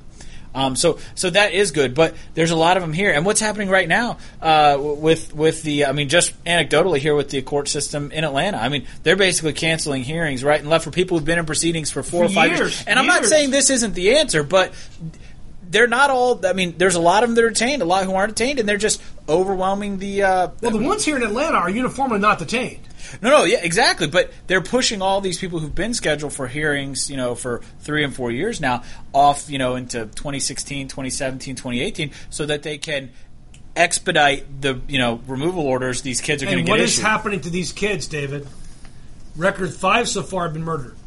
Um, 0.55 0.77
so, 0.77 0.99
so 1.15 1.31
that 1.31 1.53
is 1.53 1.71
good, 1.71 1.95
but 1.95 2.15
there's 2.35 2.51
a 2.51 2.57
lot 2.57 2.77
of 2.77 2.83
them 2.83 2.93
here. 2.93 3.13
And 3.13 3.25
what's 3.27 3.41
happening 3.41 3.69
right 3.69 3.87
now 3.87 4.19
uh, 4.41 4.77
with 4.81 5.35
with 5.35 5.63
the, 5.63 5.87
I 5.87 5.93
mean, 5.93 6.09
just 6.09 6.33
anecdotally 6.45 6.99
here 6.99 7.15
with 7.15 7.31
the 7.31 7.43
court 7.43 7.69
system 7.69 8.11
in 8.13 8.25
Atlanta, 8.25 8.57
I 8.59 8.69
mean, 8.69 8.87
they're 9.03 9.17
basically 9.17 9.53
canceling 9.53 10.03
hearings 10.05 10.43
right 10.43 10.59
and 10.59 10.69
left 10.69 10.85
for 10.85 10.91
people 10.91 11.17
who've 11.19 11.25
been 11.27 11.39
in 11.39 11.47
proceedings 11.47 11.91
for 11.91 12.03
four 12.03 12.25
For 12.25 12.31
or 12.31 12.35
five 12.35 12.49
years. 12.51 12.61
years, 12.61 12.85
And 12.87 12.99
I'm 12.99 13.07
not 13.07 13.25
saying 13.27 13.51
this 13.51 13.71
isn't 13.71 13.95
the 13.95 14.17
answer, 14.17 14.43
but 14.43 14.73
they're 15.71 15.87
not 15.87 16.11
all. 16.11 16.45
I 16.47 16.55
mean, 16.55 16.75
there's 16.79 16.95
a 16.95 17.01
lot 17.01 17.23
of 17.23 17.29
them 17.29 17.35
that 17.37 17.45
are 17.45 17.51
detained, 17.51 17.83
a 17.83 17.85
lot 17.85 18.05
who 18.05 18.15
aren't 18.15 18.35
detained, 18.35 18.59
and 18.59 18.69
they're 18.69 18.79
just 18.79 19.03
overwhelming 19.29 19.99
the. 19.99 20.23
Uh, 20.23 20.49
Well, 20.63 20.71
the 20.71 20.79
ones 20.79 21.05
here 21.05 21.17
in 21.17 21.23
Atlanta 21.23 21.59
are 21.59 21.71
uniformly 21.71 22.19
not 22.19 22.39
detained. 22.39 22.81
No, 23.23 23.31
no, 23.31 23.45
yeah, 23.45 23.59
exactly. 23.63 24.07
But 24.07 24.33
they're 24.47 24.61
pushing 24.61 25.03
all 25.03 25.21
these 25.21 25.39
people 25.39 25.59
who've 25.59 25.75
been 25.75 25.95
scheduled 25.95 26.33
for 26.33 26.47
hearings, 26.47 27.11
you 27.11 27.17
know, 27.17 27.35
for 27.35 27.61
three 27.81 28.05
and 28.05 28.15
four 28.15 28.31
years 28.31 28.61
now, 28.61 28.83
off, 29.13 29.49
you 29.49 29.59
know, 29.59 29.77
into 29.77 30.07
2016, 30.07 30.89
2017, 30.89 31.57
2018, 31.57 32.11
so 32.31 32.47
that 32.47 32.63
they 32.63 32.79
can 32.79 33.11
expedite 33.77 34.61
the, 34.61 34.81
you 34.89 34.99
know, 34.99 35.21
removal 35.27 35.67
orders 35.67 36.03
these 36.03 36.21
kids 36.21 36.43
are 36.43 36.47
going 36.47 36.59
to 36.59 36.65
get 36.65 36.71
what 36.71 36.81
is 36.81 36.95
issued. 36.95 37.05
happening 37.05 37.41
to 37.41 37.51
these 37.51 37.73
kids, 37.73 38.09
David? 38.09 38.47
Record 39.37 39.73
five 39.73 40.09
so 40.09 40.23
far 40.23 40.45
have 40.45 40.53
been 40.53 40.65
murdered 40.65 40.98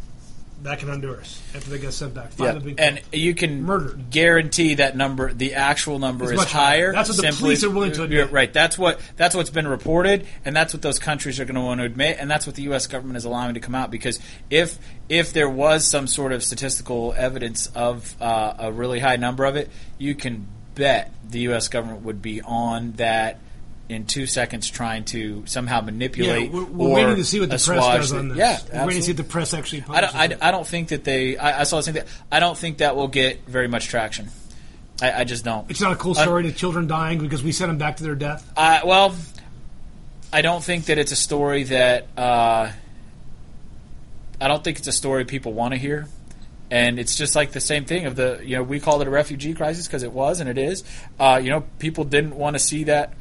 back 0.63 0.83
in 0.83 0.89
Honduras 0.89 1.41
after 1.55 1.69
they 1.69 1.79
got 1.79 1.93
sent 1.93 2.13
back. 2.13 2.31
Yeah, 2.37 2.53
have 2.53 2.63
been 2.63 2.79
and 2.79 3.01
you 3.11 3.33
can 3.33 3.63
Murdered. 3.63 4.09
guarantee 4.09 4.75
that 4.75 4.95
number. 4.95 5.33
The 5.33 5.55
actual 5.55 5.99
number 5.99 6.31
It's 6.31 6.43
is 6.43 6.51
higher. 6.51 6.61
higher. 6.87 6.93
That's 6.93 7.09
what 7.09 7.17
the 7.17 7.23
Simply, 7.23 7.39
police 7.41 7.63
are 7.63 7.69
willing 7.69 7.91
to 7.93 8.03
admit. 8.03 8.31
Right. 8.31 8.51
That's 8.51 8.77
what 8.77 8.99
that's 9.17 9.35
what's 9.35 9.49
been 9.49 9.67
reported, 9.67 10.27
and 10.45 10.55
that's 10.55 10.73
what 10.73 10.81
those 10.81 10.99
countries 10.99 11.39
are 11.39 11.45
going 11.45 11.55
to 11.55 11.61
want 11.61 11.79
to 11.79 11.85
admit, 11.85 12.17
and 12.19 12.29
that's 12.29 12.45
what 12.45 12.55
the 12.55 12.63
U.S. 12.63 12.87
government 12.87 13.17
is 13.17 13.25
allowing 13.25 13.53
to 13.55 13.59
come 13.59 13.75
out. 13.75 13.91
Because 13.91 14.19
if 14.49 14.77
if 15.09 15.33
there 15.33 15.49
was 15.49 15.85
some 15.87 16.07
sort 16.07 16.31
of 16.31 16.43
statistical 16.43 17.13
evidence 17.17 17.67
of 17.67 18.15
uh, 18.21 18.53
a 18.59 18.71
really 18.71 18.99
high 18.99 19.15
number 19.17 19.45
of 19.45 19.55
it, 19.55 19.69
you 19.97 20.15
can 20.15 20.47
bet 20.75 21.13
the 21.29 21.39
U.S. 21.41 21.67
government 21.67 22.03
would 22.03 22.21
be 22.21 22.41
on 22.41 22.93
that. 22.93 23.39
In 23.91 24.05
two 24.05 24.25
seconds, 24.25 24.69
trying 24.69 25.03
to 25.05 25.45
somehow 25.47 25.79
yeah, 25.79 25.85
manipulate. 25.85 26.51
we're, 26.51 26.63
we're 26.63 26.87
or 26.87 26.93
waiting 26.93 27.15
to 27.17 27.25
see 27.25 27.41
what 27.41 27.49
the 27.49 27.57
press 27.57 27.85
does 27.85 28.13
on 28.13 28.29
this. 28.29 28.37
Yeah, 28.37 28.59
we're 28.71 28.87
waiting 28.87 29.01
to 29.01 29.05
see 29.05 29.11
what 29.11 29.17
the 29.17 29.23
press 29.25 29.53
actually 29.53 29.83
I 29.89 29.99
don't, 29.99 30.15
I, 30.15 30.37
I 30.41 30.51
don't 30.51 30.65
think 30.65 30.89
that 30.89 31.03
they. 31.03 31.37
I, 31.37 31.59
I 31.59 31.63
saw 31.63 31.77
the 31.77 31.83
same 31.83 31.95
thing. 31.95 32.05
I 32.31 32.39
don't 32.39 32.57
think 32.57 32.77
that 32.77 32.95
will 32.95 33.09
get 33.09 33.45
very 33.45 33.67
much 33.67 33.87
traction. 33.87 34.29
I, 35.01 35.11
I 35.11 35.23
just 35.25 35.43
don't. 35.43 35.69
it's 35.69 35.81
not 35.81 35.91
a 35.91 35.97
cool 35.97 36.15
story 36.15 36.43
to 36.43 36.53
children 36.53 36.87
dying 36.87 37.19
because 37.19 37.43
we 37.43 37.51
sent 37.51 37.69
them 37.69 37.77
back 37.77 37.97
to 37.97 38.03
their 38.03 38.15
death. 38.15 38.49
Well, 38.55 39.13
I 40.31 40.41
don't 40.41 40.63
think 40.63 40.85
that 40.85 40.97
it's 40.97 41.11
a 41.11 41.17
story 41.17 41.63
that. 41.65 42.07
Uh, 42.17 42.71
I 44.39 44.47
don't 44.47 44.63
think 44.63 44.79
it's 44.79 44.87
a 44.87 44.91
story 44.93 45.25
people 45.25 45.53
want 45.53 45.73
to 45.73 45.77
hear. 45.77 46.07
And 46.71 46.97
it's 46.99 47.15
just 47.15 47.35
like 47.35 47.51
the 47.51 47.59
same 47.59 47.83
thing 47.83 48.05
of 48.05 48.15
the 48.15 48.41
you 48.43 48.55
know 48.55 48.63
we 48.63 48.79
called 48.79 49.01
it 49.01 49.07
a 49.07 49.11
refugee 49.11 49.53
crisis 49.53 49.87
because 49.87 50.03
it 50.03 50.13
was 50.13 50.39
and 50.39 50.49
it 50.49 50.57
is. 50.57 50.85
Uh, 51.19 51.39
you 51.43 51.49
know 51.49 51.65
people 51.79 52.05
didn't 52.05 52.35
want 52.35 52.55
to 52.55 52.59
see 52.59 52.85
that 52.85 53.13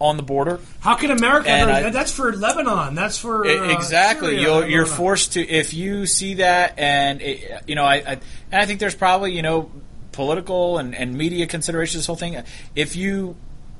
on 0.00 0.16
the 0.16 0.22
border. 0.22 0.60
How 0.80 0.94
can 0.94 1.10
America? 1.10 1.48
Ever- 1.50 1.70
I- 1.70 1.90
that's 1.90 2.12
for 2.12 2.32
Lebanon. 2.32 2.94
That's 2.94 3.18
for 3.18 3.46
uh, 3.46 3.74
exactly. 3.74 4.36
Syria. 4.36 4.42
You're, 4.42 4.66
you're 4.68 4.84
no, 4.84 4.90
no. 4.90 4.96
forced 4.96 5.32
to 5.34 5.46
if 5.46 5.74
you 5.74 6.06
see 6.06 6.34
that, 6.34 6.78
and 6.78 7.20
it, 7.20 7.62
you 7.66 7.74
know, 7.74 7.84
I, 7.84 7.94
I 7.96 8.12
and 8.52 8.62
I 8.62 8.66
think 8.66 8.80
there's 8.80 8.94
probably 8.94 9.32
you 9.34 9.42
know 9.42 9.70
political 10.12 10.78
and, 10.78 10.94
and 10.94 11.14
media 11.16 11.46
considerations. 11.46 12.00
This 12.00 12.06
whole 12.06 12.16
thing. 12.16 12.40
If 12.74 12.96
you 12.96 13.36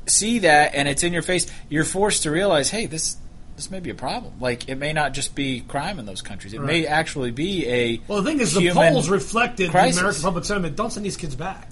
see 0.06 0.40
that 0.40 0.74
and 0.74 0.88
it's 0.88 1.02
in 1.02 1.12
your 1.12 1.22
face, 1.22 1.46
you're 1.68 1.84
forced 1.84 2.22
to 2.24 2.30
realize, 2.30 2.70
hey, 2.70 2.86
this 2.86 3.16
this 3.56 3.70
may 3.70 3.80
be 3.80 3.90
a 3.90 3.94
problem. 3.94 4.34
Like 4.40 4.68
it 4.68 4.76
may 4.76 4.92
not 4.92 5.14
just 5.14 5.34
be 5.34 5.60
crime 5.60 5.98
in 5.98 6.06
those 6.06 6.22
countries. 6.22 6.54
It 6.54 6.60
may 6.60 6.86
actually 6.86 7.32
be 7.32 7.66
a 7.68 8.00
Well, 8.08 8.22
the 8.22 8.30
thing 8.30 8.40
is, 8.40 8.54
the 8.54 8.70
polls 8.70 9.08
reflected 9.08 9.70
crisis. 9.70 9.96
the 9.96 10.00
American 10.02 10.22
public 10.22 10.44
sentiment. 10.44 10.76
Don't 10.76 10.92
send 10.92 11.04
these 11.04 11.16
kids 11.16 11.34
back. 11.34 11.68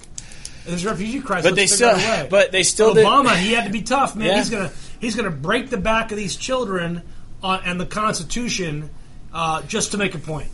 A 0.69 0.77
refugee 0.89 1.21
crisis. 1.21 1.51
But 1.51 1.57
they 1.57 1.67
still- 1.67 1.99
but 2.29 2.53
they 2.53 2.63
still 2.63 2.95
did- 2.95 3.05
Obama, 3.07 3.37
he 3.37 3.53
had 3.53 3.65
to 3.65 3.71
be 3.71 3.83
tough, 3.83 4.17
man. 4.17 4.29
Yeah. 4.29 4.39
He's 4.39 4.51
gonna 4.51 4.71
he's 5.01 5.15
gonna 5.17 5.31
break 5.31 5.71
the 5.71 5.77
back 5.77 6.11
of 6.11 6.17
these 6.17 6.37
children 6.37 7.03
on, 7.43 7.61
and 7.65 7.81
the 7.81 7.87
Constitution 7.87 8.91
uh, 9.33 9.63
just 9.63 9.93
to 9.93 9.99
make 9.99 10.15
a 10.15 10.19
point. 10.19 10.49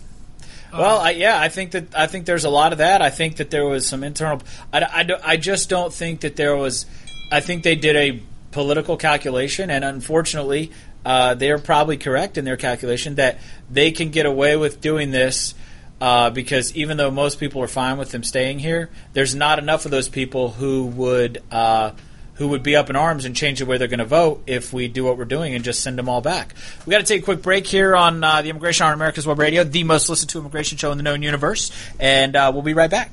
Well, 0.72 0.98
I, 1.00 1.10
yeah, 1.10 1.38
I 1.38 1.48
think 1.50 1.72
that 1.72 1.94
I 1.94 2.06
think 2.06 2.24
there's 2.24 2.44
a 2.44 2.50
lot 2.50 2.72
of 2.72 2.78
that. 2.78 3.02
I 3.02 3.10
think 3.10 3.36
that 3.36 3.50
there 3.50 3.66
was 3.66 3.86
some 3.86 4.02
internal. 4.02 4.40
I, 4.72 4.80
I, 4.82 5.32
I 5.32 5.36
just 5.36 5.68
don't 5.68 5.92
think 5.92 6.20
that 6.22 6.36
there 6.36 6.56
was. 6.56 6.86
I 7.30 7.40
think 7.40 7.62
they 7.62 7.74
did 7.74 7.94
a 7.96 8.22
political 8.52 8.96
calculation, 8.96 9.70
and 9.70 9.84
unfortunately, 9.84 10.72
uh, 11.04 11.34
they 11.34 11.50
are 11.50 11.58
probably 11.58 11.98
correct 11.98 12.38
in 12.38 12.44
their 12.46 12.56
calculation 12.56 13.16
that 13.16 13.38
they 13.70 13.90
can 13.92 14.10
get 14.10 14.24
away 14.26 14.56
with 14.56 14.80
doing 14.80 15.10
this. 15.10 15.54
Uh, 16.02 16.30
because 16.30 16.74
even 16.74 16.96
though 16.96 17.12
most 17.12 17.38
people 17.38 17.62
are 17.62 17.68
fine 17.68 17.96
with 17.96 18.10
them 18.10 18.24
staying 18.24 18.58
here, 18.58 18.90
there's 19.12 19.36
not 19.36 19.60
enough 19.60 19.84
of 19.84 19.92
those 19.92 20.08
people 20.08 20.48
who 20.48 20.86
would 20.86 21.40
uh, 21.52 21.92
who 22.34 22.48
would 22.48 22.64
be 22.64 22.74
up 22.74 22.90
in 22.90 22.96
arms 22.96 23.24
and 23.24 23.36
change 23.36 23.60
the 23.60 23.66
way 23.66 23.78
they're 23.78 23.86
going 23.86 24.00
to 24.00 24.04
vote 24.04 24.42
if 24.48 24.72
we 24.72 24.88
do 24.88 25.04
what 25.04 25.16
we're 25.16 25.24
doing 25.24 25.54
and 25.54 25.62
just 25.62 25.80
send 25.80 25.96
them 25.96 26.08
all 26.08 26.20
back. 26.20 26.54
We 26.84 26.90
got 26.90 26.98
to 26.98 27.04
take 27.04 27.22
a 27.22 27.24
quick 27.24 27.40
break 27.40 27.68
here 27.68 27.94
on 27.94 28.24
uh, 28.24 28.42
the 28.42 28.50
Immigration 28.50 28.84
on 28.84 28.94
America's 28.94 29.28
Web 29.28 29.38
Radio, 29.38 29.62
the 29.62 29.84
most 29.84 30.08
listened 30.08 30.30
to 30.30 30.40
immigration 30.40 30.76
show 30.76 30.90
in 30.90 30.96
the 30.96 31.04
known 31.04 31.22
universe, 31.22 31.70
and 32.00 32.34
uh, 32.34 32.50
we'll 32.52 32.62
be 32.62 32.74
right 32.74 32.90
back. 32.90 33.12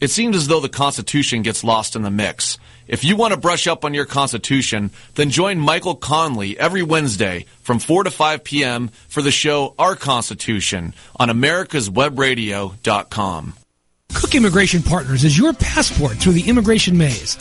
it 0.00 0.10
seems 0.10 0.36
as 0.36 0.48
though 0.48 0.60
the 0.60 0.68
Constitution 0.68 1.40
gets 1.42 1.64
lost 1.64 1.96
in 1.96 2.02
the 2.02 2.10
mix. 2.10 2.58
If 2.86 3.04
you 3.04 3.16
want 3.16 3.32
to 3.34 3.40
brush 3.40 3.66
up 3.66 3.84
on 3.84 3.92
your 3.94 4.06
Constitution, 4.06 4.90
then 5.14 5.30
join 5.30 5.58
Michael 5.58 5.94
Conley 5.94 6.58
every 6.58 6.82
Wednesday 6.82 7.44
from 7.60 7.78
4 7.78 8.04
to 8.04 8.10
5 8.10 8.44
p.m. 8.44 8.88
for 9.08 9.22
the 9.22 9.30
show 9.30 9.74
Our 9.78 9.94
Constitution 9.94 10.94
on 11.16 11.28
americaswebradio.com. 11.28 13.54
Cook 14.14 14.34
Immigration 14.34 14.82
Partners 14.82 15.24
is 15.24 15.36
your 15.36 15.52
passport 15.52 16.16
through 16.16 16.32
the 16.32 16.48
immigration 16.48 16.96
maze. 16.96 17.36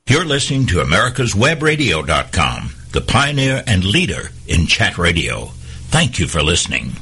You're 0.07 0.27
listening 0.27 0.67
to 0.67 0.77
America'sWebRadio.com, 0.77 2.71
the 2.93 3.01
pioneer 3.01 3.65
and 3.67 3.85
leader 3.85 4.31
in 4.47 4.67
chat 4.67 4.99
radio. 4.99 5.47
Thank 5.89 6.19
you 6.19 6.27
for 6.27 6.43
listening. 6.43 6.93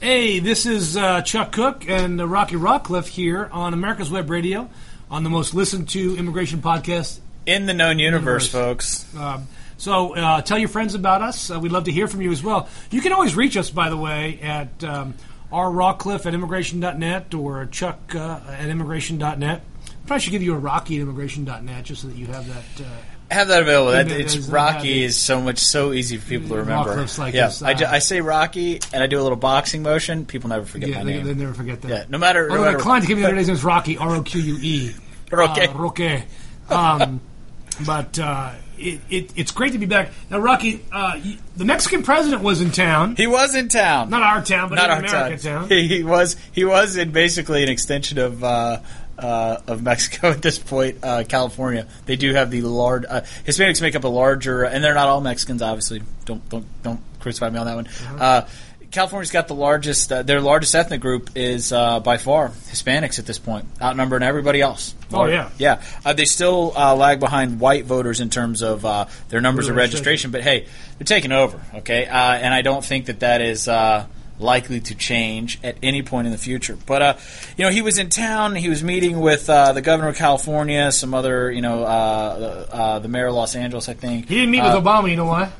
Hey, 0.00 0.40
this 0.40 0.66
is 0.66 0.96
uh, 0.96 1.22
Chuck 1.22 1.52
Cook 1.52 1.88
and 1.88 2.20
uh, 2.20 2.26
Rocky 2.26 2.56
Rockcliffe 2.56 3.06
here 3.06 3.48
on 3.52 3.72
America's 3.72 4.10
Web 4.10 4.30
Radio 4.30 4.68
on 5.14 5.22
the 5.22 5.30
most 5.30 5.54
listened 5.54 5.88
to 5.90 6.16
immigration 6.16 6.60
podcast. 6.60 7.20
In 7.46 7.66
the 7.66 7.74
known 7.74 7.98
universe, 7.98 8.52
Universe. 8.52 9.04
folks. 9.04 9.16
Um, 9.16 9.46
so 9.76 10.14
uh, 10.16 10.40
tell 10.42 10.58
your 10.58 10.68
friends 10.68 10.94
about 10.94 11.22
us. 11.22 11.50
Uh, 11.50 11.60
we'd 11.60 11.72
love 11.72 11.84
to 11.84 11.92
hear 11.92 12.08
from 12.08 12.20
you 12.22 12.32
as 12.32 12.42
well. 12.42 12.68
You 12.90 13.00
can 13.00 13.12
always 13.12 13.36
reach 13.36 13.56
us, 13.56 13.70
by 13.70 13.90
the 13.90 13.96
way, 13.96 14.40
at 14.42 14.82
um, 14.82 15.14
rrockcliffe 15.52 16.26
at 16.26 16.34
immigration.net 16.34 17.32
or 17.34 17.66
chuck 17.66 18.14
uh, 18.14 18.40
at 18.48 18.68
immigration.net. 18.68 19.62
Probably 20.06 20.20
should 20.20 20.30
give 20.32 20.42
you 20.42 20.54
a 20.54 20.58
rocky 20.58 20.96
at 20.96 21.02
immigration.net 21.02 21.84
just 21.84 22.02
so 22.02 22.08
that 22.08 22.16
you 22.16 22.26
have 22.26 22.46
that. 22.48 22.84
Uh, 22.84 22.88
Have 23.30 23.48
that 23.48 23.62
available. 23.62 23.92
That, 23.92 24.10
it's 24.10 24.34
there's- 24.34 24.48
Rocky 24.48 25.02
is 25.02 25.16
so 25.16 25.40
much 25.40 25.58
so 25.58 25.92
easy 25.92 26.16
for 26.18 26.28
people 26.28 26.48
to 26.50 26.56
remember. 26.56 27.06
Like 27.18 27.34
yeah, 27.34 27.50
I, 27.62 27.74
ju- 27.74 27.84
uh, 27.86 27.90
I 27.90 27.98
say 28.00 28.20
Rocky 28.20 28.80
and 28.92 29.02
I 29.02 29.06
do 29.06 29.18
a 29.20 29.22
little 29.22 29.36
boxing 29.36 29.82
motion. 29.82 30.24
People 30.26 30.50
never 30.50 30.64
forget 30.66 30.88
yeah, 30.90 30.98
my 30.98 31.04
they, 31.04 31.12
name. 31.16 31.26
they 31.26 31.34
never 31.34 31.54
forget 31.54 31.80
that. 31.82 31.88
yeah, 31.90 32.04
no 32.08 32.18
matter. 32.18 32.48
no 32.48 32.54
Although 32.54 32.64
matter 32.66 32.76
the 32.78 32.82
client 32.82 33.06
gave 33.06 33.16
me 33.16 33.22
the 33.22 33.28
other 33.28 33.34
day, 33.36 33.40
his 33.40 33.48
name 33.48 33.56
is 33.56 33.64
Rocky, 33.64 33.96
R 33.98 34.16
O 34.16 34.22
Q 34.22 34.40
U 34.40 34.58
E. 34.62 34.94
Roque. 35.36 35.58
Uh, 35.58 35.72
Roque. 35.74 36.22
Um, 36.70 37.20
but 37.86 38.18
uh, 38.18 38.52
it, 38.78 39.00
it, 39.10 39.32
it's 39.36 39.52
great 39.52 39.72
to 39.72 39.78
be 39.78 39.86
back. 39.86 40.12
Now, 40.30 40.38
Rocky, 40.38 40.84
uh, 40.92 41.20
the 41.56 41.64
Mexican 41.64 42.02
president 42.02 42.42
was 42.42 42.60
in 42.60 42.70
town. 42.70 43.16
he 43.16 43.26
was 43.26 43.54
in 43.54 43.68
town. 43.68 44.10
Not 44.10 44.22
our 44.22 44.42
town, 44.42 44.68
but 44.68 44.76
not 44.76 44.86
in 44.86 44.90
our 44.90 44.98
America 44.98 45.42
town. 45.42 45.60
town. 45.60 45.68
He, 45.74 45.88
he 45.88 46.02
was 46.02 46.36
he 46.52 46.64
was 46.64 46.96
in 46.96 47.10
basically 47.10 47.62
an 47.62 47.68
extension 47.68 48.18
of 48.18 48.42
uh, 48.42 48.80
uh, 49.18 49.56
of 49.66 49.82
Mexico 49.82 50.30
at 50.30 50.42
this 50.42 50.58
point. 50.58 50.98
Uh, 51.02 51.24
California, 51.26 51.86
they 52.06 52.16
do 52.16 52.32
have 52.34 52.50
the 52.50 52.62
large 52.62 53.04
uh, 53.08 53.22
Hispanics 53.46 53.80
make 53.80 53.94
up 53.94 54.04
a 54.04 54.08
larger, 54.08 54.64
and 54.64 54.82
they're 54.82 54.94
not 54.94 55.08
all 55.08 55.20
Mexicans, 55.20 55.62
obviously. 55.62 56.02
Don't 56.24 56.46
don't 56.48 56.66
don't 56.82 57.00
crucify 57.20 57.50
me 57.50 57.58
on 57.58 57.66
that 57.66 57.76
one. 57.76 57.86
Uh-huh. 57.86 58.46
California's 58.94 59.32
got 59.32 59.48
the 59.48 59.56
largest. 59.56 60.12
Uh, 60.12 60.22
their 60.22 60.40
largest 60.40 60.72
ethnic 60.72 61.00
group 61.00 61.30
is 61.34 61.72
uh, 61.72 61.98
by 61.98 62.16
far 62.16 62.50
Hispanics 62.50 63.18
at 63.18 63.26
this 63.26 63.40
point, 63.40 63.66
outnumbering 63.82 64.22
everybody 64.22 64.60
else. 64.60 64.94
Oh, 65.12 65.26
yeah. 65.26 65.50
yeah. 65.58 65.82
Uh, 66.04 66.12
they 66.12 66.24
still 66.24 66.72
uh, 66.76 66.94
lag 66.94 67.18
behind 67.18 67.58
white 67.58 67.86
voters 67.86 68.20
in 68.20 68.30
terms 68.30 68.62
of 68.62 68.84
uh, 68.84 69.06
their 69.30 69.40
numbers 69.40 69.68
of 69.68 69.74
registration, 69.74 70.30
but 70.30 70.42
hey, 70.42 70.68
they're 70.96 71.04
taking 71.04 71.32
over. 71.32 71.60
Okay, 71.74 72.06
uh, 72.06 72.16
and 72.16 72.54
I 72.54 72.62
don't 72.62 72.84
think 72.84 73.06
that 73.06 73.20
that 73.20 73.40
is. 73.40 73.68
Uh, 73.68 74.06
likely 74.36 74.80
to 74.80 74.96
change 74.96 75.60
at 75.62 75.76
any 75.80 76.02
point 76.02 76.26
in 76.26 76.32
the 76.32 76.38
future. 76.38 76.76
But 76.86 77.02
uh, 77.02 77.16
you 77.56 77.64
know, 77.64 77.70
he 77.70 77.82
was 77.82 77.98
in 77.98 78.08
town. 78.08 78.56
He 78.56 78.68
was 78.68 78.82
meeting 78.82 79.20
with 79.20 79.48
uh, 79.48 79.72
the 79.72 79.80
governor 79.80 80.08
of 80.08 80.16
California, 80.16 80.90
some 80.90 81.14
other, 81.14 81.52
you 81.52 81.62
know, 81.62 81.84
uh, 81.84 82.66
uh, 82.68 82.98
the 82.98 83.06
mayor 83.06 83.28
of 83.28 83.34
Los 83.34 83.54
Angeles, 83.54 83.88
I 83.88 83.94
think. 83.94 84.28
He 84.28 84.34
didn't 84.34 84.50
meet 84.50 84.64
with 84.64 84.72
Obama. 84.72 85.08
You 85.08 85.14
know 85.14 85.26
why? 85.26 85.52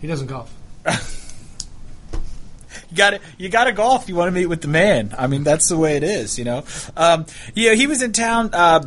He 0.00 0.06
doesn't 0.06 0.26
golf. 0.26 0.50
you 2.92 2.98
got 2.98 3.10
to 3.10 3.20
you 3.38 3.48
got 3.48 3.64
to 3.64 3.72
golf. 3.72 4.08
You 4.08 4.14
want 4.14 4.28
to 4.28 4.32
meet 4.32 4.46
with 4.46 4.60
the 4.60 4.68
man. 4.68 5.14
I 5.16 5.26
mean, 5.26 5.44
that's 5.44 5.68
the 5.68 5.78
way 5.78 5.96
it 5.96 6.02
is. 6.02 6.38
You 6.38 6.44
know. 6.44 6.64
Um, 6.96 7.26
yeah, 7.54 7.72
he 7.72 7.86
was 7.86 8.02
in 8.02 8.12
town. 8.12 8.50
Uh, 8.52 8.86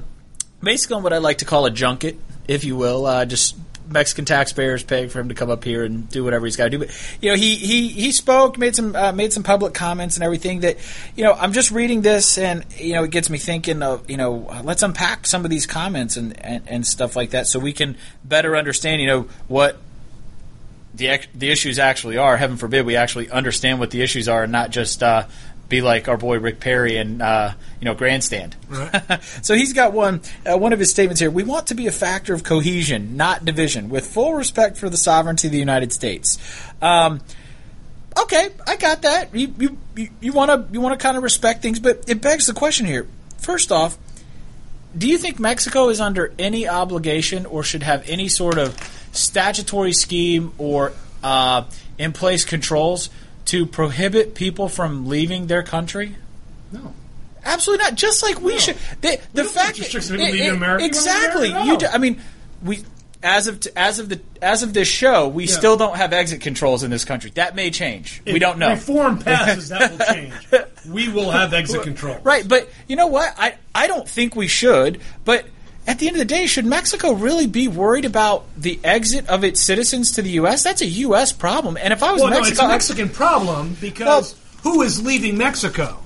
basically, 0.62 0.98
on 0.98 1.04
what 1.04 1.12
I 1.12 1.18
like 1.18 1.40
to 1.40 1.46
call 1.46 1.66
a 1.66 1.72
junket, 1.72 2.20
if 2.48 2.64
you 2.64 2.76
will. 2.76 3.08
Uh, 3.08 3.26
just 3.26 3.56
Mexican 3.90 4.26
taxpayers 4.26 4.84
paying 4.84 5.10
for 5.10 5.20
him 5.20 5.30
to 5.30 5.36
come 5.36 5.50
up 5.50 5.64
here 5.64 5.84
and 5.84 6.08
do 6.10 6.24
whatever 6.24 6.46
he's 6.46 6.56
got 6.56 6.66
to 6.66 6.70
do. 6.70 6.80
But 6.80 7.18
you 7.20 7.32
know, 7.32 7.36
he 7.36 7.56
he 7.56 7.88
he 7.88 8.12
spoke, 8.12 8.60
made 8.60 8.76
some 8.76 8.96
uh, 8.96 9.12
made 9.12 9.34
some 9.34 9.42
public 9.42 9.74
comments 9.74 10.18
and 10.18 10.24
everything. 10.24 10.60
That 10.60 10.78
you 11.16 11.24
know, 11.24 11.34
I'm 11.34 11.52
just 11.52 11.72
reading 11.72 12.02
this, 12.02 12.38
and 12.38 12.64
you 12.78 12.94
know, 12.94 13.06
it 13.06 13.12
gets 13.12 13.32
me 13.32 13.40
thinking 13.40 13.82
of 13.82 14.08
you 14.08 14.18
know, 14.18 14.62
let's 14.64 14.84
unpack 14.84 15.26
some 15.26 15.46
of 15.46 15.50
these 15.50 15.66
comments 15.66 16.16
and 16.16 16.40
and, 16.46 16.64
and 16.68 16.86
stuff 16.86 17.16
like 17.16 17.32
that, 17.32 17.48
so 17.48 17.58
we 17.58 17.74
can 17.74 17.98
better 18.24 18.56
understand. 18.56 19.02
You 19.02 19.08
know 19.08 19.28
what 19.48 19.80
the 20.96 21.20
the 21.34 21.50
issues 21.50 21.80
actually 21.80 22.18
are. 22.18 22.38
Heaven 22.38 22.58
forbid 22.58 22.86
we 22.86 22.96
actually 22.96 23.30
understand 23.30 23.80
what 23.80 23.92
the 23.92 24.02
issues 24.02 24.28
are 24.28 24.44
and 24.44 24.52
not 24.52 24.70
just 24.70 25.04
uh, 25.04 25.26
be 25.68 25.82
like 25.82 26.08
our 26.08 26.18
boy 26.18 26.40
Rick 26.40 26.60
Perry 26.60 26.98
and 26.98 27.22
uh, 27.22 27.54
you 27.80 27.86
know 27.86 27.94
grandstand. 27.96 28.56
so 29.42 29.56
he's 29.56 29.74
got 29.74 29.94
one 29.94 30.22
uh, 30.46 30.58
one 30.58 30.74
of 30.74 30.80
his 30.80 30.90
statements 30.92 31.20
here. 31.20 31.32
We 31.32 31.44
want 31.44 31.68
to 31.68 31.76
be 31.76 31.88
a 31.88 31.92
factor 31.92 32.34
of 32.34 32.44
cohesion, 32.44 33.18
not 33.18 33.46
division, 33.46 33.90
with 33.90 34.06
full 34.08 34.34
respect 34.34 34.78
for 34.78 34.90
the 34.90 34.98
sovereignty 34.98 35.48
of 35.48 35.52
the 35.52 35.60
United 35.60 35.92
States. 35.92 36.38
Um, 36.82 37.22
okay, 38.20 38.50
I 38.68 38.76
got 38.78 39.02
that. 39.04 39.34
You- 39.36 39.78
you 40.20 40.34
want 40.34 40.52
to 40.52 40.74
you 40.74 40.82
want 40.82 41.00
to 41.00 41.02
kind 41.02 41.16
of 41.16 41.24
respect 41.24 41.62
things, 41.62 41.80
but 41.80 42.04
it 42.10 42.22
begs 42.22 42.48
the 42.48 42.54
question 42.54 42.86
here. 42.86 43.08
First 43.38 43.72
off, 43.72 43.98
do 44.98 45.08
you 45.08 45.18
think 45.18 45.40
Mexico 45.40 45.88
is 45.90 46.02
under 46.02 46.34
any 46.38 46.68
obligation 46.68 47.46
or 47.46 47.64
should 47.64 47.84
have 47.84 48.04
any 48.10 48.28
sort 48.28 48.58
of 48.58 48.76
statutory 49.16 49.94
scheme 49.94 50.54
or 50.58 50.94
uh, 51.24 51.64
in 51.98 52.14
place 52.14 52.46
controls 52.46 53.10
to 53.46 53.66
prohibit 53.66 54.36
people 54.36 54.70
from 54.70 55.08
leaving 55.08 55.48
their 55.48 55.64
country? 55.64 56.16
No. 56.72 56.94
Absolutely 57.44 57.84
not. 57.86 57.96
Just 57.96 58.24
like 58.24 58.42
we 58.42 58.58
should. 58.58 58.76
The, 59.02 59.20
the 59.34 59.44
don't 59.44 59.52
fact 59.52 59.78
restrictions 59.78 60.20
it- 60.20 60.36
it- 60.36 60.82
exactly. 60.82 61.52
No. 61.52 61.64
You. 61.64 61.78
Do, 61.78 61.86
I 61.88 62.00
mean, 62.00 62.20
we 62.64 62.84
as 63.22 63.48
of 63.48 63.60
t- 63.60 63.70
as 63.76 64.00
of 64.00 64.10
the 64.10 64.20
as 64.42 64.64
of 64.64 64.74
this 64.74 64.88
show, 64.88 65.28
we 65.28 65.46
still 65.48 65.78
don't 65.78 65.96
have 65.96 66.12
exit 66.12 66.42
controls 66.42 66.84
in 66.84 66.90
this 66.92 67.06
country. 67.06 67.32
That 67.36 67.56
may 67.56 67.70
change. 67.70 68.22
we 68.26 68.40
don't 68.40 68.58
know. 68.58 68.72
Reform 68.72 69.20
passes, 69.20 69.70
that 69.70 69.92
will 69.92 70.06
change. 70.14 70.34
We 70.90 71.10
will 71.10 71.30
have 71.32 71.54
exit 71.54 71.84
control. 71.84 72.18
Right, 72.24 72.48
but 72.48 72.68
you 72.88 72.96
know 72.96 73.08
what? 73.08 73.34
I, 73.38 73.56
I 73.76 73.86
don't 73.88 74.08
think 74.10 74.36
we 74.36 74.48
should. 74.48 75.00
But 75.24 75.46
at 75.88 76.00
the 76.00 76.08
end 76.08 76.16
of 76.16 76.20
the 76.20 76.26
day, 76.26 76.46
should 76.48 76.66
Mexico 76.66 77.12
really 77.14 77.48
be 77.48 77.68
worried 77.68 78.06
about 78.06 78.46
the 78.58 78.80
exit 78.84 79.28
of 79.28 79.44
its 79.44 79.62
citizens 79.62 80.14
to 80.14 80.22
the 80.22 80.32
U.S.? 80.32 80.64
That's 80.64 80.82
a 80.82 80.86
U.S. 80.88 81.32
problem. 81.32 81.78
And 81.80 81.94
if 81.94 82.02
I 82.04 82.12
was 82.12 82.22
Well, 82.22 82.32
no, 82.32 82.40
it's 82.40 82.60
a 82.60 82.68
Mexican 82.68 83.10
problem 83.10 83.78
because 83.80 84.36
who 84.64 84.82
is 84.82 85.04
leaving 85.06 85.38
Mexico? 85.38 86.00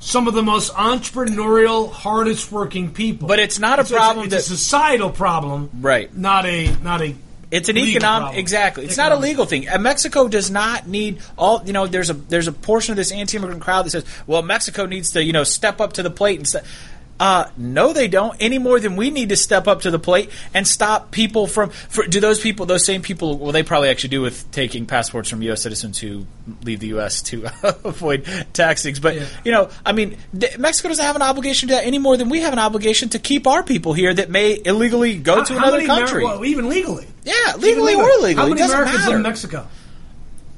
Some 0.00 0.26
of 0.26 0.34
the 0.34 0.42
most 0.42 0.72
entrepreneurial, 0.74 1.92
hardest 1.92 2.50
working 2.50 2.90
people. 2.92 3.28
But 3.28 3.38
it's 3.38 3.58
not 3.58 3.78
a 3.78 3.84
So 3.84 3.96
problem 3.96 4.26
It's 4.26 4.34
a, 4.34 4.36
that- 4.36 4.42
a 4.42 4.48
societal 4.48 5.10
problem, 5.10 5.70
Right. 5.80 6.14
Not 6.16 6.46
a 6.46 6.74
not 6.82 7.02
a. 7.02 7.14
It's 7.52 7.68
an 7.68 7.76
economic 7.76 8.00
problem. 8.22 8.38
exactly. 8.40 8.84
It's 8.86 8.96
not 8.96 9.12
a 9.12 9.16
legal 9.16 9.44
thing. 9.44 9.68
And 9.68 9.82
Mexico 9.82 10.26
does 10.26 10.50
not 10.50 10.88
need 10.88 11.20
all. 11.36 11.62
You 11.66 11.74
know, 11.74 11.86
there's 11.86 12.08
a 12.08 12.14
there's 12.14 12.48
a 12.48 12.52
portion 12.52 12.92
of 12.92 12.96
this 12.96 13.12
anti-immigrant 13.12 13.60
crowd 13.60 13.84
that 13.84 13.90
says, 13.90 14.04
"Well, 14.26 14.40
Mexico 14.42 14.86
needs 14.86 15.10
to 15.12 15.22
you 15.22 15.34
know 15.34 15.44
step 15.44 15.78
up 15.80 15.92
to 15.94 16.02
the 16.02 16.10
plate 16.10 16.38
and." 16.38 16.48
St-. 16.48 16.64
Uh, 17.20 17.48
no, 17.56 17.92
they 17.92 18.08
don't 18.08 18.36
any 18.40 18.58
more 18.58 18.80
than 18.80 18.96
we 18.96 19.10
need 19.10 19.28
to 19.28 19.36
step 19.36 19.68
up 19.68 19.82
to 19.82 19.92
the 19.92 19.98
plate 19.98 20.28
and 20.54 20.66
stop 20.66 21.12
people 21.12 21.46
from. 21.46 21.70
For, 21.70 22.04
do 22.06 22.18
those 22.18 22.40
people, 22.40 22.66
those 22.66 22.84
same 22.84 23.00
people, 23.00 23.38
well, 23.38 23.52
they 23.52 23.62
probably 23.62 23.90
actually 23.90 24.08
do 24.10 24.20
with 24.22 24.50
taking 24.50 24.86
passports 24.86 25.30
from 25.30 25.40
U.S. 25.42 25.62
citizens 25.62 25.98
who 26.00 26.26
leave 26.64 26.80
the 26.80 26.88
U.S. 26.88 27.22
to 27.22 27.44
avoid 27.84 28.24
taxings. 28.52 28.98
But 29.00 29.16
you 29.44 29.52
know, 29.52 29.70
I 29.86 29.92
mean, 29.92 30.16
Mexico 30.58 30.88
doesn't 30.88 31.04
have 31.04 31.14
an 31.14 31.22
obligation 31.22 31.68
to 31.68 31.74
that 31.76 31.86
any 31.86 31.98
more 31.98 32.16
than 32.16 32.28
we 32.28 32.40
have 32.40 32.52
an 32.52 32.58
obligation 32.58 33.08
to 33.10 33.20
keep 33.20 33.46
our 33.46 33.62
people 33.62 33.92
here 33.92 34.12
that 34.12 34.28
may 34.28 34.60
illegally 34.64 35.16
go 35.16 35.36
How- 35.36 35.44
to 35.44 35.56
another 35.58 35.76
many 35.78 35.88
Ameri- 35.88 35.98
country. 35.98 36.24
well, 36.24 36.44
even 36.44 36.68
legally. 36.68 37.06
Yeah, 37.24 37.32
Even 37.56 37.62
legally 37.62 37.94
or 37.94 38.08
illegally. 38.10 38.34
How 38.34 38.48
many 38.48 38.62
Americans 38.62 38.98
matter. 38.98 39.16
in 39.16 39.22
Mexico? 39.22 39.68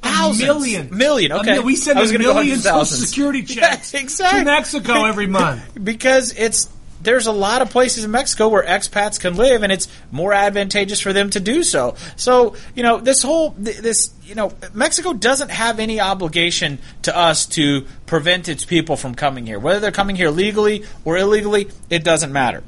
Thousands. 0.05 0.43
million. 0.43 0.89
Million, 0.97 1.31
A 1.31 1.37
okay. 1.39 1.59
we 1.59 1.75
send 1.75 1.97
I 1.97 2.01
was 2.01 2.11
a 2.11 2.13
gonna 2.13 2.23
go 2.25 2.33
million 2.35 2.57
Social. 2.59 2.85
Security 2.85 3.39
Yeah, 3.47 3.71
checks 3.75 3.93
exactly. 3.93 4.39
to 4.39 4.45
Mexico 4.45 5.05
every 5.05 5.27
month. 5.27 5.61
because 5.83 6.33
it's 6.37 6.69
there's 7.01 7.27
a 7.27 7.31
lot 7.31 7.61
of 7.61 7.69
places 7.69 8.03
in 8.03 8.09
Mexico 8.09 8.47
where 8.47 8.63
expats 8.63 9.19
can 9.19 9.35
live, 9.35 9.61
and 9.61 9.71
it's 9.71 9.87
more 10.11 10.33
advantageous 10.33 10.99
for 10.99 11.13
them 11.13 11.29
to 11.29 11.39
do 11.39 11.61
so. 11.61 11.93
So, 12.15 12.55
you 12.73 12.81
know, 12.81 12.97
this 12.99 13.21
whole 13.21 13.51
th- 13.51 13.77
this 13.77 14.11
you 14.23 14.33
know, 14.33 14.53
Mexico 14.73 15.13
doesn't 15.13 15.51
have 15.51 15.79
any 15.79 15.99
obligation 15.99 16.79
to 17.03 17.15
us 17.15 17.45
to 17.47 17.85
prevent 18.07 18.49
its 18.49 18.65
people 18.65 18.95
from 18.97 19.13
coming 19.13 19.45
here, 19.45 19.59
whether 19.59 19.79
they're 19.79 19.91
coming 19.91 20.15
here 20.15 20.31
legally 20.31 20.83
or 21.03 21.15
illegally. 21.17 21.67
It 21.91 22.03
doesn't 22.03 22.31
matter. 22.33 22.63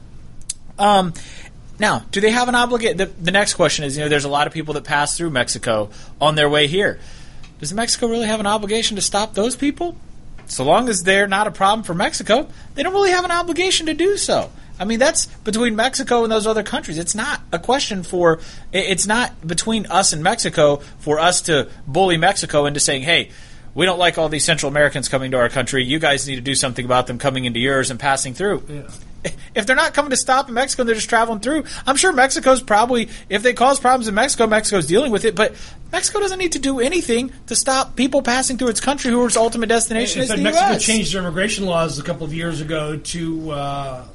Um, 0.78 1.14
now, 1.80 2.04
do 2.12 2.22
they 2.22 2.30
have 2.32 2.48
an 2.48 2.56
obligation? 2.56 2.98
The, 2.98 3.06
the 3.08 3.32
next 3.32 3.56
question 3.56 3.86
is, 3.86 3.98
you 3.98 4.04
know, 4.04 4.10
there's 4.10 4.26
a 4.26 4.30
lot 4.30 4.46
of 4.48 4.54
people 4.54 4.76
that 4.76 4.84
pass 4.84 5.18
through 5.18 5.32
Mexico 5.32 5.90
on 6.22 6.36
their 6.36 6.50
way 6.50 6.68
here. 6.68 7.00
Does 7.60 7.74
Mexico 7.74 8.08
really 8.08 8.28
have 8.28 8.40
an 8.40 8.48
obligation 8.48 8.96
to 8.96 9.02
stop 9.02 9.34
those 9.34 9.56
people? 9.56 9.98
So 10.46 10.64
long 10.64 10.88
as 10.90 11.04
they're 11.04 11.28
not 11.28 11.48
a 11.48 11.52
problem 11.52 11.84
for 11.84 11.94
Mexico, 11.94 12.48
they 12.76 12.84
don't 12.84 12.94
really 12.94 13.12
have 13.12 13.26
an 13.26 13.32
obligation 13.32 13.88
to 13.88 13.94
do 13.94 14.18
so. 14.18 14.50
I 14.80 14.86
mean, 14.86 15.00
that's 15.00 15.26
between 15.26 15.76
Mexico 15.76 16.24
and 16.24 16.32
those 16.32 16.46
other 16.46 16.64
countries. 16.64 16.98
It's 16.98 17.16
not 17.16 17.42
a 17.52 17.60
question 17.60 18.04
for, 18.04 18.40
it's 18.72 19.08
not 19.08 19.46
between 19.46 19.88
us 19.88 20.14
and 20.14 20.24
Mexico 20.24 20.78
for 21.00 21.20
us 21.20 21.42
to 21.44 21.68
bully 21.88 22.18
Mexico 22.18 22.66
into 22.66 22.80
saying, 22.80 23.02
hey, 23.02 23.32
we 23.74 23.86
don't 23.86 24.00
like 24.00 24.18
all 24.18 24.30
these 24.30 24.46
Central 24.46 24.72
Americans 24.72 25.10
coming 25.10 25.32
to 25.32 25.38
our 25.38 25.50
country. 25.50 25.84
You 25.84 26.00
guys 26.00 26.28
need 26.28 26.36
to 26.36 26.42
do 26.42 26.56
something 26.56 26.86
about 26.86 27.08
them 27.08 27.18
coming 27.18 27.46
into 27.46 27.60
yours 27.60 27.92
and 27.92 28.00
passing 28.00 28.34
through. 28.34 28.88
If 29.56 29.66
they're 29.66 29.76
not 29.76 29.94
coming 29.94 30.12
to 30.12 30.18
stop 30.18 30.48
in 30.48 30.54
Mexico, 30.54 30.82
and 30.84 30.90
they're 30.90 30.96
just 30.96 31.10
traveling 31.10 31.40
through. 31.40 31.64
I'm 31.86 31.96
sure 31.96 32.14
Mexico's 32.14 32.62
probably, 32.62 33.10
if 33.30 33.44
they 33.44 33.54
cause 33.54 33.80
problems 33.80 34.08
in 34.08 34.16
Mexico, 34.16 34.48
Mexico's 34.48 34.86
dealing 34.88 35.12
with 35.12 35.26
it. 35.26 35.36
But 35.36 35.56
Mexico 35.92 36.20
doesn't 36.20 36.40
need 36.40 36.52
to 36.54 36.60
do 36.60 36.80
anything 36.80 37.32
to 37.48 37.56
stop 37.56 37.96
people 37.96 38.22
passing 38.22 38.58
through 38.58 38.70
its 38.70 38.80
country 38.80 39.12
whose 39.12 39.38
ultimate 39.38 39.68
destination 39.68 40.20
In 40.20 40.24
is 40.24 40.30
fact, 40.30 40.42
Mexico 40.44 40.68
U.S. 40.70 40.84
changed 40.86 41.14
their 41.14 41.22
immigration 41.22 41.66
laws 41.66 41.98
a 42.00 42.04
couple 42.04 42.26
of 42.26 42.34
years 42.34 42.62
ago 42.62 42.98
to 42.98 43.52
uh, 43.52 44.06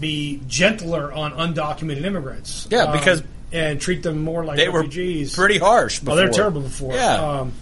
be 0.00 0.40
gentler 0.46 1.12
on 1.12 1.32
undocumented 1.32 2.04
immigrants. 2.04 2.68
Yeah, 2.70 2.84
Um, 2.84 2.98
because 2.98 3.22
and 3.52 3.80
treat 3.80 4.02
them 4.02 4.22
more 4.22 4.44
like 4.44 4.56
they 4.56 4.68
were 4.68 4.82
pretty 4.82 5.58
harsh. 5.58 6.00
Before. 6.00 6.14
Oh, 6.14 6.16
they're 6.16 6.28
terrible 6.28 6.60
before. 6.60 6.94
Yeah. 6.94 7.14
Um, 7.40 7.52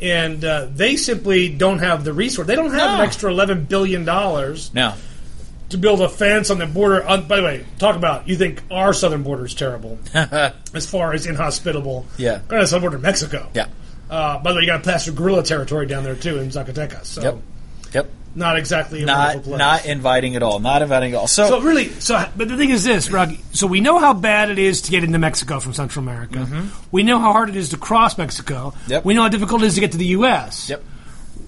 and 0.00 0.42
uh, 0.44 0.68
they 0.72 0.96
simply 0.96 1.48
don't 1.48 1.80
have 1.80 2.04
the 2.04 2.12
resource. 2.12 2.46
They 2.46 2.54
don't 2.56 2.70
have 2.70 2.78
No. 2.78 2.94
an 2.94 3.00
extra 3.00 3.30
eleven 3.30 3.64
billion 3.64 4.04
dollars 4.04 4.72
no. 4.72 4.94
To 5.70 5.78
build 5.78 6.00
a 6.00 6.08
fence 6.08 6.50
on 6.50 6.58
the 6.58 6.66
border. 6.66 7.02
Uh, 7.08 7.20
by 7.20 7.36
the 7.36 7.42
way, 7.42 7.64
talk 7.78 7.96
about 7.96 8.28
you 8.28 8.36
think 8.36 8.62
our 8.70 8.92
southern 8.92 9.22
border 9.22 9.46
is 9.46 9.54
terrible 9.54 9.98
as 10.14 10.88
far 10.88 11.12
as 11.12 11.26
inhospitable. 11.26 12.06
Yeah. 12.18 12.40
The 12.48 12.66
southern 12.66 12.82
border 12.82 12.96
of 12.96 13.02
Mexico. 13.02 13.48
Yeah. 13.54 13.66
Uh, 14.08 14.38
by 14.42 14.50
the 14.50 14.56
way, 14.56 14.62
you 14.62 14.66
got 14.66 14.82
to 14.84 14.90
pass 14.90 15.04
through 15.04 15.14
guerrilla 15.14 15.42
territory 15.44 15.86
down 15.86 16.02
there 16.04 16.16
too 16.16 16.38
in 16.38 16.48
Zacatecas. 16.50 17.04
So 17.06 17.22
Yep. 17.22 17.36
Yep. 17.94 18.10
not 18.34 18.56
exactly 18.58 19.02
a 19.02 19.06
Not 19.06 19.42
place. 19.44 19.58
not 19.58 19.86
inviting 19.86 20.34
at 20.36 20.42
all. 20.42 20.58
Not 20.58 20.82
inviting 20.82 21.12
at 21.12 21.18
all. 21.18 21.26
So, 21.28 21.48
So 21.48 21.60
really, 21.60 21.88
so 22.00 22.24
but 22.36 22.48
the 22.48 22.56
thing 22.56 22.70
is 22.70 22.82
this, 22.84 23.10
Rocky. 23.10 23.40
So 23.52 23.66
we 23.68 23.80
know 23.80 23.98
how 23.98 24.12
bad 24.12 24.50
it 24.50 24.58
is 24.58 24.82
to 24.82 24.90
get 24.90 25.04
into 25.04 25.18
Mexico 25.18 25.60
from 25.60 25.74
Central 25.74 26.02
America. 26.04 26.68
We 26.90 27.02
know 27.04 27.18
how 27.20 27.32
hard 27.32 27.48
it 27.48 27.56
is 27.56 27.68
to 27.70 27.76
cross 27.76 28.18
Mexico. 28.18 28.70
Mm-hmm. 28.70 28.90
Yep. 28.90 29.04
We 29.04 29.14
know 29.14 29.22
how 29.22 29.28
difficult 29.28 29.62
it 29.62 29.66
is 29.66 29.74
to 29.74 29.80
get 29.80 29.92
to 29.92 29.98
the 29.98 30.06
U.S. 30.06 30.68
Yep. 30.70 30.82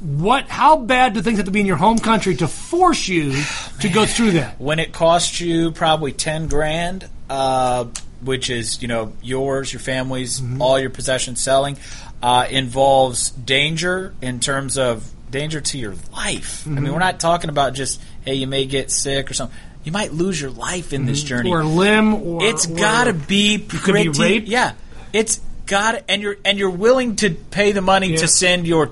What? 0.03 0.49
How 0.49 0.77
bad 0.77 1.15
do 1.15 1.23
things 1.23 1.39
have 1.39 1.47
to 1.47 1.53
be 1.53 1.61
in 1.61 1.67
your 1.67 1.77
home 1.77 1.99
country 1.99 2.35
to 2.37 2.49
force 2.49 3.07
you 3.09 3.33
to 3.81 3.89
go 3.89 4.05
through 4.07 4.33
that? 4.33 4.61
when 4.61 4.79
it 4.79 4.93
costs 4.93 5.41
you 5.41 5.71
probably 5.71 6.13
10 6.13 6.49
grand 6.49 7.09
uh, 7.31 7.85
which 8.25 8.51
is 8.51 8.83
you 8.83 8.89
know 8.89 9.13
yours 9.23 9.73
your 9.73 9.81
family's 9.81 10.41
Mm-hmm. 10.41 10.61
all 10.63 10.79
your 10.79 10.91
possessions 10.91 11.41
selling 11.41 11.77
uh, 12.23 12.47
involves 12.51 13.31
danger 13.31 14.15
in 14.21 14.39
terms 14.41 14.77
of 14.79 15.09
danger 15.31 15.61
to 15.61 15.79
your 15.79 15.95
life 16.13 16.67
i 16.67 16.71
Mm-hmm. 16.71 16.83
mean 16.85 16.93
we're 16.93 16.99
not 16.99 17.19
talking 17.21 17.49
about 17.51 17.75
just 17.75 18.01
hey 18.25 18.35
you 18.35 18.47
may 18.47 18.65
get 18.67 18.91
sick 18.91 19.31
or 19.31 19.35
something 19.35 19.57
you 19.85 19.91
might 19.93 20.13
lose 20.13 20.41
your 20.41 20.51
life 20.51 20.93
in 20.93 21.07
this 21.07 21.23
journey 21.23 21.51
Mm-hmm. 21.51 21.61
Or 21.61 21.65
limb, 21.65 22.15
or 22.15 22.45
it's 22.45 22.67
got 22.67 23.05
to 23.05 23.13
be 23.15 23.59
could 23.59 23.95
be 23.95 24.09
raped? 24.09 24.49
yeah 24.49 24.75
it's 25.13 25.41
got 25.67 26.03
and 26.09 26.21
you're 26.23 26.37
and 26.45 26.59
you're 26.59 26.71
willing 26.71 27.17
to 27.17 27.31
pay 27.31 27.73
the 27.73 27.81
money 27.83 28.09
Yeah. 28.13 28.19
to 28.19 28.29
send 28.29 28.67
your 28.67 28.91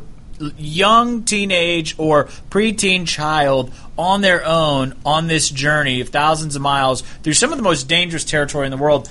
young 0.56 1.24
teenage 1.24 1.94
or 1.98 2.24
preteen 2.50 3.06
child 3.06 3.72
on 3.98 4.20
their 4.22 4.44
own 4.46 4.94
on 5.04 5.26
this 5.26 5.48
journey 5.50 6.00
of 6.00 6.08
thousands 6.08 6.56
of 6.56 6.62
miles 6.62 7.02
through 7.22 7.34
some 7.34 7.50
of 7.52 7.58
the 7.58 7.62
most 7.62 7.84
dangerous 7.88 8.24
territory 8.24 8.66
in 8.66 8.70
the 8.70 8.76
world 8.78 9.10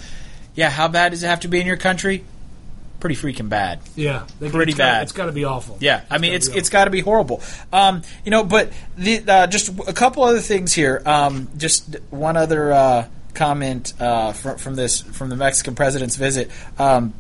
yeah 0.56 0.70
how 0.70 0.88
bad 0.88 1.10
does 1.10 1.22
it 1.24 1.28
have 1.28 1.42
to 1.42 1.48
be 1.48 1.60
in 1.62 1.68
your 1.68 1.78
country 1.78 2.24
pretty 3.00 3.16
freaking 3.16 3.48
bad 3.48 3.80
Yeah, 3.96 4.24
they- 4.40 4.50
Pretty 4.50 4.72
it's 4.72 4.78
gotta- 4.78 4.92
bad. 4.92 5.04
It's 5.04 5.12
got 5.14 5.26
to 5.28 5.32
be 5.32 5.46
awful. 5.46 5.78
yeah, 5.80 6.02
I 6.10 6.18
mean 6.18 6.32
gotta 6.32 6.36
it's 6.36 6.48
it's 6.50 6.70
got 6.70 6.84
to 6.86 6.90
be 6.92 7.00
horrible. 7.00 7.42
Um, 7.72 8.02
you 8.26 8.32
know, 8.32 8.44
but 8.44 8.74
the, 8.98 9.24
uh, 9.26 9.48
just 9.48 9.70
a 9.88 9.94
couple 9.94 10.24
other 10.24 10.42
things 10.42 10.74
here. 10.74 11.02
Um, 11.06 11.48
just 11.56 11.96
one 12.10 12.36
other 12.36 12.74
uh, 12.74 13.08
comment 13.36 13.94
uh, 14.02 14.34
from, 14.34 14.58
from 14.58 14.76
this 14.76 15.00
from 15.00 15.30
the 15.30 15.38
Mexican 15.38 15.76
president's 15.76 16.18
visit. 16.18 16.52
Um, 16.78 17.14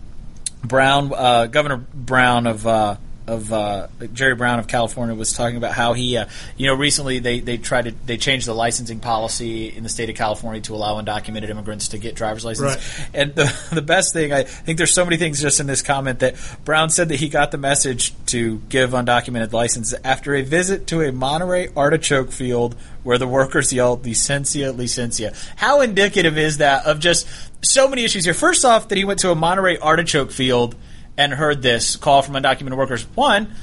Brown, 0.65 1.13
uh, 1.15 1.45
Governor 1.45 1.77
Brown 1.77 2.45
of 2.45 2.67
uh, 2.67 2.97
of 3.29 3.53
uh, 3.53 3.87
Jerry 4.13 4.35
Brown 4.35 4.59
of 4.59 4.67
California 4.67 5.15
was 5.15 5.33
talking 5.33 5.57
about 5.57 5.73
how 5.73 5.93
he, 5.93 6.17
uh, 6.17 6.25
you 6.57 6.67
know, 6.67 6.73
recently 6.73 7.19
they 7.19 7.39
they 7.39 7.57
tried 7.57 7.85
to 7.85 7.91
they 8.05 8.17
changed 8.17 8.47
the 8.47 8.53
licensing 8.53 8.99
policy 8.99 9.67
in 9.67 9.83
the 9.83 9.89
state 9.89 10.09
of 10.09 10.15
California 10.15 10.61
to 10.61 10.75
allow 10.75 10.99
undocumented 11.01 11.49
immigrants 11.49 11.89
to 11.89 11.97
get 11.97 12.15
driver's 12.15 12.43
license. 12.43 12.75
Right. 12.75 13.09
And 13.13 13.35
the 13.35 13.69
the 13.71 13.81
best 13.81 14.13
thing 14.13 14.33
I 14.33 14.43
think 14.43 14.77
there's 14.77 14.93
so 14.93 15.05
many 15.05 15.17
things 15.17 15.41
just 15.41 15.59
in 15.59 15.67
this 15.67 15.81
comment 15.81 16.19
that 16.19 16.35
Brown 16.65 16.89
said 16.89 17.09
that 17.09 17.19
he 17.19 17.29
got 17.29 17.51
the 17.51 17.57
message 17.57 18.13
to 18.27 18.57
give 18.69 18.91
undocumented 18.91 19.53
license 19.53 19.93
after 20.03 20.35
a 20.35 20.41
visit 20.41 20.87
to 20.87 21.01
a 21.01 21.11
Monterey 21.11 21.69
artichoke 21.75 22.31
field 22.31 22.75
where 23.03 23.17
the 23.17 23.27
workers 23.27 23.71
yelled 23.71 24.03
"licencia, 24.03 24.73
licencia." 24.75 25.35
How 25.55 25.81
indicative 25.81 26.37
is 26.37 26.57
that 26.57 26.85
of 26.85 26.99
just 26.99 27.27
so 27.61 27.87
many 27.87 28.03
issues 28.03 28.25
here? 28.25 28.33
First 28.33 28.65
off, 28.65 28.87
that 28.87 28.97
he 28.97 29.05
went 29.05 29.19
to 29.19 29.31
a 29.31 29.35
Monterey 29.35 29.77
artichoke 29.77 30.31
field 30.31 30.75
and 31.19 31.33
heard 31.33 31.61
this 31.61 31.97
call 31.97 32.21
from 32.21 32.35
undocumented 32.35 32.77
workers. 32.77 33.03
One 33.13 33.53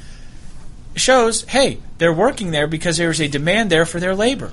shows, 0.95 1.43
hey, 1.45 1.79
they're 1.97 2.13
working 2.13 2.51
there 2.51 2.67
because 2.67 2.99
there's 2.99 3.19
a 3.19 3.29
demand 3.29 3.71
there 3.71 3.87
for 3.87 3.99
their 3.99 4.15
labor. 4.15 4.53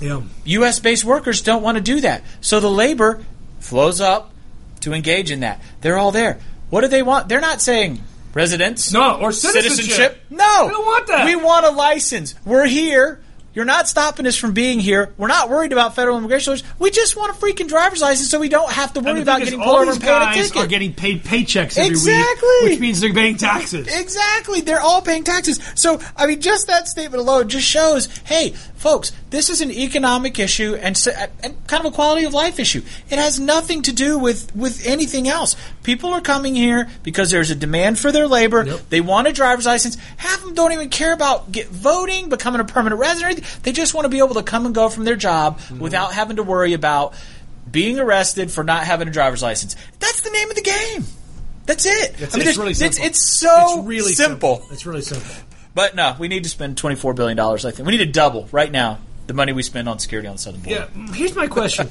Yeah. 0.00 0.22
U.S. 0.44 0.80
based 0.80 1.04
workers 1.04 1.42
don't 1.42 1.62
want 1.62 1.76
to 1.76 1.82
do 1.82 2.00
that. 2.00 2.24
So 2.40 2.58
the 2.58 2.70
labor 2.70 3.22
flows 3.60 4.00
up 4.00 4.32
to 4.80 4.94
engage 4.94 5.30
in 5.30 5.40
that. 5.40 5.60
They're 5.82 5.98
all 5.98 6.12
there. 6.12 6.40
What 6.70 6.80
do 6.80 6.88
they 6.88 7.02
want? 7.02 7.28
They're 7.28 7.42
not 7.42 7.60
saying 7.60 8.02
residence. 8.32 8.90
No, 8.90 9.20
or 9.20 9.32
citizenship. 9.32 10.18
No. 10.30 10.64
We 10.64 10.72
don't 10.72 10.86
want 10.86 11.06
that. 11.08 11.26
We 11.26 11.36
want 11.36 11.66
a 11.66 11.70
license. 11.70 12.34
We're 12.46 12.66
here. 12.66 13.20
You're 13.52 13.64
not 13.64 13.88
stopping 13.88 14.26
us 14.28 14.36
from 14.36 14.52
being 14.52 14.78
here. 14.78 15.12
We're 15.18 15.26
not 15.26 15.50
worried 15.50 15.72
about 15.72 15.96
federal 15.96 16.16
immigration 16.16 16.52
laws. 16.52 16.62
We 16.78 16.90
just 16.92 17.16
want 17.16 17.36
a 17.36 17.40
freaking 17.40 17.66
driver's 17.66 18.00
license 18.00 18.30
so 18.30 18.38
we 18.38 18.48
don't 18.48 18.70
have 18.70 18.92
to 18.92 19.00
worry 19.00 19.22
about 19.22 19.40
getting 19.40 19.60
pulled 19.60 19.80
over 19.80 19.90
and 19.90 20.00
paying 20.00 20.16
a 20.16 20.24
guys 20.26 20.48
ticket. 20.50 20.62
are 20.62 20.66
getting 20.68 20.94
paid 20.94 21.24
paychecks 21.24 21.76
every 21.76 21.90
Exactly. 21.90 22.48
week, 22.62 22.70
which 22.70 22.78
means 22.80 23.00
they're 23.00 23.12
paying 23.12 23.36
taxes. 23.36 23.88
Exactly. 24.00 24.60
They're 24.60 24.80
all 24.80 25.02
paying 25.02 25.24
taxes. 25.24 25.58
So, 25.74 26.00
I 26.16 26.26
mean, 26.26 26.40
just 26.40 26.68
that 26.68 26.86
statement 26.86 27.20
alone 27.20 27.48
just 27.48 27.66
shows, 27.66 28.06
hey, 28.24 28.54
folks, 28.80 29.12
this 29.30 29.48
is 29.50 29.60
an 29.60 29.70
economic 29.70 30.38
issue 30.38 30.74
and, 30.74 30.98
and 31.44 31.66
kind 31.68 31.86
of 31.86 31.92
a 31.92 31.94
quality 31.94 32.24
of 32.24 32.34
life 32.34 32.58
issue. 32.58 32.82
It 33.10 33.18
has 33.18 33.38
nothing 33.38 33.82
to 33.82 33.92
do 33.92 34.18
with, 34.18 34.54
with 34.56 34.86
anything 34.86 35.28
else. 35.28 35.54
People 35.82 36.10
are 36.14 36.20
coming 36.20 36.54
here 36.56 36.88
because 37.02 37.30
there's 37.30 37.50
a 37.50 37.54
demand 37.54 37.98
for 37.98 38.10
their 38.10 38.26
labor. 38.26 38.64
Yep. 38.64 38.88
They 38.88 39.00
want 39.00 39.28
a 39.28 39.32
driver's 39.32 39.66
license. 39.66 39.96
Half 40.16 40.38
of 40.38 40.44
them 40.46 40.54
don't 40.54 40.72
even 40.72 40.88
care 40.88 41.12
about 41.12 41.52
get 41.52 41.68
voting, 41.68 42.28
becoming 42.30 42.60
a 42.60 42.64
permanent 42.64 43.00
resident. 43.00 43.42
They 43.62 43.72
just 43.72 43.94
want 43.94 44.06
to 44.06 44.08
be 44.08 44.18
able 44.18 44.34
to 44.34 44.42
come 44.42 44.66
and 44.66 44.74
go 44.74 44.88
from 44.88 45.04
their 45.04 45.16
job 45.16 45.58
Mm-hmm. 45.60 45.78
without 45.78 46.12
having 46.14 46.36
to 46.36 46.42
worry 46.42 46.72
about 46.72 47.14
being 47.70 47.98
arrested 48.00 48.50
for 48.50 48.64
not 48.64 48.84
having 48.84 49.06
a 49.08 49.10
driver's 49.10 49.42
license. 49.42 49.76
That's 49.98 50.22
the 50.22 50.30
name 50.30 50.48
of 50.50 50.56
the 50.56 50.62
game. 50.62 51.04
That's 51.66 51.86
it. 51.86 52.14
It's, 52.20 52.34
I 52.34 52.38
mean, 52.38 52.48
it's 52.48 52.58
really 52.58 52.74
simple. 52.74 53.04
It's, 53.04 53.22
so 53.38 53.78
It's 53.78 53.86
really 53.86 54.12
simple. 54.12 54.62
It's 54.72 54.86
really 54.86 55.02
simple. 55.02 55.30
But 55.74 55.94
no, 55.94 56.16
we 56.18 56.28
need 56.28 56.44
to 56.44 56.50
spend 56.50 56.76
twenty 56.76 56.96
four 56.96 57.14
billion 57.14 57.36
dollars. 57.36 57.64
I 57.64 57.70
think 57.70 57.86
we 57.86 57.96
need 57.96 58.04
to 58.04 58.12
double 58.12 58.48
right 58.52 58.70
now 58.70 58.98
the 59.26 59.34
money 59.34 59.52
we 59.52 59.62
spend 59.62 59.88
on 59.88 59.98
security 59.98 60.26
on 60.28 60.34
the 60.34 60.42
southern 60.42 60.60
border. 60.60 60.88
Yeah. 60.94 61.02
Mm, 61.02 61.14
here's 61.14 61.36
my 61.36 61.46
question. 61.46 61.88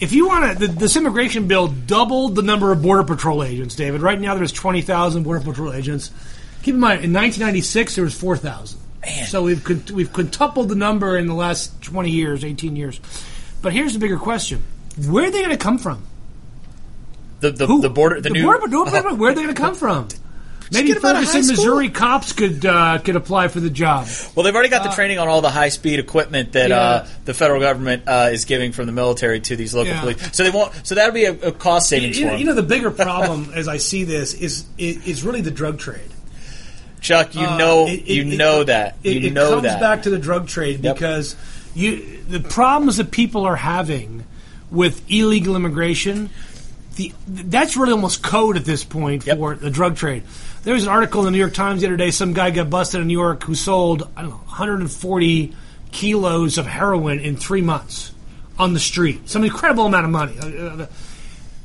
If 0.00 0.12
you 0.12 0.26
want 0.26 0.58
to, 0.58 0.66
this 0.66 0.96
immigration 0.96 1.46
bill 1.46 1.68
doubled 1.68 2.34
the 2.34 2.42
number 2.42 2.72
of 2.72 2.82
border 2.82 3.04
patrol 3.04 3.42
agents, 3.42 3.74
David. 3.74 4.02
Right 4.02 4.20
now, 4.20 4.34
there's 4.34 4.52
20,000 4.52 5.22
border 5.22 5.40
patrol 5.40 5.72
agents. 5.72 6.10
Keep 6.62 6.74
in 6.74 6.80
mind, 6.80 7.04
in 7.04 7.12
1996, 7.12 7.94
there 7.94 8.04
was 8.04 8.14
4,000. 8.14 8.80
Man. 9.02 9.26
So 9.26 9.42
we've 9.42 9.90
we've 9.90 10.12
quintupled 10.12 10.68
the 10.68 10.74
number 10.74 11.16
in 11.16 11.26
the 11.26 11.34
last 11.34 11.80
20 11.82 12.10
years, 12.10 12.44
18 12.44 12.74
years. 12.74 13.00
But 13.62 13.72
here's 13.72 13.92
the 13.92 13.98
bigger 13.98 14.18
question: 14.18 14.62
Where 15.08 15.26
are 15.26 15.30
they 15.30 15.40
going 15.40 15.50
to 15.50 15.56
come 15.56 15.78
from? 15.78 16.06
The 17.40 17.50
the, 17.50 17.66
Who? 17.66 17.82
the 17.82 17.90
border 17.90 18.20
the, 18.20 18.30
new 18.30 18.42
border 18.42 18.66
where 19.16 19.30
are 19.30 19.34
they 19.34 19.42
going 19.42 19.54
to 19.54 19.60
come 19.60 19.74
from? 19.74 20.08
Maybe 20.72 20.88
get 20.88 20.96
'em 20.98 21.04
out 21.04 21.16
Ferguson. 21.24 21.46
Missouri 21.54 21.88
cops 21.90 22.32
could 22.32 22.64
uh, 22.64 22.98
could 22.98 23.16
apply 23.16 23.48
for 23.48 23.60
the 23.60 23.70
job. 23.70 24.06
Well, 24.34 24.44
they've 24.44 24.54
already 24.54 24.70
got 24.70 24.82
the 24.84 24.90
training 24.90 25.18
on 25.18 25.28
all 25.28 25.40
the 25.42 25.50
high 25.50 25.68
speed 25.68 25.98
equipment 25.98 26.52
that 26.52 26.72
uh, 26.72 27.04
the 27.24 27.34
federal 27.34 27.60
government 27.60 28.04
uh, 28.06 28.30
is 28.32 28.44
giving 28.44 28.72
from 28.72 28.86
the 28.86 28.92
military 28.92 29.40
to 29.40 29.56
these 29.56 29.74
local 29.74 29.92
Yeah. 29.92 30.00
police. 30.00 30.30
So 30.36 30.42
they 30.44 30.50
won't. 30.50 30.72
So 30.86 30.94
that'll 30.94 31.12
be 31.14 31.24
a, 31.26 31.32
a 31.32 31.52
cost 31.52 31.88
savings 31.88 32.18
You 32.18 32.26
for 32.26 32.32
know, 32.32 32.38
you 32.38 32.44
know, 32.46 32.54
the 32.54 32.62
bigger 32.62 32.90
problem 32.90 33.52
as 33.54 33.68
I 33.68 33.76
see 33.76 34.04
this 34.04 34.34
is 34.34 34.64
is, 34.78 35.06
is 35.06 35.22
really 35.22 35.40
the 35.42 35.50
drug 35.50 35.78
trade. 35.78 36.00
Chuck, 37.00 37.34
you 37.34 37.42
Uh, 37.46 37.58
know, 37.58 37.86
it- 37.86 38.00
it- 38.06 38.08
you 38.08 38.22
it- 38.32 38.36
know 38.38 38.64
that. 38.64 38.96
It, 39.04 39.22
you 39.22 39.28
it 39.28 39.32
know 39.34 39.50
comes 39.50 39.64
that. 39.64 39.80
back 39.80 40.02
to 40.04 40.10
the 40.10 40.18
drug 40.18 40.48
trade 40.48 40.82
Yep. 40.82 40.96
because 40.96 41.36
you 41.74 42.20
the 42.28 42.40
problems 42.40 42.96
that 42.96 43.10
people 43.10 43.44
are 43.44 43.56
having 43.56 44.24
with 44.70 45.02
illegal 45.10 45.56
immigration. 45.56 46.30
The, 46.96 47.12
that's 47.26 47.76
really 47.76 47.92
almost 47.92 48.22
code 48.22 48.56
at 48.56 48.64
this 48.64 48.84
point 48.84 49.26
Yep. 49.26 49.36
for 49.36 49.54
the 49.56 49.68
drug 49.70 49.96
trade. 49.96 50.22
There 50.64 50.74
was 50.74 50.84
an 50.84 50.88
article 50.90 51.20
in 51.20 51.26
the 51.26 51.30
New 51.32 51.38
York 51.38 51.54
Times 51.54 51.80
the 51.82 51.86
other 51.88 51.96
day. 51.96 52.10
Some 52.10 52.32
guy 52.32 52.50
got 52.50 52.70
busted 52.70 53.00
in 53.00 53.06
New 53.06 53.12
York 53.18 53.42
who 53.44 53.54
sold 53.54 54.08
I 54.16 54.22
don't 54.22 54.30
know 54.30 54.36
140 54.36 55.54
kilos 55.92 56.58
of 56.58 56.66
heroin 56.66 57.20
in 57.20 57.36
three 57.36 57.60
months 57.62 58.12
on 58.58 58.72
the 58.72 58.80
street. 58.80 59.28
Some 59.28 59.44
incredible 59.44 59.86
amount 59.86 60.04
of 60.06 60.10
money. 60.10 60.38
Uh, 60.38 60.46
uh, 60.82 60.86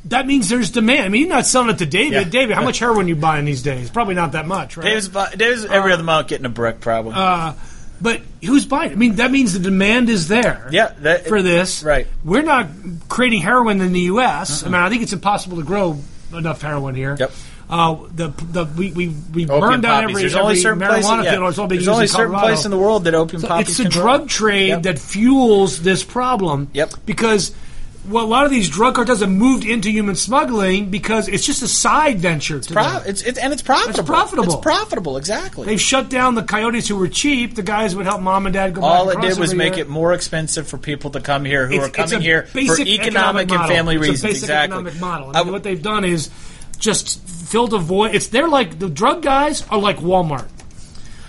That 0.06 0.26
means 0.28 0.50
there's 0.50 0.70
demand. 0.72 1.06
I 1.06 1.10
mean, 1.10 1.22
you're 1.28 1.30
not 1.36 1.45
selling 1.45 1.70
it 1.70 1.78
to 1.80 1.86
David. 1.86 2.14
Yeah. 2.14 2.24
David, 2.24 2.56
how 2.56 2.64
much 2.64 2.80
heroin 2.80 3.08
you 3.08 3.16
buying 3.16 3.45
these 3.45 3.62
days? 3.64 3.89
Probably 3.89 4.16
not 4.16 4.32
that 4.34 4.47
much, 4.47 4.78
right? 4.78 4.86
Dave's, 4.86 5.08
bu- 5.08 5.36
Dave's 5.36 5.66
every 5.66 5.91
other 5.93 6.04
month 6.04 6.28
getting 6.28 6.45
a 6.45 6.50
brick 6.50 6.80
problem. 6.80 7.16
Uh, 7.18 7.54
but 8.02 8.22
who's 8.43 8.66
buying? 8.66 8.91
it? 8.91 8.93
I 8.93 8.97
mean, 8.97 9.16
that 9.16 9.30
means 9.30 9.54
the 9.54 9.60
demand 9.60 10.10
is 10.10 10.28
there. 10.30 10.70
Yeah, 10.72 10.93
that- 11.00 11.28
for 11.28 11.41
this, 11.41 11.84
right. 11.84 12.08
We're 12.24 12.43
not 12.43 12.68
creating 13.10 13.41
heroin 13.41 13.82
in 13.82 13.91
the 13.93 14.00
U.S. 14.02 14.64
I 14.64 14.68
mean, 14.68 14.76
I 14.76 14.89
think 14.89 15.04
it's 15.04 15.14
impossible 15.14 15.58
to 15.58 15.64
grow 15.64 16.00
enough 16.34 16.62
heroin 16.62 16.95
here. 16.95 17.16
Yep. 17.20 17.32
Uh, 17.70 17.97
the 18.15 18.30
the 18.51 18.65
we 18.65 18.91
we, 18.93 19.09
we 19.34 19.45
burned 19.45 19.84
down 19.84 20.03
every, 20.05 20.22
There's 20.22 20.34
every 20.34 20.43
only 20.43 20.55
certain 20.55 20.80
marijuana 20.80 20.88
places. 20.89 21.26
Yeah. 21.26 21.32
field. 21.34 21.49
It's 21.49 21.57
all 21.59 21.67
being 21.67 21.80
There's 21.80 21.88
only 21.88 22.03
in 22.03 22.07
certain 22.07 22.26
Colorado. 22.32 22.47
place 22.47 22.65
in 22.65 22.72
the 22.72 22.78
world 22.80 23.03
that 23.03 23.13
opium 23.13 23.41
So 23.41 23.47
poppies. 23.47 23.67
it's 23.70 23.78
the 23.78 23.89
drug 23.89 24.28
trade 24.28 24.67
Yep. 24.70 24.82
that 24.84 24.97
fuels 24.99 25.82
this 25.84 26.03
problem. 26.03 26.70
Yep. 26.74 26.93
Because 27.05 27.53
well, 28.07 28.26
a 28.26 28.28
lot 28.28 28.45
of 28.45 28.49
these 28.49 28.70
drug 28.70 28.95
cartels 28.95 29.20
have 29.20 29.30
moved 29.30 29.65
into 29.65 29.91
human 29.91 30.15
smuggling 30.15 30.89
because 30.89 31.28
it's 31.28 31.45
just 31.45 31.61
a 31.61 31.67
side 31.67 32.17
venture. 32.20 32.57
them. 32.57 33.03
it's, 33.05 33.22
it's 33.22 33.38
and 33.38 33.53
it's 33.53 33.61
profitable. 33.61 34.03
profitable. 34.03 34.43
It's 34.45 34.55
profitable. 34.63 35.17
Exactly. 35.17 35.65
They've 35.67 35.80
shut 35.82 36.09
down 36.09 36.34
the 36.34 36.41
coyotes 36.41 36.88
who 36.88 36.95
were 36.95 37.07
cheap. 37.09 37.53
The 37.53 37.61
guys 37.61 37.95
would 37.95 38.07
help 38.07 38.22
mom 38.22 38.47
and 38.47 38.53
dad 38.53 38.74
go. 38.74 38.82
All 38.82 39.11
it 39.11 39.22
did 39.22 39.38
was 39.38 39.53
make 39.53 39.76
year. 39.76 39.86
it 39.86 39.89
more 39.89 40.13
expensive 40.13 40.67
for 40.67 40.80
people 40.80 41.11
to 41.11 41.20
come 41.20 41.45
here 41.45 41.67
who 41.67 41.74
It's- 41.74 41.89
are 41.89 41.91
coming 41.91 42.22
here 42.22 42.43
for 42.47 42.53
basic 42.55 42.88
economic, 42.88 43.51
and 43.51 43.67
family 43.67 43.95
It's 43.97 44.01
reasons. 44.01 44.22
basic 44.24 44.43
exactly. 44.43 44.76
economic 44.78 44.99
model. 44.99 45.32
I 45.36 45.41
I 45.41 45.43
mean, 45.43 45.51
what 45.53 45.61
they've 45.63 45.82
done 45.84 46.03
is 46.03 46.30
just 46.80 47.22
filled 47.28 47.74
a 47.74 47.78
void. 47.78 48.16
It's 48.16 48.28
they're 48.28 48.48
like 48.48 48.80
the 48.80 48.90
drug 48.90 49.22
guys 49.22 49.66
are 49.70 49.78
like 49.80 49.98
Walmart. 49.98 50.48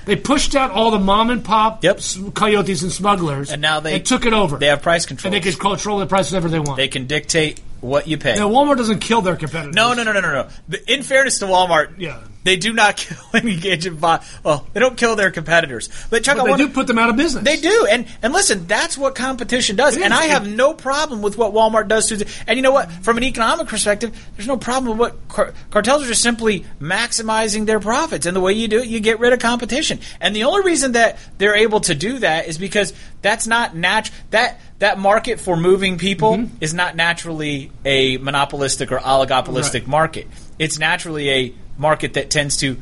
They 0.07 0.17
pushed 0.17 0.57
out 0.57 0.71
all 0.71 0.91
the 0.91 0.99
mom 0.99 1.31
and 1.31 1.45
pop 1.45 1.85
Yep. 1.85 2.01
coyotes 2.35 2.83
and 2.83 2.91
smugglers, 2.91 3.51
And 3.51 3.61
now 3.61 3.81
they- 3.81 3.99
took 4.01 4.25
it 4.25 4.33
over. 4.33 4.57
they 4.57 4.67
have 4.67 4.83
price 4.83 5.05
control. 5.07 5.33
and 5.33 5.43
they 5.45 5.51
can 5.51 5.59
control 5.59 5.99
the 5.99 6.07
price 6.07 6.33
whatever 6.33 6.49
they 6.49 6.59
want. 6.59 6.79
They 6.79 6.89
can 6.89 7.07
dictate 7.07 7.61
what 7.81 8.09
you 8.09 8.17
pay. 8.17 8.35
now, 8.37 8.49
Walmart 8.49 8.77
doesn't 8.79 9.01
kill 9.01 9.21
their 9.23 9.37
competitors. 9.37 9.75
No, 9.75 9.93
no, 9.93 10.03
no, 10.03 10.13
no, 10.13 10.21
no, 10.21 10.33
no. 10.33 10.79
In 10.89 11.03
fairness 11.03 11.39
to 11.41 11.47
Walmart, 11.47 11.91
Yeah. 11.99 12.17
They 12.45 12.57
do 12.57 12.72
not 12.72 12.97
kill 12.99 13.18
any 13.34 13.53
engagement. 13.55 14.01
Bo- 14.01 14.18
well, 14.43 14.66
they 14.72 14.80
don't 14.80 14.97
kill 14.97 15.16
their 15.16 15.30
competitors. 15.30 15.88
But 16.11 16.24
Chuck, 16.24 16.36
But 16.36 16.43
I 16.43 16.45
they 16.45 16.51
want 16.51 16.62
do 16.62 16.68
put 16.70 16.86
them 16.86 16.99
out 16.99 17.11
of 17.11 17.16
business. 17.16 17.45
They 17.45 17.57
do, 17.57 17.86
and 17.91 18.07
and 18.22 18.32
listen, 18.32 18.66
that's 18.66 18.97
what 18.97 19.14
competition 19.14 19.76
does. 19.76 19.97
It 19.97 20.03
And 20.03 20.12
is. 20.12 20.18
I 20.20 20.24
have 20.26 20.49
no 20.49 20.72
problem 20.74 21.22
with 21.22 21.36
what 21.36 21.53
Walmart 21.53 21.88
does 21.88 22.07
to. 22.09 22.26
And 22.47 22.57
you 22.57 22.62
know 22.62 22.72
what? 22.72 22.91
From 22.91 23.16
an 23.18 23.24
economic 23.24 23.66
perspective, 23.68 24.16
there's 24.36 24.49
no 24.49 24.57
problem 24.57 24.97
with 24.97 24.99
what 24.99 25.28
car- 25.28 25.55
cartels 25.70 26.03
are 26.05 26.07
just 26.07 26.22
simply 26.22 26.64
maximizing 26.80 27.66
their 27.66 27.80
profits. 27.80 28.26
And 28.26 28.36
the 28.36 28.41
way 28.41 28.53
you 28.53 28.68
do 28.68 28.80
it, 28.80 28.88
you 28.88 29.01
get 29.01 29.18
rid 29.20 29.32
of 29.32 29.38
competition. 29.38 30.01
And 30.20 30.34
the 30.34 30.45
only 30.45 30.62
reason 30.64 30.93
that 30.93 31.18
they're 31.38 31.57
able 31.57 31.80
to 31.80 31.95
do 31.95 32.18
that 32.20 32.47
is 32.49 32.59
because 32.59 32.93
that's 33.22 33.47
not 33.47 33.76
natural. 33.76 34.16
That 34.30 34.61
that 34.78 34.99
market 34.99 35.41
for 35.41 35.57
moving 35.57 35.99
people 35.99 36.30
Mm-hmm. 36.30 36.57
is 36.61 36.72
not 36.74 36.97
naturally 36.97 37.70
a 37.84 38.16
monopolistic 38.18 38.93
or 38.93 38.99
oligopolistic 38.99 39.80
Right. 39.80 39.86
market. 39.88 40.26
It's 40.59 40.78
naturally 40.78 41.28
a 41.30 41.55
market 41.81 42.14
that 42.14 42.31
tends 42.31 42.57
to 42.59 42.76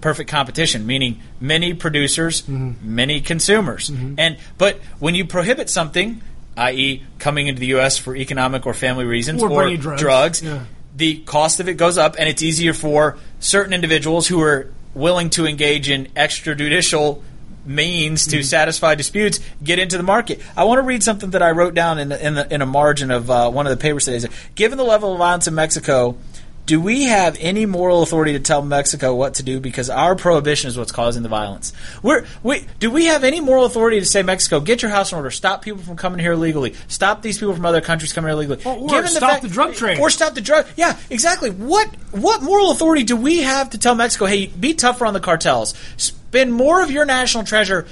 perfect 0.00 0.28
competition, 0.30 0.86
meaning 0.86 1.20
many 1.40 1.72
producers, 1.74 2.42
Mm-hmm. 2.42 2.94
many 2.94 3.20
consumers. 3.20 3.88
And 4.18 4.36
but 4.58 4.76
when 4.98 5.14
you 5.14 5.24
prohibit 5.24 5.70
something, 5.70 6.20
i.e., 6.56 7.02
coming 7.18 7.46
into 7.46 7.58
the 7.60 7.68
U.S. 7.68 7.96
for 7.98 8.14
economic 8.14 8.66
or 8.66 8.74
family 8.74 9.04
reasons, 9.06 9.42
Or 9.42 9.48
bringing 9.48 9.80
drugs. 9.80 10.42
Yeah. 10.42 10.64
the 10.96 11.20
cost 11.24 11.58
of 11.60 11.68
it 11.68 11.74
goes 11.78 11.96
up, 11.98 12.16
and 12.18 12.28
it's 12.28 12.42
easier 12.42 12.74
for 12.74 13.16
certain 13.40 13.72
individuals 13.72 14.28
who 14.28 14.40
are 14.42 14.70
willing 14.94 15.30
to 15.30 15.46
engage 15.46 15.88
in 15.90 16.06
extrajudicial 16.14 17.22
means 17.66 18.26
to 18.26 18.42
satisfy 18.44 18.94
disputes 18.94 19.40
get 19.62 19.78
into 19.78 19.96
the 19.96 20.02
market. 20.02 20.38
I 20.54 20.64
want 20.64 20.78
to 20.78 20.82
read 20.82 21.02
something 21.02 21.30
that 21.30 21.42
I 21.42 21.50
wrote 21.52 21.72
down 21.74 21.98
in 21.98 22.10
the, 22.10 22.24
in, 22.26 22.34
the, 22.34 22.54
in 22.54 22.60
a 22.62 22.66
margin 22.66 23.10
of 23.10 23.30
uh, 23.30 23.50
one 23.50 23.66
of 23.66 23.70
the 23.70 23.78
papers 23.78 24.04
today. 24.04 24.28
Given 24.54 24.76
the 24.76 24.84
level 24.84 25.12
of 25.12 25.18
violence 25.18 25.46
in 25.48 25.54
Mexico, 25.54 26.16
do 26.66 26.80
we 26.80 27.04
have 27.04 27.36
any 27.40 27.66
moral 27.66 28.02
authority 28.02 28.32
to 28.32 28.40
tell 28.40 28.62
Mexico 28.62 29.14
what 29.14 29.34
to 29.34 29.42
do 29.42 29.60
because 29.60 29.90
our 29.90 30.16
prohibition 30.16 30.68
is 30.68 30.78
what's 30.78 30.92
causing 30.92 31.22
the 31.22 31.28
violence? 31.28 31.74
We're, 32.02 32.24
we, 32.42 32.66
do 32.78 32.90
we 32.90 33.06
have 33.06 33.22
any 33.22 33.40
moral 33.40 33.66
authority 33.66 34.00
to 34.00 34.06
say, 34.06 34.22
Mexico, 34.22 34.60
get 34.60 34.80
your 34.80 34.90
house 34.90 35.12
in 35.12 35.16
order, 35.16 35.30
stop 35.30 35.62
people 35.62 35.82
from 35.82 35.96
coming 35.96 36.20
here 36.20 36.32
illegally, 36.32 36.74
stop 36.88 37.20
these 37.20 37.38
people 37.38 37.54
from 37.54 37.66
other 37.66 37.82
countries 37.82 38.14
coming 38.14 38.28
here 38.28 38.34
illegally? 38.34 38.64
Or- 38.64 38.76
or 38.78 38.88
Given 38.88 39.10
stop 39.10 39.42
the 39.42 39.48
drug 39.48 39.74
trade. 39.74 39.98
Or 39.98 40.08
stop 40.08 40.34
the 40.34 40.40
drug. 40.40 40.66
Yeah, 40.76 40.96
exactly. 41.10 41.50
What 41.50 41.88
what 42.12 42.42
moral 42.42 42.70
authority 42.70 43.02
do 43.02 43.16
we 43.16 43.42
have 43.42 43.70
to 43.70 43.78
tell 43.78 43.94
Mexico, 43.94 44.26
hey, 44.26 44.46
be 44.46 44.74
tougher 44.74 45.04
on 45.04 45.14
the 45.14 45.20
cartels, 45.20 45.74
spend 45.96 46.52
more 46.52 46.82
of 46.82 46.90
your 46.90 47.04
national 47.04 47.44
treasure 47.44 47.86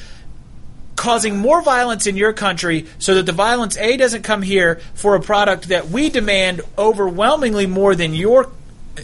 causing 0.96 1.36
more 1.36 1.62
violence 1.62 2.06
in 2.06 2.16
your 2.16 2.32
country 2.32 2.86
so 2.98 3.14
that 3.16 3.26
the 3.26 3.32
violence 3.32 3.76
A 3.76 3.96
doesn't 3.96 4.22
come 4.22 4.42
here 4.42 4.80
for 4.94 5.16
a 5.16 5.20
product 5.20 5.68
that 5.68 5.88
we 5.88 6.08
demand 6.10 6.60
overwhelmingly 6.78 7.66
more 7.66 7.94
than 7.94 8.14
your 8.14 8.50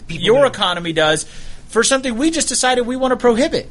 your 0.07 0.41
do. 0.41 0.47
economy 0.47 0.93
does 0.93 1.25
for 1.67 1.83
something 1.83 2.17
we 2.17 2.31
just 2.31 2.49
decided 2.49 2.85
we 2.85 2.95
want 2.95 3.11
to 3.11 3.17
prohibit. 3.17 3.69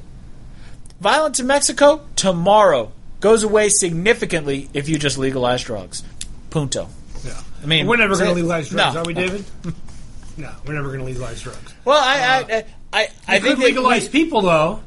Violence 1.00 1.38
in 1.40 1.46
Mexico 1.46 2.06
tomorrow 2.16 2.92
goes 3.20 3.42
away 3.42 3.68
significantly 3.68 4.68
if 4.74 4.88
you 4.88 4.98
just 4.98 5.18
legalize 5.18 5.62
drugs. 5.62 6.02
Punto. 6.50 6.88
Yeah. 7.24 7.40
I 7.62 7.66
mean, 7.66 7.86
we're 7.86 7.96
never 7.96 8.14
going 8.14 8.28
to 8.28 8.34
legalize 8.34 8.70
drugs, 8.70 8.94
no. 8.94 9.00
are 9.00 9.04
we, 9.04 9.14
David? 9.14 9.44
no, 10.36 10.50
we're 10.66 10.74
never 10.74 10.88
going 10.88 11.00
to 11.00 11.06
legalize 11.06 11.42
drugs. 11.42 11.74
Well, 11.84 12.00
I, 12.00 12.18
I, 12.18 12.56
I, 12.56 12.64
I, 12.92 13.08
I 13.26 13.38
We 13.38 13.48
think 13.48 13.58
legalize 13.58 14.08
people, 14.08 14.42
though. 14.42 14.80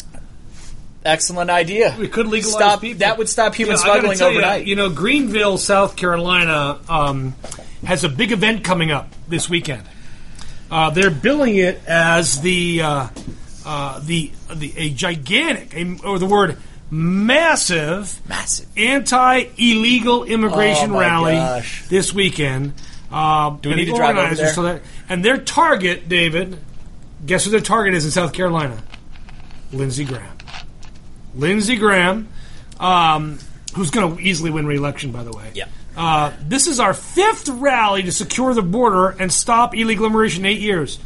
Excellent 1.03 1.49
idea. 1.49 1.95
We 1.99 2.07
could 2.07 2.27
legalize 2.27 2.53
stop, 2.53 2.81
people. 2.81 2.99
That 2.99 3.17
would 3.17 3.27
stop 3.27 3.55
human 3.55 3.77
You 3.77 3.77
know, 3.77 3.91
smuggling 3.91 4.17
tell 4.17 4.31
you, 4.31 4.37
overnight. 4.37 4.67
You, 4.67 4.75
know, 4.75 4.89
Greenville, 4.89 5.57
South 5.57 5.95
Carolina, 5.95 6.79
um, 6.87 7.35
has 7.83 8.03
a 8.03 8.09
big 8.09 8.31
event 8.31 8.63
coming 8.63 8.91
up 8.91 9.09
this 9.27 9.49
weekend. 9.49 9.83
Uh, 10.71 10.89
they're 10.91 11.11
billing 11.11 11.57
it 11.57 11.81
as 11.85 12.41
the 12.41 12.81
uh, 12.81 13.07
uh, 13.65 13.99
the 13.99 14.31
the 14.55 14.73
a 14.77 14.89
gigantic, 14.91 15.73
a, 15.75 15.97
or 16.07 16.17
the 16.17 16.25
word 16.25 16.57
massive, 16.89 18.19
Massive. 18.27 18.67
anti-illegal 18.77 20.23
immigration 20.25 20.91
Oh, 20.91 20.99
rally 20.99 21.33
gosh. 21.35 21.87
this 21.87 22.13
weekend. 22.13 22.73
Uh, 23.11 23.51
Do 23.51 23.69
we 23.69 23.75
need 23.75 23.85
to 23.85 23.93
drive 23.95 24.17
over 24.17 24.35
there? 24.35 24.53
So 24.53 24.63
that, 24.63 24.81
and 25.09 25.23
their 25.23 25.37
target, 25.37 26.07
David, 26.09 26.57
guess 27.25 27.45
who 27.45 27.51
their 27.51 27.59
target 27.61 27.93
is 27.93 28.05
in 28.05 28.11
South 28.11 28.33
Carolina? 28.33 28.81
Lindsey 29.73 30.05
Graham. 30.05 30.37
Lindsey 31.35 31.75
Graham, 31.77 32.27
um, 32.79 33.39
who's 33.75 33.89
going 33.89 34.15
to 34.17 34.21
easily 34.21 34.49
win 34.51 34.65
re-election, 34.65 35.11
by 35.11 35.23
the 35.23 35.31
way. 35.31 35.51
Yeah. 35.53 35.65
Uh, 35.95 36.31
this 36.41 36.67
is 36.67 36.79
our 36.79 36.93
fifth 36.93 37.49
rally 37.49 38.03
to 38.03 38.11
secure 38.11 38.53
the 38.53 38.61
border 38.61 39.09
and 39.09 39.31
stop 39.31 39.75
illegal 39.75 40.05
immigration 40.05 40.45
in 40.45 40.51
eight 40.51 40.61
years. 40.61 40.99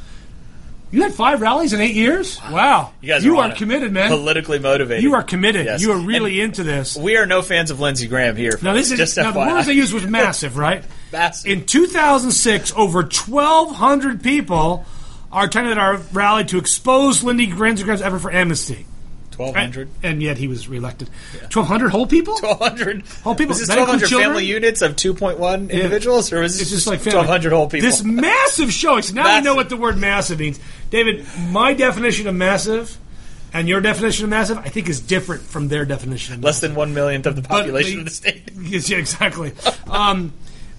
You 0.92 1.02
had 1.02 1.14
five 1.14 1.42
rallies 1.42 1.74
in 1.74 1.82
eight 1.82 1.96
years? 1.96 2.40
Wow. 2.50 2.94
You 3.02 3.10
guys 3.10 3.26
you 3.26 3.38
are, 3.40 3.50
are, 3.50 3.56
committed, 3.56 3.92
man. 3.92 4.10
Politically 4.10 4.60
motivated. 4.60 5.04
you 5.04 5.16
are 5.16 5.24
committed. 5.24 5.66
Yes. 5.66 5.82
You 5.82 5.92
are 5.92 5.98
really 5.98 6.40
And 6.40 6.52
into 6.52 6.64
this. 6.64 6.96
We 6.96 7.18
are 7.18 7.26
no 7.26 7.42
fans 7.42 7.72
of 7.72 7.80
Lindsey 7.80 8.08
Graham 8.08 8.36
here. 8.36 8.58
Now 8.62 8.74
this 8.74 8.92
is 8.92 8.98
just 8.98 9.18
now 9.18 9.32
the 9.32 9.40
words 9.40 9.68
they 9.68 9.74
used 9.74 9.94
was 9.94 10.06
massive, 10.08 10.58
right? 10.58 10.86
Massive. 11.12 11.52
In 11.52 11.66
2006, 11.66 12.74
over 12.78 13.02
1,200 13.02 14.24
people 14.24 14.86
are 15.32 15.46
attended 15.46 15.78
our 15.78 15.98
rally 16.14 16.46
to 16.46 16.58
expose 16.58 17.24
Lindsey 17.24 17.48
Graham's 17.48 17.82
effort 17.82 18.20
for 18.20 18.32
amnesty. 18.32 18.86
Twelve 19.36 19.56
hundred. 19.56 19.90
And, 20.02 20.24
yet 20.24 20.38
he 20.38 20.48
was 20.48 20.68
reelected. 20.70 21.10
1,200 21.42 21.90
whole 21.90 22.08
people? 22.08 22.38
Twelve 22.38 22.60
hundred 22.60 23.06
Whole 23.24 23.36
people. 23.36 23.50
Was 23.50 23.68
That 23.68 23.76
twelve 23.76 23.90
hundred 23.90 24.10
family 24.10 24.46
units 24.46 24.82
of 24.82 24.96
two 24.96 25.14
point 25.14 25.40
one 25.40 25.70
individuals, 25.70 26.32
or 26.32 26.40
was 26.42 26.54
this 26.54 26.64
It's 26.64 26.72
just 26.72 26.88
like 26.88 27.04
twelve 27.04 27.26
hundred 27.26 27.52
whole 27.52 27.70
people? 27.70 27.88
This 27.88 28.04
massive 28.04 28.72
showing. 28.72 29.02
So 29.02 29.14
now 29.14 29.38
we 29.38 29.44
know 29.44 29.56
what 29.56 29.70
the 29.70 29.78
word 29.78 29.98
massive 29.98 30.40
means. 30.40 30.60
David, 30.90 31.26
my 31.50 31.74
definition 31.74 32.28
of 32.28 32.36
massive 32.36 32.98
and 33.54 33.70
your 33.70 33.82
definition 33.82 34.26
of 34.26 34.30
massive, 34.30 34.58
I 34.58 34.70
think, 34.70 34.90
is 34.90 35.00
different 35.00 35.44
from 35.44 35.70
their 35.70 35.86
definition 35.86 36.36
of 36.36 36.44
Less 36.44 36.60
than 36.60 36.76
one 36.76 36.94
millionth 36.94 37.26
of 37.26 37.36
the 37.36 37.42
population 37.42 38.00
of 38.00 38.06
the 38.06 38.12
state. 38.12 38.52
Yeah, 38.56 38.98
exactly. 38.98 39.54
um, 39.90 40.34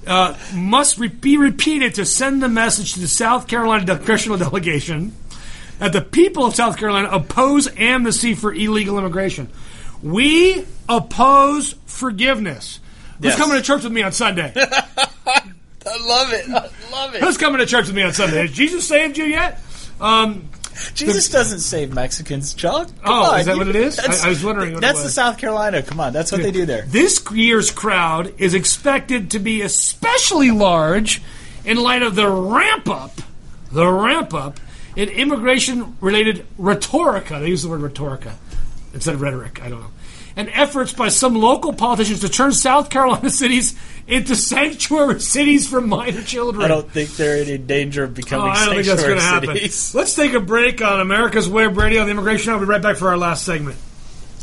uh, 0.06 0.36
must 0.54 0.98
re- 0.98 1.08
be 1.08 1.36
repeated 1.36 1.94
to 1.94 2.04
send 2.04 2.42
the 2.42 2.48
message 2.48 2.94
to 2.94 3.00
the 3.00 3.08
South 3.08 3.48
Carolina 3.48 3.86
congressional 3.86 4.38
delegation 4.38 5.12
that 5.78 5.92
the 5.92 6.00
people 6.00 6.44
of 6.44 6.54
South 6.54 6.76
Carolina 6.78 7.08
oppose 7.10 7.68
amnesty 7.76 8.34
for 8.34 8.52
illegal 8.52 8.98
immigration. 8.98 9.48
We 10.02 10.64
oppose 10.88 11.74
forgiveness. 11.86 12.80
Who's 13.18 13.26
Yes. 13.32 13.38
coming 13.38 13.56
to 13.56 13.62
church 13.62 13.82
with 13.84 13.92
me 13.92 14.02
on 14.02 14.12
Sunday? 14.12 14.52
I 15.26 15.98
love 16.06 16.32
it. 16.32 16.48
I 16.48 16.68
love 16.92 17.14
it. 17.14 17.22
Who's 17.22 17.36
coming 17.38 17.58
to 17.58 17.66
church 17.66 17.86
with 17.86 17.94
me 17.96 18.02
on 18.02 18.12
Sunday? 18.12 18.38
Has 18.42 18.50
Jesus 18.52 18.86
saved 18.86 19.16
you 19.16 19.24
yet? 19.24 19.60
Um, 20.00 20.48
Jesus 20.94 21.30
doesn't 21.30 21.60
save 21.60 21.94
Mexicans, 21.94 22.52
Chuck. 22.52 22.88
Come 22.88 22.94
Oh, 23.04 23.32
on, 23.32 23.40
is 23.40 23.46
that 23.46 23.52
you- 23.52 23.58
what 23.58 23.68
it 23.68 23.76
is? 23.76 23.98
I- 23.98 24.26
I 24.26 24.28
was 24.28 24.44
wondering 24.44 24.78
that's 24.80 24.94
was. 24.96 25.04
the 25.04 25.10
South 25.10 25.38
Carolina. 25.38 25.82
Come 25.82 26.00
on, 26.00 26.12
that's 26.12 26.30
what 26.32 26.42
they 26.42 26.50
do 26.50 26.66
there. 26.66 26.84
This 26.86 27.22
year's 27.32 27.70
crowd 27.70 28.34
is 28.38 28.52
expected 28.52 29.30
to 29.30 29.38
be 29.38 29.62
especially 29.62 30.50
large 30.50 31.22
in 31.64 31.78
light 31.78 32.02
of 32.02 32.14
the 32.14 32.28
ramp 32.28 32.90
up, 32.90 33.12
the 33.72 33.86
ramp 33.88 34.34
up 34.34 34.60
in 34.96 35.08
immigration 35.10 35.96
related 36.00 36.46
rhetorica. 36.58 37.40
They 37.40 37.48
use 37.48 37.62
the 37.62 37.68
word 37.68 37.80
rhetorica 37.82 38.32
instead 38.94 39.14
of 39.14 39.20
rhetoric. 39.20 39.62
I 39.62 39.68
don't 39.68 39.80
know. 39.80 39.90
And 40.38 40.50
efforts 40.50 40.92
by 40.92 41.08
some 41.08 41.34
local 41.34 41.72
politicians 41.72 42.20
to 42.20 42.28
turn 42.28 42.52
South 42.52 42.90
Carolina 42.90 43.30
cities 43.42 43.74
into 44.06 44.36
sanctuary 44.36 45.18
cities 45.20 45.66
for 45.68 45.80
minor 45.80 46.22
children. 46.22 46.64
I 46.64 46.68
don't 46.68 46.90
think 46.90 47.10
they're 47.16 47.42
in 47.42 47.66
danger 47.66 48.04
of 48.04 48.10
Oh, 48.10 48.14
becoming 48.14 48.48
I 48.50 48.66
don't 48.66 48.74
think 48.74 48.86
that's 48.86 49.02
to 49.02 49.18
happen. 49.20 49.54
cities. 49.54 49.94
Let's 49.94 50.14
take 50.14 50.34
a 50.34 50.40
break 50.40 50.82
on 50.82 51.00
America's 51.00 51.48
Web 51.48 51.76
Radio, 51.78 52.04
the 52.04 52.10
Immigration. 52.10 52.52
We'll 52.52 52.60
be 52.60 52.66
right 52.66 52.82
back 52.82 52.96
for 52.96 53.08
our 53.08 53.16
last 53.16 53.44
segment. 53.44 53.78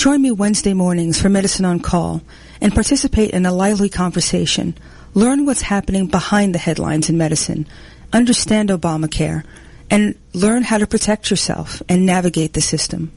Join 0.00 0.22
me 0.22 0.30
Wednesday 0.30 0.72
mornings 0.72 1.20
for 1.20 1.28
Medicine 1.28 1.66
on 1.66 1.78
Call 1.78 2.22
and 2.62 2.72
participate 2.72 3.32
in 3.32 3.44
a 3.44 3.52
lively 3.52 3.90
conversation. 3.90 4.74
Learn 5.12 5.44
what's 5.44 5.60
happening 5.60 6.06
behind 6.06 6.54
the 6.54 6.58
headlines 6.58 7.10
in 7.10 7.18
medicine, 7.18 7.66
understand 8.10 8.70
Obamacare, 8.70 9.44
and 9.90 10.14
learn 10.32 10.62
how 10.62 10.78
to 10.78 10.86
protect 10.86 11.28
yourself 11.28 11.82
and 11.86 12.06
navigate 12.06 12.54
the 12.54 12.62
system. 12.62 13.12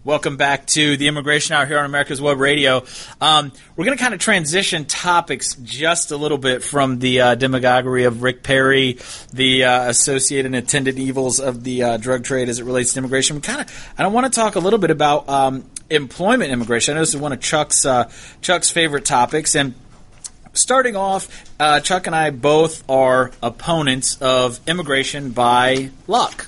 Welcome 0.06 0.38
back 0.38 0.68
to 0.68 0.98
the 0.98 1.08
Immigration 1.08 1.56
Hour 1.56 1.66
here 1.66 1.80
on 1.80 1.86
America's 1.86 2.22
Web 2.22 2.40
Radio. 2.40 2.84
Um, 3.20 3.52
we're 3.76 3.86
going 3.86 3.98
to 3.98 4.04
kind 4.04 4.14
of 4.14 4.20
transition 4.20 4.86
topics 4.86 5.56
just 5.56 6.12
a 6.12 6.16
little 6.16 6.38
bit 6.38 6.62
from 6.62 7.00
the 7.00 7.22
uh, 7.22 7.34
demagoguery 7.34 8.04
of 8.04 8.22
Rick 8.22 8.44
Perry, 8.44 9.00
the 9.34 9.64
uh, 9.64 9.90
associated 9.90 10.46
and 10.46 10.56
attendant 10.58 11.00
evils 11.00 11.40
of 11.40 11.64
the 11.64 11.82
uh, 11.82 11.98
drug 11.98 12.24
trade 12.24 12.50
as 12.50 12.60
it 12.60 12.66
relates 12.66 12.94
to 12.94 13.00
immigration. 13.00 13.42
Kind 13.42 13.62
of, 13.62 13.94
I 13.98 14.06
want 14.06 14.32
to 14.32 14.40
talk 14.40 14.54
a 14.54 14.60
little 14.60 14.78
bit 14.78 14.92
about 14.92 15.28
um, 15.28 15.66
employment 15.90 16.52
immigration. 16.52 16.92
I 16.92 16.96
know 16.98 17.02
this 17.02 17.16
is 17.16 17.20
one 17.20 17.34
of 17.34 17.42
Chuck's 17.42 17.84
uh, 17.84 18.12
Chuck's 18.42 18.70
favorite 18.70 19.06
topics, 19.06 19.56
and 19.56 19.74
starting 20.54 20.96
off, 20.96 21.28
uh, 21.60 21.80
Chuck 21.80 22.06
and 22.06 22.16
I 22.16 22.30
both 22.30 22.88
are 22.88 23.32
opponents 23.42 24.22
of 24.22 24.60
immigration 24.68 25.32
by 25.32 25.90
luck. 26.06 26.48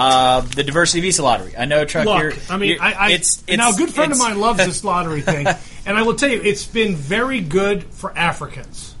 Uh, 0.00 0.40
the 0.42 0.62
diversity 0.62 1.00
visa 1.00 1.22
lottery. 1.24 1.56
I 1.56 1.64
know, 1.64 1.84
Chuck. 1.84 2.06
Look, 2.06 2.22
you're, 2.22 2.32
I 2.48 2.56
mean, 2.56 2.68
you're- 2.70 2.80
I, 2.80 2.92
I 2.92 3.10
it's, 3.10 3.42
it's 3.48 3.58
now 3.58 3.72
a 3.72 3.76
good 3.76 3.92
friend 3.92 4.12
of 4.12 4.18
mine 4.18 4.38
loves 4.38 4.58
this 4.64 4.84
lottery 4.84 5.22
thing, 5.22 5.46
and 5.86 5.98
I 5.98 6.02
will 6.02 6.14
tell 6.14 6.30
you, 6.30 6.40
it's 6.40 6.64
been 6.66 6.94
very 6.94 7.40
good 7.40 7.82
for 7.84 8.16
Africans 8.16 8.94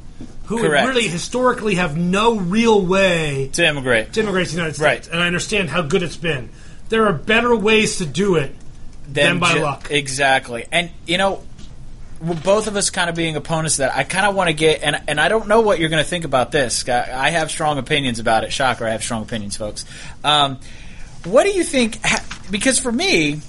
who 0.46 0.58
Correct. 0.60 0.88
really 0.88 1.06
historically 1.06 1.76
have 1.76 1.96
no 1.96 2.36
real 2.38 2.84
way 2.84 3.48
to 3.52 3.64
immigrate. 3.66 4.12
to 4.14 4.20
immigrate 4.22 4.46
to 4.46 4.52
the 4.52 4.56
United 4.58 4.74
States, 4.74 4.84
Right. 5.06 5.08
and 5.14 5.22
I 5.22 5.26
understand 5.28 5.70
how 5.70 5.82
good 5.82 6.02
it's 6.02 6.16
been. 6.16 6.48
There 6.88 7.06
are 7.06 7.12
better 7.12 7.54
ways 7.54 7.98
to 7.98 8.06
do 8.06 8.34
it 8.36 8.54
than 9.08 9.38
by 9.38 9.52
ju- 9.54 9.60
luck. 9.60 9.90
Exactly. 9.90 10.66
And, 10.72 10.90
you 11.06 11.18
know, 11.18 11.42
both 12.20 12.66
of 12.66 12.74
us 12.76 12.90
kind 12.90 13.08
of 13.08 13.14
being 13.14 13.36
opponents 13.36 13.74
of 13.74 13.78
that, 13.86 13.96
I 13.96 14.02
kind 14.04 14.26
of 14.26 14.34
want 14.34 14.48
to 14.48 14.54
get, 14.54 14.82
and, 14.82 15.00
and 15.06 15.20
I 15.20 15.28
don't 15.28 15.46
know 15.48 15.60
what 15.60 15.78
you're 15.78 15.90
going 15.90 16.02
to 16.02 16.08
think 16.08 16.24
about 16.24 16.50
this. 16.50 16.88
I, 16.88 17.26
I 17.26 17.30
have 17.30 17.50
strong 17.50 17.78
opinions 17.78 18.18
about 18.18 18.42
it. 18.42 18.52
Shocker, 18.52 18.86
I 18.86 18.90
have 18.90 19.02
strong 19.04 19.22
opinions, 19.22 19.56
folks. 19.56 19.84
Um, 20.24 20.58
what 21.24 21.44
do 21.44 21.50
you 21.50 21.64
think? 21.64 21.98
Because 22.50 22.78
for 22.78 22.92
me, 22.92 23.40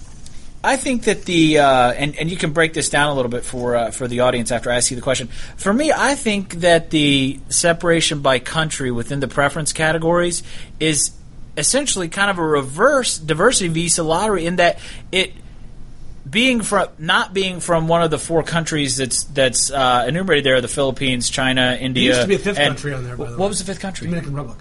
I 0.63 0.75
think 0.75 1.03
that 1.05 1.23
the 1.25 1.59
uh, 1.59 1.91
and 1.93 2.17
and 2.17 2.29
you 2.29 2.35
can 2.37 2.51
break 2.51 2.73
this 2.73 2.89
down 2.89 3.09
a 3.09 3.15
little 3.15 3.31
bit 3.31 3.45
for 3.45 3.75
uh, 3.75 3.91
for 3.91 4.07
the 4.07 4.21
audience 4.21 4.51
after 4.51 4.69
I 4.69 4.75
ask 4.75 4.91
you 4.91 4.95
the 4.95 5.01
question. 5.01 5.27
For 5.55 5.71
me, 5.73 5.91
I 5.91 6.15
think 6.15 6.55
that 6.55 6.89
the 6.89 7.39
separation 7.49 8.21
by 8.21 8.39
country 8.39 8.91
within 8.91 9.19
the 9.21 9.27
preference 9.27 9.71
categories 9.71 10.43
is 10.79 11.11
essentially 11.55 12.09
kind 12.09 12.29
of 12.29 12.37
a 12.39 12.43
reverse 12.45 13.17
diversity 13.17 13.69
visa 13.69 14.03
lottery 14.03 14.45
in 14.45 14.57
that 14.57 14.79
it 15.11 15.33
being 16.29 16.61
from 16.61 16.89
not 16.97 17.33
being 17.33 17.59
from 17.59 17.87
one 17.87 18.01
of 18.01 18.11
the 18.11 18.19
four 18.19 18.43
countries 18.43 18.97
that's 18.97 19.23
that's 19.25 19.71
uh, 19.71 20.05
enumerated 20.07 20.45
there 20.45 20.59
the 20.61 20.67
Philippines, 20.67 21.29
China, 21.29 21.77
India. 21.79 22.03
used 22.09 22.21
to 22.21 22.27
be 22.27 22.35
a 22.35 22.39
fifth 22.39 22.59
and- 22.59 22.67
country 22.75 22.93
on 22.93 23.03
there, 23.03 23.15
by 23.15 23.25
the 23.25 23.31
what 23.31 23.39
way. 23.39 23.47
was 23.47 23.59
the 23.59 23.65
fifth 23.65 23.79
country? 23.79 24.07
Dominican 24.07 24.35
Republic. 24.35 24.59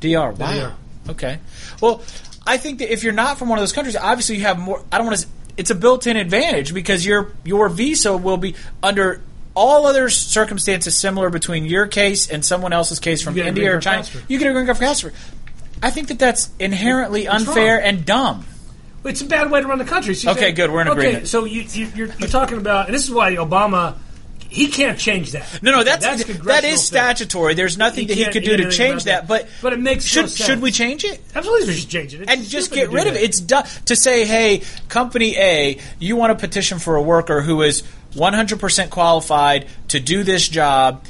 DR. 0.00 0.32
Wow. 0.32 0.52
DR. 0.52 0.74
Okay. 1.10 1.38
Well, 1.80 2.02
I 2.50 2.56
think 2.56 2.80
that 2.80 2.92
if 2.92 3.04
you're 3.04 3.12
not 3.12 3.38
from 3.38 3.48
one 3.48 3.58
of 3.58 3.62
those 3.62 3.72
countries, 3.72 3.94
obviously 3.94 4.36
you 4.36 4.42
have 4.42 4.58
more. 4.58 4.82
I 4.90 4.98
don't 4.98 5.06
want 5.06 5.20
to. 5.20 5.26
It's 5.56 5.70
a 5.70 5.74
built-in 5.74 6.16
advantage 6.16 6.74
because 6.74 7.06
your 7.06 7.32
your 7.44 7.68
visa 7.68 8.16
will 8.16 8.38
be 8.38 8.56
under 8.82 9.22
all 9.54 9.86
other 9.86 10.08
circumstances 10.10 10.96
similar 10.96 11.30
between 11.30 11.64
your 11.64 11.86
case 11.86 12.28
and 12.28 12.44
someone 12.44 12.72
else's 12.72 12.98
case 12.98 13.22
from 13.22 13.36
You 13.36 13.42
get 13.42 13.46
a 13.46 13.48
India 13.50 13.76
or 13.76 13.80
China. 13.80 14.04
You 14.26 14.38
get 14.38 14.48
a 14.50 14.52
green 14.52 14.66
card 14.66 14.78
faster. 14.78 15.12
I 15.82 15.90
think 15.90 16.08
that 16.08 16.18
that's 16.18 16.50
inherently 16.58 17.28
unfair 17.28 17.76
wrong. 17.76 17.84
and 17.86 18.04
dumb. 18.04 18.44
It's 19.04 19.22
a 19.22 19.26
bad 19.26 19.50
way 19.50 19.60
to 19.62 19.66
run 19.68 19.78
the 19.78 19.84
country. 19.84 20.14
So 20.14 20.32
Okay, 20.32 20.40
say- 20.40 20.52
good, 20.52 20.70
we're 20.72 20.82
in 20.82 20.88
okay, 20.88 20.98
agreement. 21.00 21.28
So 21.28 21.44
you, 21.44 21.62
you, 21.62 21.86
you're, 21.94 22.08
you're 22.18 22.28
talking 22.28 22.58
about, 22.58 22.86
and 22.86 22.94
this 22.94 23.04
is 23.04 23.10
why 23.10 23.34
Obama, 23.36 23.96
he 24.50 24.68
can't 24.68 24.98
change 24.98 25.32
that. 25.32 25.62
No, 25.62 25.70
no, 25.70 25.84
that's, 25.84 26.04
That's 26.04 26.24
that 26.44 26.64
is 26.64 26.84
statutory. 26.84 27.54
There's 27.54 27.78
nothing 27.78 28.08
He 28.08 28.14
that 28.14 28.18
he 28.18 28.24
could 28.26 28.42
do 28.44 28.56
do 28.56 28.64
to 28.64 28.70
change 28.70 29.04
that. 29.04 29.26
that. 29.26 29.28
But 29.28 29.48
But 29.62 29.72
it 29.72 29.78
makes 29.80 30.04
should 30.04 30.22
no 30.22 30.26
should 30.26 30.60
we 30.60 30.72
change 30.72 31.04
it? 31.04 31.20
Absolutely, 31.34 31.68
we 31.68 31.74
should 31.74 31.88
change 31.88 32.14
it. 32.14 32.22
It's 32.22 32.30
and 32.32 32.44
just 32.44 32.72
get 32.72 32.90
rid 32.90 33.06
of 33.06 33.14
it. 33.14 33.22
It's 33.22 33.40
du- 33.40 33.64
to 33.86 33.96
say, 33.96 34.24
hey, 34.26 34.62
company 34.88 35.36
A, 35.38 35.78
you 35.98 36.16
want 36.16 36.36
to 36.36 36.40
petition 36.40 36.78
for 36.78 36.96
a 36.96 37.02
worker 37.02 37.40
who 37.40 37.62
is 37.62 37.82
100% 38.14 38.90
qualified 38.90 39.66
to 39.88 40.00
do 40.00 40.24
this 40.24 40.48
job. 40.48 41.04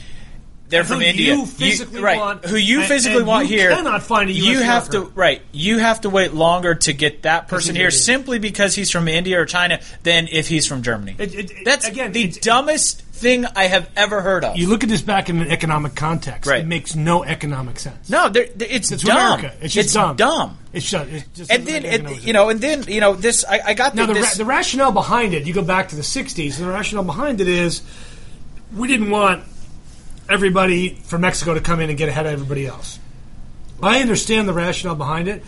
They're 0.71 0.85
from 0.85 1.03
India, 1.03 1.35
you 1.35 1.47
physically 1.47 2.01
right? 2.01 2.17
want, 2.19 2.45
who 2.47 2.57
you 2.57 2.83
physically 2.85 3.19
and 3.19 3.27
want 3.27 3.49
you 3.49 3.59
here? 3.59 3.71
cannot 3.75 4.03
find 4.03 4.31
a 4.31 4.33
US 4.33 4.47
You 4.47 4.61
have 4.61 4.85
worker. 4.93 5.07
to 5.07 5.13
right. 5.15 5.43
You 5.53 5.79
have 5.79 6.01
to 6.03 6.11
wait 6.11 6.33
longer 6.33 6.75
to 6.77 6.93
get 6.93 7.23
that 7.23 7.49
person 7.49 7.75
here 7.75 7.87
Indian. 7.87 8.01
simply 8.01 8.39
because 8.39 8.75
he's 8.75 8.91
from 8.91 9.09
India 9.09 9.41
or 9.41 9.47
China 9.47 9.81
than 10.05 10.29
if 10.31 10.49
he's 10.49 10.67
from 10.67 10.83
Germany. 10.83 11.17
It- 11.19 11.35
it- 11.35 11.51
it- 11.51 11.65
That's 11.65 11.87
again, 11.89 12.13
the 12.13 12.29
dumbest 12.29 13.03
thing 13.03 13.45
I 13.55 13.65
have 13.67 13.91
ever 13.97 14.23
heard 14.23 14.45
of. 14.45 14.57
You 14.57 14.69
look 14.69 14.83
at 14.83 14.89
this 14.89 15.03
back 15.03 15.29
in 15.29 15.43
an 15.43 15.51
economic 15.51 15.95
context. 15.95 16.49
Right. 16.49 16.61
It 16.63 16.67
makes 16.67 16.95
no 16.95 17.23
economic 17.23 17.79
sense. 17.79 18.09
no, 18.09 18.29
there- 18.31 18.49
there- 18.57 18.69
it's, 18.71 18.91
It's 18.93 19.03
dumb. 19.03 19.17
America. 19.19 19.53
It's 19.61 19.75
just 19.75 19.93
dumb. 19.93 20.17
dumb. 20.17 20.57
It's 20.73 20.89
just, 20.89 21.07
it's 21.11 21.27
just 21.37 21.51
And 21.53 21.67
then, 21.67 21.85
and, 21.85 22.23
you 22.25 22.33
know, 22.33 22.49
and 22.49 22.61
then, 22.61 22.85
you 22.87 23.01
know, 23.01 23.15
this. 23.15 23.45
I, 23.45 23.61
I 23.67 23.75
got 23.75 23.95
Now, 23.97 24.07
the, 24.07 24.15
this. 24.15 24.25
ra- 24.25 24.35
the 24.39 24.45
rationale 24.45 24.93
behind 24.93 25.35
it, 25.35 25.47
you 25.47 25.53
go 25.53 25.63
back 25.63 25.89
to 25.89 25.97
the 25.97 26.03
60s, 26.03 26.59
and 26.59 26.67
the 26.69 26.73
rationale 26.73 27.05
behind 27.05 27.41
it 27.41 27.49
is 27.49 27.83
we 28.75 28.87
didn't 28.89 29.11
want 29.11 29.43
everybody 30.31 30.95
from 30.95 31.23
Mexico 31.23 31.55
to 31.55 31.61
come 31.61 31.81
in 31.81 31.89
and 31.91 31.99
get 31.99 32.09
ahead 32.09 32.27
of 32.27 32.33
everybody 32.33 32.67
else. 32.67 32.99
I 33.83 34.01
understand 34.01 34.49
the 34.49 34.53
rationale 34.53 34.95
behind 34.95 35.29
it, 35.29 35.43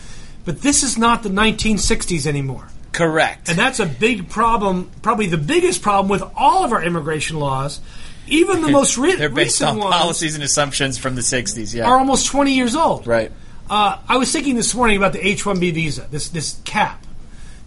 but 0.45 0.61
this 0.61 0.83
is 0.83 0.97
not 0.97 1.23
the 1.23 1.29
1960s 1.29 2.25
anymore. 2.25 2.67
correct. 2.91 3.49
And 3.49 3.57
that's 3.57 3.79
a 3.79 3.85
big 3.85 4.29
problem, 4.29 4.89
probably 5.01 5.27
the 5.27 5.37
biggest 5.37 5.81
problem 5.81 6.09
with 6.09 6.23
all 6.35 6.63
of 6.65 6.71
our 6.73 6.83
immigration 6.83 7.39
laws. 7.39 7.79
Even 8.27 8.61
the 8.61 8.69
most 8.79 8.97
re- 8.97 9.15
They're 9.15 9.29
based 9.29 9.61
recent 9.61 9.71
on 9.71 9.77
ones 9.79 9.95
policies 9.95 10.35
and 10.35 10.43
assumptions 10.43 10.97
from 10.97 11.15
the 11.15 11.21
'60s. 11.21 11.73
Yeah, 11.73 11.87
are 11.89 11.97
almost 11.97 12.27
20 12.27 12.53
years 12.53 12.75
old. 12.75 13.05
right. 13.07 13.31
Uh, 13.69 13.97
I 14.09 14.17
was 14.17 14.31
thinking 14.31 14.55
this 14.55 14.75
morning 14.75 14.97
about 14.97 15.13
the 15.13 15.25
H-1B 15.25 15.73
visa, 15.73 16.07
this 16.11 16.29
this 16.29 16.59
cap. 16.65 17.01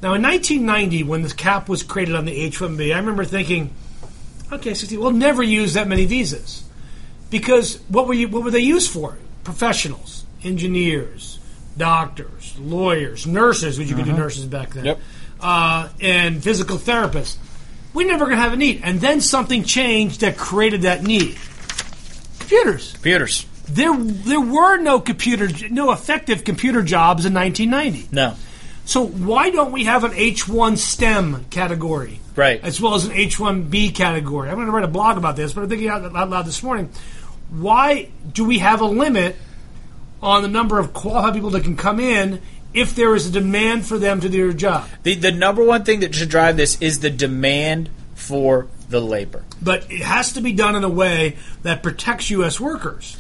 Now, 0.03 0.13
in 0.13 0.23
1990, 0.23 1.05
when 1.05 1.23
this 1.23 1.33
cap 1.33 1.69
was 1.71 1.83
created 1.83 2.15
on 2.15 2.27
the 2.27 2.33
H-1B, 2.33 2.95
I 2.95 2.99
remember 2.99 3.25
thinking, 3.25 3.71
okay, 4.53 4.75
60, 4.75 4.99
we'll 4.99 5.11
never 5.13 5.43
use 5.43 5.73
that 5.73 5.89
many 5.89 6.05
visas 6.05 6.65
because 7.31 7.81
what 7.89 8.07
were 8.07 8.15
you, 8.15 8.29
what 8.29 8.43
were 8.45 8.51
they 8.51 8.61
used 8.61 8.91
for? 8.91 9.17
Professionals, 9.45 10.25
engineers, 10.43 11.39
doctors, 11.77 12.55
lawyers, 12.59 13.27
nurses, 13.27 13.79
which 13.79 13.89
you 13.89 13.95
could 13.97 14.05
do 14.07 14.13
nurses 14.13 14.45
back 14.47 14.71
then, 14.71 14.85
Yep. 14.87 15.01
uh, 15.41 15.89
and 16.01 16.43
physical 16.43 16.77
therapists. 16.79 17.37
We're 17.95 18.07
never 18.07 18.27
going 18.27 18.37
to 18.37 18.43
have 18.43 18.53
a 18.53 18.57
need, 18.57 18.81
and 18.85 19.01
then 19.01 19.21
something 19.21 19.65
changed 19.65 20.21
that 20.21 20.37
created 20.37 20.83
that 20.83 21.03
need. 21.03 21.39
Computers 22.39 22.93
Computers. 22.93 23.47
there 23.69 23.97
there 23.97 24.41
were 24.41 24.77
no 24.79 25.01
computer 25.01 25.49
no 25.71 25.91
effective 25.93 26.45
computer 26.45 26.83
jobs 26.83 27.25
in 27.27 27.35
1990. 27.35 28.09
No. 28.15 28.35
So 28.87 29.05
why 29.05 29.51
don't 29.51 29.73
we 29.73 29.85
have 29.85 30.05
an 30.05 30.13
H1 30.13 30.79
STEM 30.79 31.47
category, 31.51 32.21
Right. 32.35 32.61
as 32.63 32.81
well 32.81 32.95
as 32.95 33.05
an 33.05 33.13
H1B 33.13 33.95
category? 33.95 34.49
I'm 34.49 34.55
going 34.55 34.67
to 34.67 34.73
write 34.73 34.85
a 34.85 34.89
blog 34.89 35.19
about 35.19 35.37
this, 35.37 35.53
but 35.53 35.63
I'm 35.65 35.69
thinking 35.69 35.89
out 35.89 36.31
loud 36.31 36.47
this 36.47 36.63
morning. 36.63 36.89
Why 37.51 38.09
do 38.33 38.45
we 38.45 38.59
have 38.59 38.81
a 38.81 38.87
limit 38.87 39.37
on 40.23 40.43
the 40.43 40.49
number 40.49 40.79
of 40.79 40.93
qualified 40.93 41.35
people 41.35 41.51
that 41.51 41.63
can 41.65 41.77
come 41.77 42.01
in 42.01 42.41
if 42.75 42.95
there 42.95 43.15
is 43.15 43.27
a 43.27 43.31
demand 43.31 43.87
for 43.87 43.99
them 43.99 44.21
to 44.21 44.29
do 44.29 44.45
their 44.49 44.53
job. 44.53 44.87
The 45.03 45.15
the 45.15 45.33
number 45.33 45.65
one 45.65 45.85
thing 45.85 46.01
that 46.01 46.15
should 46.15 46.29
drive 46.29 46.57
this 46.57 46.81
is 46.81 47.01
the 47.01 47.11
demand 47.11 47.89
for 48.15 48.67
the 48.89 49.01
labor. 49.01 49.45
But 49.63 49.91
it 49.91 50.03
has 50.03 50.33
to 50.35 50.41
be 50.41 50.53
done 50.53 50.77
in 50.77 50.85
a 50.85 50.89
way 50.89 51.37
that 51.63 51.83
protects 51.83 52.31
U.S. 52.31 52.61
workers. 52.61 53.17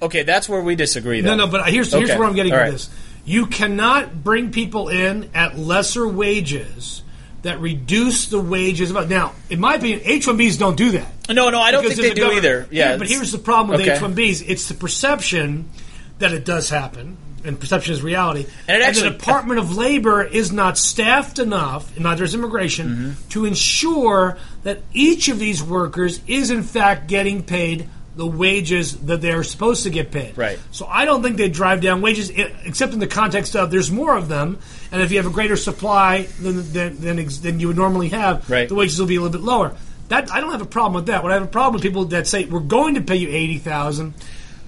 Okay, 0.00 0.22
that's 0.22 0.48
where 0.48 0.60
we 0.60 0.74
disagree. 0.74 1.20
No, 1.20 1.30
Though. 1.30 1.36
no, 1.36 1.46
but 1.48 1.68
here's, 1.68 1.92
here's 1.92 2.10
Okay. 2.10 2.18
where 2.18 2.26
I'm 2.28 2.34
getting 2.34 2.52
All 2.52 2.58
with 2.58 2.64
right. 2.64 2.72
this. 2.72 2.90
You 3.24 3.46
cannot 3.46 4.24
bring 4.24 4.50
people 4.50 4.88
in 4.88 5.30
at 5.34 5.56
lesser 5.58 6.06
wages 6.06 7.02
that 7.42 7.60
reduce 7.60 8.26
the 8.26 8.40
wages. 8.40 8.90
Of, 8.90 9.08
now, 9.08 9.32
in 9.50 9.60
my 9.60 9.74
opinion, 9.74 10.00
H-1Bs 10.04 10.58
don't 10.58 10.76
do 10.76 10.90
that. 10.92 11.12
No, 11.28 11.50
no, 11.50 11.60
I 11.60 11.70
don't 11.70 11.82
think 11.84 11.96
they 11.96 12.14
do 12.14 12.32
either. 12.32 12.66
Yeah, 12.70 12.96
but 12.96 13.08
here's 13.08 13.32
the 13.32 13.38
problem 13.38 13.76
with 13.78 13.86
okay. 13.86 13.96
H-1Bs: 13.96 14.44
it's 14.48 14.68
the 14.68 14.74
perception 14.74 15.70
that 16.18 16.32
it 16.32 16.44
does 16.44 16.68
happen, 16.68 17.16
and 17.44 17.58
perception 17.58 17.94
is 17.94 18.02
reality. 18.02 18.46
And 18.68 18.82
it 18.82 18.84
actually- 18.86 19.10
the 19.10 19.16
Department 19.18 19.58
of 19.60 19.76
Labor 19.76 20.22
is 20.22 20.52
not 20.52 20.76
staffed 20.78 21.38
enough, 21.38 21.94
and 21.94 22.04
neither 22.04 22.24
is 22.24 22.34
immigration, 22.34 22.88
Mm-hmm. 22.88 23.28
to 23.30 23.44
ensure 23.44 24.36
that 24.64 24.82
each 24.92 25.28
of 25.28 25.38
these 25.38 25.62
workers 25.62 26.20
is 26.26 26.50
in 26.50 26.62
fact 26.62 27.06
getting 27.08 27.42
paid 27.42 27.88
the 28.14 28.26
wages 28.26 28.96
that 29.06 29.20
they're 29.22 29.42
supposed 29.42 29.84
to 29.84 29.90
get 29.90 30.10
paid. 30.10 30.36
Right. 30.36 30.58
So 30.70 30.86
I 30.86 31.04
don't 31.06 31.22
think 31.22 31.36
they 31.38 31.48
drive 31.48 31.80
down 31.80 32.02
wages, 32.02 32.30
eh, 32.30 32.48
except 32.64 32.92
in 32.92 32.98
the 32.98 33.06
context 33.06 33.56
of 33.56 33.70
there's 33.70 33.90
more 33.90 34.16
of 34.16 34.28
them, 34.28 34.58
and 34.90 35.00
if 35.00 35.10
you 35.10 35.16
have 35.16 35.26
a 35.26 35.30
greater 35.30 35.56
supply 35.56 36.22
than 36.40 36.72
than, 36.72 37.00
than, 37.00 37.26
than 37.42 37.60
you 37.60 37.68
would 37.68 37.76
normally 37.76 38.10
have, 38.10 38.48
Right. 38.50 38.68
the 38.68 38.74
wages 38.74 38.98
will 39.00 39.06
be 39.06 39.16
a 39.16 39.20
little 39.20 39.32
bit 39.38 39.44
lower. 39.44 39.74
That 40.08 40.30
I 40.30 40.40
don't 40.40 40.52
have 40.52 40.60
a 40.60 40.66
problem 40.66 40.92
with 40.94 41.06
that. 41.06 41.22
What 41.22 41.32
I 41.32 41.36
have 41.36 41.42
a 41.44 41.46
problem 41.46 41.72
with 41.74 41.82
people 41.82 42.04
that 42.06 42.26
say 42.26 42.44
we're 42.44 42.60
going 42.60 42.96
to 42.96 43.00
pay 43.00 43.16
you 43.16 43.28
eighty 43.30 43.56
thousand, 43.56 44.12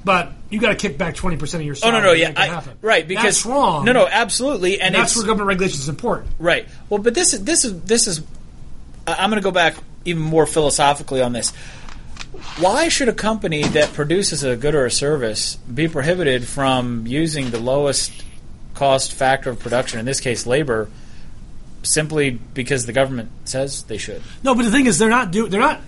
but 0.07 0.33
you 0.49 0.59
got 0.59 0.71
to 0.71 0.75
kick 0.77 0.97
back 0.97 1.15
twenty 1.15 1.37
percent 1.37 1.61
of 1.61 1.67
your 1.67 1.75
Oh 1.75 1.81
salary. 1.81 2.01
no, 2.01 2.07
no, 2.07 2.13
yeah, 2.15 2.33
I, 2.35 2.63
right 2.81 3.07
because 3.07 3.25
that's 3.25 3.45
wrong. 3.45 3.85
No, 3.85 3.93
no, 3.93 4.07
absolutely, 4.07 4.75
and, 4.81 4.83
and 4.87 4.95
that's 4.95 5.13
it's 5.13 5.17
where 5.19 5.27
government 5.27 5.49
regulation 5.49 5.81
is 5.81 5.89
important. 5.91 6.31
right. 6.39 6.67
Well, 6.89 7.03
but 7.03 7.13
this 7.15 7.35
is 7.35 7.45
this 7.45 7.67
is 7.67 7.79
this 7.83 8.07
is. 8.07 8.23
I'm 9.07 9.29
going 9.29 9.39
to 9.43 9.45
go 9.45 9.51
back 9.51 9.75
even 10.07 10.23
more 10.23 10.47
philosophically 10.47 11.21
on 11.21 11.35
this. 11.35 11.53
Why 12.59 12.89
should 12.89 13.09
a 13.09 13.13
company 13.13 13.65
that 13.65 13.93
produces 13.93 14.45
a 14.45 14.57
good 14.57 14.75
or 14.75 14.87
a 14.87 14.91
service 14.91 15.57
be 15.57 15.89
prohibited 15.89 16.47
from 16.47 17.07
using 17.07 17.51
the 17.51 17.59
lowest 17.59 18.13
cost 18.75 19.13
factor 19.13 19.51
of 19.51 19.59
production, 19.59 19.99
in 19.99 20.07
this 20.07 20.21
case, 20.21 20.47
labor, 20.47 20.89
simply 21.83 22.31
because 22.31 22.87
the 22.87 22.93
government 22.93 23.31
says 23.45 23.83
they 23.85 23.99
should? 23.99 24.23
No, 24.45 24.55
but 24.55 24.65
the 24.65 24.71
thing 24.71 24.87
is, 24.87 24.99
they're 24.99 25.11
not 25.11 25.33
do 25.33 25.49
they're 25.49 25.61
not, 25.61 25.81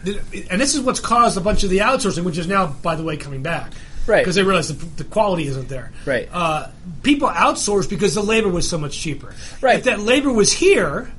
and 0.50 0.60
this 0.60 0.74
is 0.74 0.80
what's 0.80 1.00
caused 1.00 1.38
a 1.38 1.40
bunch 1.40 1.62
of 1.62 1.70
the 1.70 1.78
outsourcing, 1.78 2.24
which 2.24 2.38
is 2.38 2.48
now, 2.48 2.66
by 2.66 2.96
the 2.96 3.04
way, 3.04 3.16
coming 3.16 3.42
back. 3.42 3.72
Right. 4.06 4.20
Because 4.20 4.36
they 4.36 4.42
realize 4.42 4.68
the, 4.68 5.02
the 5.02 5.04
quality 5.04 5.46
isn't 5.48 5.68
there. 5.68 5.92
Right. 6.04 6.28
Uh, 6.32 6.68
people 7.02 7.28
outsource 7.28 7.88
because 7.88 8.14
the 8.14 8.22
labor 8.22 8.48
was 8.48 8.68
so 8.68 8.78
much 8.78 8.98
cheaper. 8.98 9.34
Right. 9.60 9.78
If 9.78 9.84
that 9.84 10.00
labor 10.00 10.32
was 10.32 10.52
here 10.52 11.12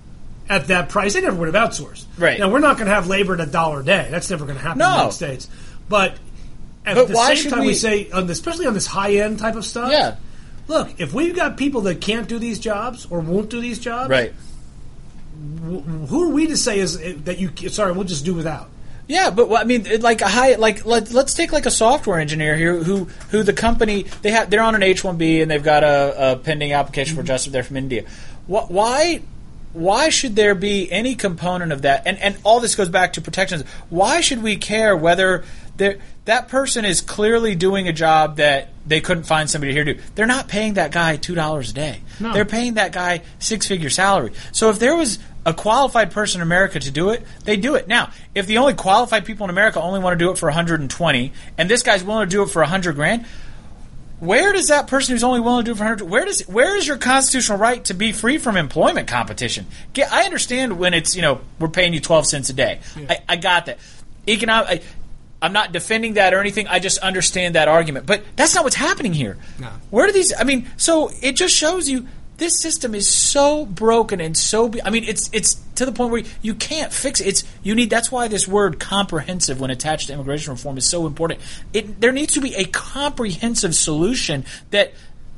at 0.50 0.68
that 0.68 0.90
price, 0.90 1.14
they 1.14 1.22
never 1.22 1.36
would 1.38 1.54
have 1.54 1.70
outsourced. 1.70 2.06
Right. 2.18 2.40
Now 2.40 2.50
we're 2.50 2.60
not 2.60 2.78
going 2.78 2.88
to 2.88 2.94
have 2.94 3.08
labor 3.08 3.34
at 3.34 3.40
a 3.40 3.46
dollar 3.46 3.82
a 3.82 3.84
day. 3.84 4.08
That's 4.10 4.30
never 4.30 4.46
going 4.46 4.58
to 4.58 4.64
happen 4.64 4.82
in 4.82 4.88
the 4.88 4.94
United 4.94 5.14
States. 5.14 5.50
But 5.90 6.18
at 6.86 6.96
But 6.96 7.08
the 7.10 7.16
same 7.16 7.52
time, 7.52 7.60
we, 7.62 7.68
we- 7.68 7.74
say, 7.74 8.10
on 8.12 8.28
this, 8.28 8.38
especially 8.40 8.66
on 8.66 8.74
this 8.74 8.88
high 8.88 9.16
end 9.16 9.40
type 9.40 9.56
of 9.56 9.66
stuff. 9.66 9.92
Yeah. 9.92 10.16
Look, 10.68 11.00
if 11.00 11.14
we've 11.14 11.36
got 11.36 11.56
people 11.56 11.82
that 11.82 12.02
can't 12.02 12.28
do 12.28 12.40
these 12.40 12.60
jobs 12.60 13.08
or 13.10 13.22
won't 13.22 13.50
do 13.50 13.62
these 13.62 13.80
jobs, 13.80 14.10
Right. 14.10 14.34
who 15.64 16.24
are 16.24 16.34
we 16.34 16.48
to 16.48 16.58
say 16.58 16.80
is 16.80 16.98
that 17.24 17.40
you? 17.40 17.50
Sorry, 17.70 17.92
we'll 17.94 18.04
just 18.04 18.26
do 18.26 18.34
without. 18.34 18.70
Yeah, 19.08 19.30
but 19.30 19.48
well, 19.48 19.62
I 19.62 19.64
mean, 19.64 19.88
like 20.02 20.22
a 20.22 20.28
high, 20.28 20.56
like 20.56 20.86
let, 20.86 21.12
let's 21.12 21.34
take 21.34 21.54
like 21.54 21.66
a 21.66 21.72
software 21.72 22.20
engineer 22.20 22.58
here 22.58 22.84
who 22.84 23.06
who 23.32 23.44
the 23.44 23.54
company 23.54 24.04
they 24.22 24.32
have 24.32 24.50
they're 24.50 24.62
on 24.62 24.76
an 24.76 24.84
H 24.84 25.04
one 25.04 25.18
B 25.18 25.42
and 25.42 25.50
they've 25.50 25.64
got 25.64 25.84
a, 25.86 26.34
a 26.34 26.36
pending 26.36 26.74
application 26.74 27.16
for 27.16 27.22
mm-hmm. 27.22 27.28
adjustment. 27.28 27.54
They're 27.54 27.64
from 27.64 27.78
India. 27.78 28.04
Wh- 28.48 28.70
Why 28.70 29.22
why 29.78 30.10
should 30.10 30.36
there 30.36 30.56
be 30.56 30.92
any 30.92 31.16
component 31.16 31.72
of 31.72 31.84
that? 31.84 32.04
And 32.06 32.18
and 32.18 32.38
all 32.44 32.60
this 32.60 32.76
goes 32.76 32.90
back 32.90 33.14
to 33.14 33.22
protections. 33.22 33.64
Why 33.90 34.22
should 34.22 34.42
we 34.42 34.58
care 34.58 34.96
whether 34.96 35.44
that 35.78 36.48
person 36.48 36.84
is 36.84 37.02
clearly 37.02 37.54
doing 37.54 37.88
a 37.88 37.94
job 37.94 38.38
that 38.38 38.70
they 38.88 39.00
couldn't 39.00 39.24
find 39.24 39.50
somebody 39.50 39.74
here 39.74 39.84
to 39.84 39.94
do? 39.94 40.02
They're 40.16 40.26
not 40.26 40.48
paying 40.48 40.74
that 40.74 40.92
guy 40.92 41.18
two 41.18 41.36
dollars 41.36 41.72
a 41.72 41.74
day. 41.74 42.02
No. 42.20 42.34
They're 42.34 42.46
paying 42.46 42.76
that 42.76 42.92
guy 42.92 43.22
six 43.40 43.68
figure 43.68 43.90
salary. 43.90 44.34
So 44.52 44.70
if 44.70 44.80
there 44.80 44.96
was 44.96 45.20
a 45.46 45.54
qualified 45.54 46.12
person 46.12 46.42
in 46.42 46.48
America 46.48 46.80
to 46.80 46.92
do 46.92 47.12
it, 47.12 47.26
they 47.46 47.56
do 47.56 47.76
it. 47.76 47.88
Now, 47.88 48.12
if 48.36 48.48
the 48.48 48.58
only 48.58 48.74
qualified 48.74 49.26
people 49.26 49.46
in 49.46 49.50
America 49.50 49.80
only 49.80 50.00
want 50.00 50.20
to 50.20 50.26
do 50.26 50.30
it 50.32 50.38
for 50.38 50.48
120, 50.48 51.34
and 51.58 51.70
this 51.70 51.84
guy's 51.84 52.04
willing 52.04 52.28
to 52.28 52.30
do 52.30 52.44
it 52.44 52.50
for 52.50 52.62
100 52.62 52.96
grand, 52.96 53.26
where 54.20 54.52
does 54.54 54.68
that 54.68 54.88
person 54.88 55.14
who's 55.14 55.24
only 55.24 55.40
willing 55.40 55.64
to 55.66 55.70
do 55.70 55.72
it 55.74 55.78
for 55.78 55.84
100 55.84 56.10
where 56.10 56.26
does 56.26 56.42
where 56.48 56.76
is 56.76 56.88
your 56.88 56.98
constitutional 56.98 57.58
right 57.58 57.84
to 57.86 57.94
be 57.94 58.12
free 58.12 58.38
from 58.38 58.58
employment 58.58 59.08
competition? 59.08 59.68
Get, 59.94 60.12
I 60.12 60.24
understand 60.24 60.80
when 60.80 60.94
it's 60.94 61.16
you 61.16 61.22
know 61.22 61.42
we're 61.60 61.68
paying 61.68 61.94
you 61.94 62.00
12 62.00 62.26
cents 62.26 62.50
a 62.50 62.54
day. 62.54 62.80
I, 63.10 63.20
I 63.30 63.36
got 63.36 63.68
that. 63.68 63.80
Economic. 64.28 64.70
I, 64.70 64.82
I'm 65.40 65.54
not 65.54 65.72
defending 65.72 66.16
that 66.16 66.34
or 66.34 66.40
anything. 66.40 66.68
I 66.68 66.80
just 66.80 66.98
understand 66.98 67.56
that 67.56 67.68
argument. 67.68 68.08
But 68.08 68.24
that's 68.36 68.56
not 68.56 68.64
what's 68.64 68.76
happening 68.76 69.14
here. 69.14 69.38
No. 69.60 69.70
Where 69.92 70.08
do 70.08 70.14
these? 70.14 70.34
I 70.38 70.44
mean, 70.44 70.68
so 70.78 71.12
it 71.22 71.36
just 71.36 71.56
shows 71.56 71.88
you 71.88 72.08
this 72.38 72.62
system 72.62 72.94
is 72.94 73.08
so 73.08 73.66
broken 73.66 74.22
and 74.22 74.38
so. 74.38 74.70
be- 74.70 74.82
I 74.84 74.90
mean, 74.92 75.04
it's 75.04 75.30
it's 75.34 75.56
to 75.76 75.86
the 75.86 75.92
point 75.92 76.12
where 76.12 76.24
you 76.42 76.54
can't 76.54 76.94
fix 76.94 77.20
it. 77.20 77.28
It's 77.28 77.44
you 77.64 77.74
need. 77.76 77.90
That's 77.90 78.12
why 78.12 78.28
this 78.28 78.48
word 78.48 78.80
"comprehensive" 78.80 79.60
when 79.60 79.72
attached 79.72 80.08
to 80.08 80.14
immigration 80.14 80.54
reform 80.54 80.78
is 80.78 80.86
so 80.88 81.08
important. 81.08 81.40
It 81.74 82.00
there 82.00 82.12
needs 82.12 82.34
to 82.34 82.42
be 82.42 82.54
a 82.56 82.66
comprehensive 82.66 83.74
solution 83.76 84.46
that 84.72 84.94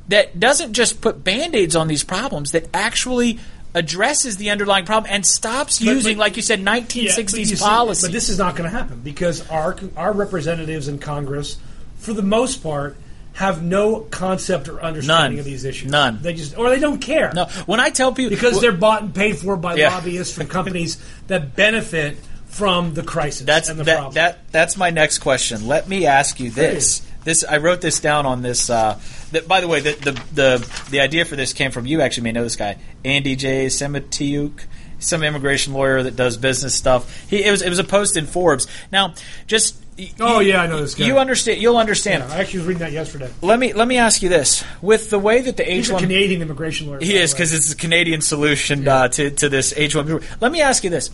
that 0.08 0.38
doesn't 0.38 0.72
just 0.74 1.00
put 1.00 1.24
band-aids 1.24 1.74
on 1.76 1.88
these 1.88 2.04
problems. 2.04 2.52
That 2.52 2.66
actually 2.74 3.38
addresses 3.72 4.36
the 4.36 4.50
underlying 4.50 4.84
problem 4.84 5.10
and 5.12 5.24
stops 5.24 5.78
But- 5.78 5.86
using, 5.86 6.16
but- 6.16 6.20
like 6.22 6.36
you 6.36 6.42
said, 6.42 6.58
Yeah, 6.58 6.64
but 6.64 6.88
1960s 6.88 7.38
you 7.50 7.56
see- 7.56 7.64
policy. 7.64 8.06
But 8.08 8.12
this 8.12 8.28
is 8.28 8.36
not 8.36 8.56
going 8.56 8.68
to 8.68 8.76
happen 8.76 9.00
because 9.02 9.48
our 9.48 9.76
our 9.96 10.12
representatives 10.12 10.88
in 10.88 10.98
Congress, 10.98 11.56
for 11.96 12.12
the 12.12 12.22
most 12.22 12.62
part, 12.62 12.96
have 13.34 13.62
no 13.62 14.00
concept 14.00 14.68
or 14.68 14.82
understanding 14.82 15.32
None. 15.32 15.38
of 15.38 15.44
these 15.44 15.64
issues. 15.64 15.90
None. 15.90 16.18
They 16.20 16.34
just 16.34 16.56
or 16.58 16.68
they 16.68 16.80
don't 16.80 16.98
care. 17.00 17.32
no, 17.34 17.46
when 17.66 17.80
I 17.80 17.90
tell 17.90 18.12
people 18.12 18.30
because 18.30 18.52
well, 18.52 18.60
they're 18.60 18.72
bought 18.72 19.02
and 19.02 19.14
paid 19.14 19.38
for 19.38 19.56
by 19.56 19.76
Yeah. 19.76 19.90
lobbyists 19.94 20.34
from 20.34 20.46
companies 20.48 20.98
that 21.28 21.54
benefit 21.56 22.16
from 22.46 22.94
the 22.94 23.02
crisis 23.02 23.46
That's 23.46 23.68
and 23.68 23.78
the 23.78 23.84
that, 23.84 23.94
problem. 23.94 24.14
that 24.14 24.50
that's 24.50 24.76
my 24.76 24.90
next 24.90 25.18
question. 25.18 25.66
Let 25.68 25.88
me 25.88 26.06
ask 26.06 26.40
you 26.40 26.50
this. 26.50 27.02
This 27.22 27.44
I 27.44 27.58
wrote 27.58 27.80
this 27.80 28.00
down 28.00 28.26
on 28.26 28.42
this. 28.42 28.70
Uh, 28.70 28.98
that, 29.32 29.46
by 29.46 29.60
the 29.60 29.68
way, 29.68 29.80
the, 29.80 29.92
the 29.92 30.12
the 30.34 30.84
the 30.90 31.00
idea 31.00 31.24
for 31.24 31.36
this 31.36 31.52
came 31.52 31.70
from 31.70 31.86
you. 31.86 32.00
Actually, 32.00 32.24
may 32.24 32.32
know 32.32 32.42
this 32.42 32.56
guy, 32.56 32.78
Andy 33.04 33.36
J. 33.36 33.66
Semotiuk, 33.66 34.64
some 34.98 35.22
immigration 35.22 35.72
lawyer 35.74 36.02
that 36.02 36.16
does 36.16 36.36
business 36.38 36.74
stuff. 36.74 37.24
He 37.28 37.44
it 37.44 37.50
was 37.50 37.62
it 37.62 37.68
was 37.68 37.78
a 37.78 37.84
post 37.84 38.16
in 38.16 38.26
Forbes. 38.26 38.66
Now, 38.90 39.14
just 39.46 39.76
Oh, 40.20 40.40
yeah, 40.40 40.62
I 40.62 40.66
know 40.66 40.80
this 40.80 40.94
guy. 40.94 41.06
You 41.06 41.18
understand? 41.18 41.60
You'll 41.60 41.76
understand. 41.76 42.24
Yeah, 42.26 42.34
I 42.34 42.40
actually 42.40 42.60
was 42.60 42.68
reading 42.68 42.80
that 42.80 42.92
yesterday. 42.92 43.30
Let 43.42 43.58
me 43.58 43.72
let 43.72 43.88
me 43.88 43.98
ask 43.98 44.22
you 44.22 44.28
this: 44.28 44.64
with 44.80 45.10
the 45.10 45.18
way 45.18 45.40
that 45.42 45.56
the 45.56 45.64
He's 45.64 45.86
H 45.86 45.90
a 45.90 45.92
one 45.94 46.02
Canadian 46.02 46.42
immigration 46.42 46.86
lawyer. 46.88 47.00
he 47.00 47.16
is 47.16 47.32
because 47.32 47.52
it's 47.52 47.72
a 47.72 47.76
Canadian 47.76 48.20
solution 48.20 48.86
uh, 48.86 49.08
to 49.08 49.30
to 49.30 49.48
this 49.48 49.74
H 49.76 49.94
one. 49.94 50.20
Let 50.40 50.52
me 50.52 50.60
ask 50.60 50.84
you 50.84 50.90
this: 50.90 51.10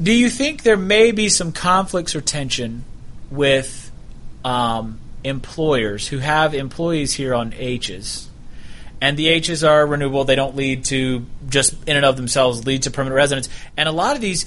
Do 0.00 0.12
you 0.12 0.28
think 0.28 0.62
there 0.62 0.76
may 0.76 1.12
be 1.12 1.28
some 1.28 1.52
conflicts 1.52 2.14
or 2.14 2.20
tension 2.20 2.84
with 3.30 3.90
um, 4.44 4.98
employers 5.24 6.08
who 6.08 6.18
have 6.18 6.54
employees 6.54 7.14
here 7.14 7.34
on 7.34 7.52
H's, 7.54 8.28
and 9.00 9.16
the 9.16 9.28
H's 9.28 9.64
are 9.64 9.86
renewable? 9.86 10.24
They 10.24 10.36
don't 10.36 10.56
lead 10.56 10.84
to 10.86 11.24
just 11.48 11.74
in 11.86 11.96
and 11.96 12.04
of 12.04 12.16
themselves 12.16 12.66
lead 12.66 12.82
to 12.82 12.90
permanent 12.90 13.16
residence, 13.16 13.48
and 13.76 13.88
a 13.88 13.92
lot 13.92 14.14
of 14.14 14.22
these. 14.22 14.46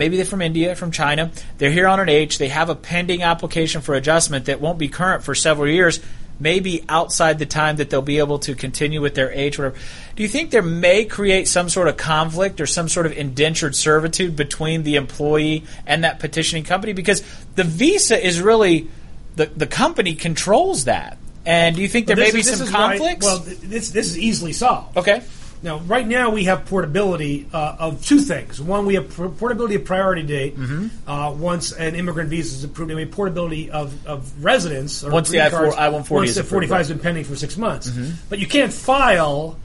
Maybe 0.00 0.16
they're 0.16 0.24
from 0.24 0.40
India, 0.40 0.74
from 0.74 0.92
China. 0.92 1.30
They're 1.58 1.70
here 1.70 1.86
on 1.86 2.00
an 2.00 2.08
H. 2.08 2.38
They 2.38 2.48
have 2.48 2.70
a 2.70 2.74
pending 2.74 3.22
application 3.22 3.82
for 3.82 3.94
adjustment 3.94 4.46
that 4.46 4.58
won't 4.58 4.78
be 4.78 4.88
current 4.88 5.22
for 5.22 5.34
several 5.34 5.68
years 5.68 6.00
maybe 6.42 6.82
outside 6.88 7.38
the 7.38 7.44
time 7.44 7.76
that 7.76 7.90
they'll 7.90 8.00
be 8.00 8.16
able 8.18 8.38
to 8.38 8.54
continue 8.54 9.02
with 9.02 9.14
their 9.14 9.30
H, 9.30 9.58
whatever. 9.58 9.76
Do 10.16 10.22
you 10.22 10.28
think 10.30 10.50
there 10.50 10.62
may 10.62 11.04
create 11.04 11.46
some 11.48 11.68
sort 11.68 11.86
of 11.86 11.98
conflict 11.98 12.62
or 12.62 12.66
some 12.66 12.88
sort 12.88 13.04
of 13.04 13.12
indentured 13.12 13.76
servitude 13.76 14.36
between 14.36 14.82
the 14.82 14.96
employee 14.96 15.64
and 15.86 16.02
that 16.04 16.18
petitioning 16.18 16.64
company? 16.64 16.94
Because 16.94 17.22
the 17.56 17.64
visa 17.64 18.16
is 18.26 18.40
really 18.40 18.88
the 19.36 19.50
the 19.54 19.66
company 19.66 20.14
controls 20.14 20.84
that. 20.84 21.18
And 21.44 21.76
do 21.76 21.82
you 21.82 21.88
think 21.88 22.06
there 22.06 22.16
This 22.16 22.28
may 22.32 22.36
be 22.36 22.40
is- 22.40 22.46
this 22.46 22.70
some 22.70 22.72
why- 22.72 22.96
conflicts? 22.96 23.26
well, 23.26 23.38
this 23.44 23.90
this 23.90 24.06
is 24.06 24.18
easily 24.18 24.54
solved. 24.54 24.96
okay. 24.96 25.20
Now, 25.62 25.78
right 25.80 26.06
now 26.06 26.30
we 26.30 26.44
have 26.44 26.64
portability 26.66 27.46
uh, 27.52 27.76
of 27.78 28.04
two 28.04 28.18
things. 28.20 28.60
One, 28.62 28.86
we 28.86 28.94
have 28.94 29.10
pr- 29.10 29.26
portability 29.26 29.74
of 29.74 29.84
priority 29.84 30.22
date 30.22 30.56
Mm-hmm. 30.56 31.08
uh, 31.10 31.32
once 31.32 31.72
an 31.72 31.94
immigrant 31.94 32.30
visa 32.30 32.56
is 32.56 32.64
approved, 32.64 32.90
and 32.90 32.96
we 32.96 33.02
have 33.04 33.12
portability 33.12 33.70
of, 33.70 34.06
of 34.06 34.42
residence. 34.42 35.04
Or 35.04 35.10
Once 35.10 35.28
the 35.28 35.42
I-4 35.42 35.74
I-140 35.76 36.10
once 36.10 36.34
the 36.34 36.44
45 36.44 36.76
has 36.78 36.88
been 36.88 36.98
pending 36.98 37.24
for 37.24 37.36
six 37.36 37.56
months. 37.58 37.88
Mm-hmm. 37.90 38.12
But 38.30 38.38
you 38.38 38.46
can't 38.46 38.72
file 38.72 39.58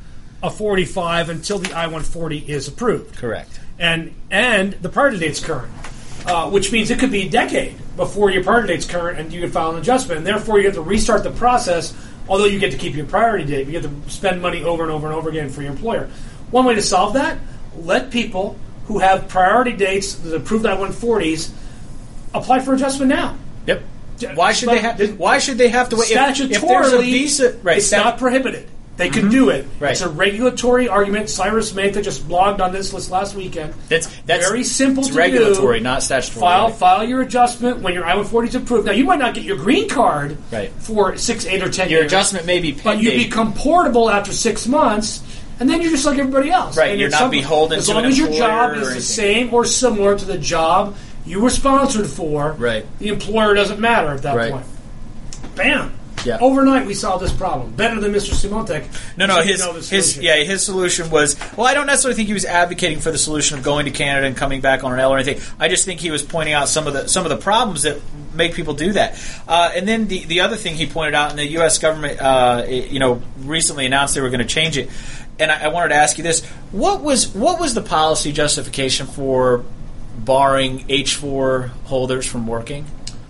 a 0.43 0.49
45 0.49 1.29
until 1.29 1.59
the 1.59 1.73
I-140 1.77 2.47
is 2.49 2.67
approved. 2.67 3.15
Correct. 3.17 3.59
And 3.79 4.13
and 4.29 4.73
the 4.73 4.89
priority 4.89 5.19
date's 5.19 5.39
current, 5.43 5.71
uh, 6.27 6.49
which 6.49 6.71
means 6.71 6.91
it 6.91 6.99
could 6.99 7.11
be 7.11 7.23
a 7.27 7.29
decade 7.29 7.75
before 7.95 8.29
your 8.31 8.43
priority 8.43 8.73
date's 8.73 8.85
current, 8.85 9.17
and 9.19 9.31
you 9.33 9.41
can 9.41 9.49
file 9.51 9.71
an 9.71 9.79
adjustment, 9.79 10.17
and 10.19 10.27
therefore 10.27 10.59
you 10.59 10.65
have 10.65 10.75
to 10.75 10.81
restart 10.81 11.23
the 11.23 11.31
process 11.31 11.93
Although 12.27 12.45
you 12.45 12.59
get 12.59 12.71
to 12.71 12.77
keep 12.77 12.95
your 12.95 13.05
priority 13.05 13.45
date, 13.45 13.67
you 13.67 13.71
get 13.71 13.83
to 13.83 14.09
spend 14.09 14.41
money 14.41 14.63
over 14.63 14.83
and 14.83 14.91
over 14.91 15.07
and 15.07 15.15
over 15.15 15.29
again 15.29 15.49
for 15.49 15.61
your 15.61 15.71
employer. 15.71 16.09
One 16.51 16.65
way 16.65 16.75
to 16.75 16.81
solve 16.81 17.13
that: 17.13 17.37
let 17.77 18.11
people 18.11 18.57
who 18.87 18.99
have 18.99 19.27
priority 19.27 19.73
dates, 19.73 20.15
the 20.15 20.37
approved 20.37 20.65
I-140s, 20.65 21.51
apply 22.33 22.59
for 22.59 22.73
adjustment 22.73 23.09
now. 23.09 23.37
Yep. 23.67 23.83
Why 24.35 24.53
should 24.53 24.69
they 24.69 24.79
have? 24.79 25.19
Why 25.19 25.39
should 25.39 25.57
they 25.57 25.69
have 25.69 25.89
to 25.89 25.97
wait? 25.97 26.07
Statutorily, 26.09 26.51
if 26.51 26.63
a 26.63 27.01
visa, 27.01 27.57
right? 27.63 27.77
it's 27.77 27.87
stat- 27.87 28.03
not 28.03 28.17
prohibited. 28.17 28.69
They 28.97 29.09
can 29.09 29.29
do 29.29 29.49
it. 29.49 29.67
Right. 29.79 29.91
It's 29.91 30.01
a 30.01 30.07
regulatory 30.09 30.87
argument. 30.87 31.29
Cyrus 31.29 31.73
Mehta 31.75 32.01
just 32.01 32.27
blogged 32.29 32.61
on 32.61 32.71
this 32.71 32.93
list 32.93 33.11
last 33.11 33.35
weekend. 33.35 33.73
That's 33.89 34.07
that's 34.21 34.47
very 34.47 34.63
simple 34.63 35.03
It's 35.03 35.11
to 35.11 35.17
regulatory, 35.17 35.79
do. 35.79 35.83
not 35.83 36.01
statutory. 36.01 36.39
File 36.39 36.67
right? 36.67 36.75
file 36.75 37.03
your 37.03 37.21
adjustment 37.21 37.79
when 37.81 37.93
your 37.93 38.05
I-140 38.05 38.47
is 38.47 38.55
approved. 38.55 38.85
Now 38.85 38.93
you 38.93 39.03
might 39.03 39.19
not 39.19 39.33
get 39.33 39.43
your 39.43 39.57
green 39.57 39.89
card 39.89 40.37
Right. 40.49 40.71
for 40.79 41.17
six, 41.17 41.45
eight, 41.45 41.61
or 41.61 41.69
ten 41.69 41.89
Your 41.89 42.01
years. 42.01 42.11
adjustment 42.11 42.45
may 42.45 42.59
be 42.59 42.71
but 42.71 43.01
you 43.01 43.11
become 43.11 43.53
portable 43.53 44.09
after 44.09 44.31
six 44.31 44.65
months, 44.65 45.21
and 45.59 45.69
then 45.69 45.81
you're 45.81 45.91
just 45.91 46.05
like 46.05 46.17
everybody 46.17 46.49
else. 46.51 46.77
Right, 46.77 46.91
And 46.91 46.99
you're 46.99 47.09
not 47.09 47.31
beholden 47.31 47.79
long 47.79 47.79
an 47.79 47.81
as 47.81 47.89
long 47.89 48.05
as 48.05 48.17
your 48.17 48.31
job 48.31 48.77
is 48.77 48.93
the 48.93 49.01
same 49.01 49.53
or 49.53 49.65
similar 49.65 50.17
to 50.17 50.23
the 50.23 50.37
job 50.37 50.95
you 51.25 51.41
were 51.41 51.49
sponsored 51.49 52.07
for, 52.07 52.53
Right. 52.57 52.85
the 52.99 53.09
employer 53.09 53.53
doesn't 53.55 53.79
matter 53.81 54.07
at 54.09 54.21
that 54.21 54.37
Right. 54.37 54.51
point. 54.53 54.65
Bam. 55.55 55.91
Yeah. 56.25 56.39
Overnight, 56.41 56.87
we 56.87 56.93
solved 56.95 57.23
this 57.23 57.31
problem 57.31 57.71
better 57.73 57.99
than 58.01 58.11
Mr. 58.11 58.33
Semotiuk. 58.33 58.83
No, 59.17 59.27
no, 59.27 59.35
So 59.35 59.43
his 59.73 59.89
his 59.89 60.05
solution. 60.11 60.23
yeah, 60.23 60.43
his 60.43 60.63
solution 60.65 61.09
was 61.11 61.35
well. 61.55 61.67
I 61.67 61.73
don't 61.75 61.85
necessarily 61.85 62.15
think 62.15 62.27
he 62.27 62.33
was 62.33 62.45
advocating 62.45 62.99
for 62.99 63.11
the 63.11 63.17
solution 63.17 63.57
of 63.57 63.63
going 63.63 63.85
to 63.85 63.91
Canada 63.91 64.25
and 64.25 64.35
coming 64.35 64.59
back 64.59 64.83
on 64.83 64.91
an 64.91 64.99
L 64.99 65.11
or 65.13 65.17
anything. 65.19 65.39
I 65.59 65.67
just 65.67 65.85
think 65.85 65.99
he 65.99 66.09
was 66.11 66.23
pointing 66.23 66.53
out 66.55 66.67
some 66.67 66.87
of 66.87 66.93
the 66.93 67.07
some 67.07 67.25
of 67.25 67.29
the 67.29 67.37
problems 67.37 67.83
that 67.83 68.01
make 68.33 68.55
people 68.55 68.73
do 68.73 68.91
that. 68.93 69.17
Uh, 69.47 69.71
and 69.75 69.87
then 69.87 70.07
the 70.07 70.25
the 70.25 70.39
other 70.41 70.55
thing 70.55 70.75
he 70.75 70.87
pointed 70.87 71.13
out, 71.13 71.29
and 71.29 71.37
the 71.37 71.45
U.S. 71.51 71.77
government, 71.77 72.19
uh, 72.21 72.63
it- 72.67 72.89
you 72.89 72.99
know, 72.99 73.21
recently 73.41 73.85
announced 73.85 74.15
they 74.15 74.21
were 74.21 74.29
going 74.31 74.39
to 74.39 74.45
change 74.45 74.77
it. 74.77 74.89
And 75.37 75.51
I, 75.51 75.65
I 75.65 75.67
wanted 75.67 75.89
to 75.89 75.95
ask 75.95 76.17
you 76.17 76.23
this: 76.23 76.43
what 76.71 77.01
was 77.01 77.27
what 77.35 77.59
was 77.59 77.73
the 77.75 77.81
policy 77.83 78.31
justification 78.31 79.05
for 79.05 79.63
barring 80.17 80.85
H 80.89 81.15
four 81.15 81.71
holders 81.85 82.25
from 82.25 82.47
working? 82.47 82.85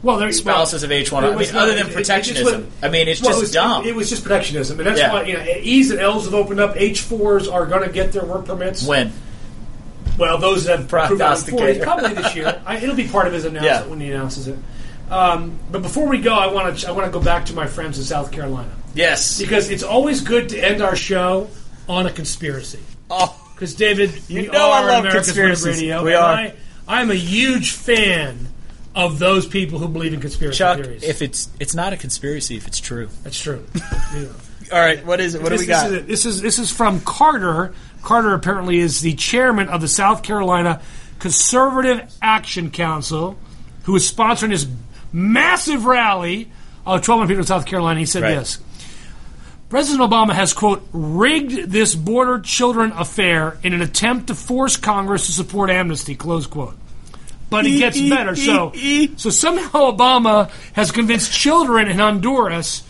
Well, 0.06 0.18
there, 0.18 0.32
Spouses 0.32 0.84
of 0.84 0.92
H1, 0.92 1.04
it 1.04 1.12
I 1.14 1.36
mean, 1.36 1.56
other 1.56 1.74
than 1.74 1.88
it- 1.88 1.90
it- 1.90 1.94
protectionism. 1.96 2.72
I 2.84 2.90
mean, 2.90 3.08
it's 3.08 3.22
well, 3.22 3.32
just 3.32 3.40
it 3.40 3.42
was, 3.42 3.52
dumb. 3.52 3.86
It, 3.88 3.96
was 3.96 4.08
just 4.10 4.24
protectionism, 4.24 4.80
and 4.80 4.88
that's 4.88 5.00
Yeah. 5.00 5.12
why 5.12 5.24
you 5.24 5.34
know 5.34 5.44
E's 5.62 5.90
and 5.90 6.00
L's 6.00 6.26
have 6.26 6.36
opened 6.36 6.60
up. 6.60 6.76
H 6.78 7.02
fours 7.02 7.48
are 7.48 7.66
going 7.66 7.82
to 7.88 7.90
get 7.92 8.12
their 8.12 8.24
work 8.24 8.46
permits. 8.46 8.84
when 8.86 9.12
Well, 10.18 10.38
those 10.38 10.66
that 10.66 10.78
have 10.78 10.86
approved 10.86 11.02
on 11.04 11.18
Prognosticator. 11.18 11.58
40, 11.58 11.80
probably 11.80 12.14
this 12.14 12.36
year. 12.36 12.62
I, 12.66 12.78
it'll 12.78 12.96
be 12.96 13.08
part 13.08 13.26
of 13.28 13.34
his 13.34 13.46
announcement 13.46 13.84
Yeah. 13.86 13.90
when 13.90 14.00
he 14.00 14.12
announces 14.12 14.48
it. 14.48 14.58
Um, 15.10 15.58
but 15.72 15.82
before 15.82 16.08
we 16.08 16.20
go, 16.20 16.34
I 16.36 16.48
want 16.54 16.78
to 16.80 16.88
I 16.88 16.92
want 16.92 17.06
to 17.06 17.12
go 17.12 17.24
back 17.24 17.48
to 17.48 17.54
my 17.54 17.66
friends 17.68 17.98
in 17.98 18.04
South 18.04 18.32
Carolina 18.32 18.70
yes, 18.94 19.40
because 19.40 19.70
it's 19.70 19.84
always 19.84 20.22
good 20.22 20.50
to 20.50 20.58
end 20.60 20.82
our 20.82 20.96
show 20.96 21.50
on 21.90 22.06
a 22.06 22.12
conspiracy. 22.12 22.80
oh. 23.10 23.36
Because 23.56 23.74
David, 23.74 24.12
You 24.28 24.42
we 24.42 24.48
know 24.48 24.70
I 24.70 24.82
love 24.82 25.00
America's 25.06 25.28
conspiracies. 25.28 25.78
Radio. 25.80 26.04
We 26.04 26.14
are. 26.14 26.34
I, 26.34 26.54
I'm 26.90 27.10
a 27.10 27.16
huge 27.16 27.72
fan 27.72 28.48
of 28.96 29.20
those 29.20 29.46
people 29.46 29.78
who 29.80 29.88
believe 29.88 30.14
in 30.14 30.22
conspiracy 30.22 30.58
Chuck, 30.58 30.78
theories. 30.80 31.04
if 31.04 31.22
it's 31.22 31.50
it's 31.60 31.76
not 31.76 31.94
a 31.94 31.98
conspiracy, 31.98 32.56
if 32.58 32.66
it's 32.68 32.80
true. 32.80 33.10
That's 33.24 33.40
true. 33.40 33.66
Yeah. 34.16 34.28
All 34.72 34.80
right, 34.80 35.06
what 35.06 35.20
is 35.20 35.36
it? 35.36 35.44
What 35.44 35.50
this, 35.50 35.62
do 35.62 35.64
we 35.64 35.68
got? 35.68 35.90
This 35.90 36.00
is, 36.00 36.08
this 36.08 36.26
is 36.26 36.42
this 36.42 36.60
is 36.60 36.72
from 36.72 37.02
Carter. 37.02 37.74
Carter 38.02 38.34
apparently 38.34 38.80
is 38.80 39.02
the 39.02 39.14
chairman 39.14 39.70
of 39.70 39.82
the 39.82 39.88
South 39.88 40.24
Carolina 40.24 40.82
Conservative 41.20 42.12
Action 42.22 42.72
Council, 42.72 43.38
who 43.84 43.96
is 43.96 44.12
sponsoring 44.12 44.50
this 44.50 44.66
massive 45.14 45.86
rally 45.86 46.52
of 46.86 47.08
1,200 47.08 47.28
people 47.28 47.42
in 47.42 47.48
South 47.48 47.66
Carolina. 47.66 48.00
He 48.00 48.06
said 48.06 48.24
Right. 48.24 48.36
this. 48.40 48.60
President 49.70 50.10
Obama 50.10 50.34
has, 50.34 50.54
quote, 50.54 50.88
rigged 50.94 51.70
this 51.72 51.96
border 51.96 52.40
children 52.40 52.92
affair 52.96 53.58
in 53.64 53.74
an 53.74 53.82
attempt 53.82 54.28
to 54.28 54.36
force 54.36 54.78
Congress 54.78 55.26
to 55.26 55.32
support 55.32 55.70
amnesty, 55.70 56.16
close 56.16 56.48
quote. 56.48 56.78
But 57.50 57.66
it 57.66 57.78
gets 57.78 58.00
better. 58.02 58.36
So, 58.36 58.72
so 59.18 59.30
somehow 59.30 59.92
Obama 59.92 60.50
has 60.74 60.92
convinced 60.92 61.32
children 61.32 61.88
in 61.88 62.00
Honduras 62.00 62.84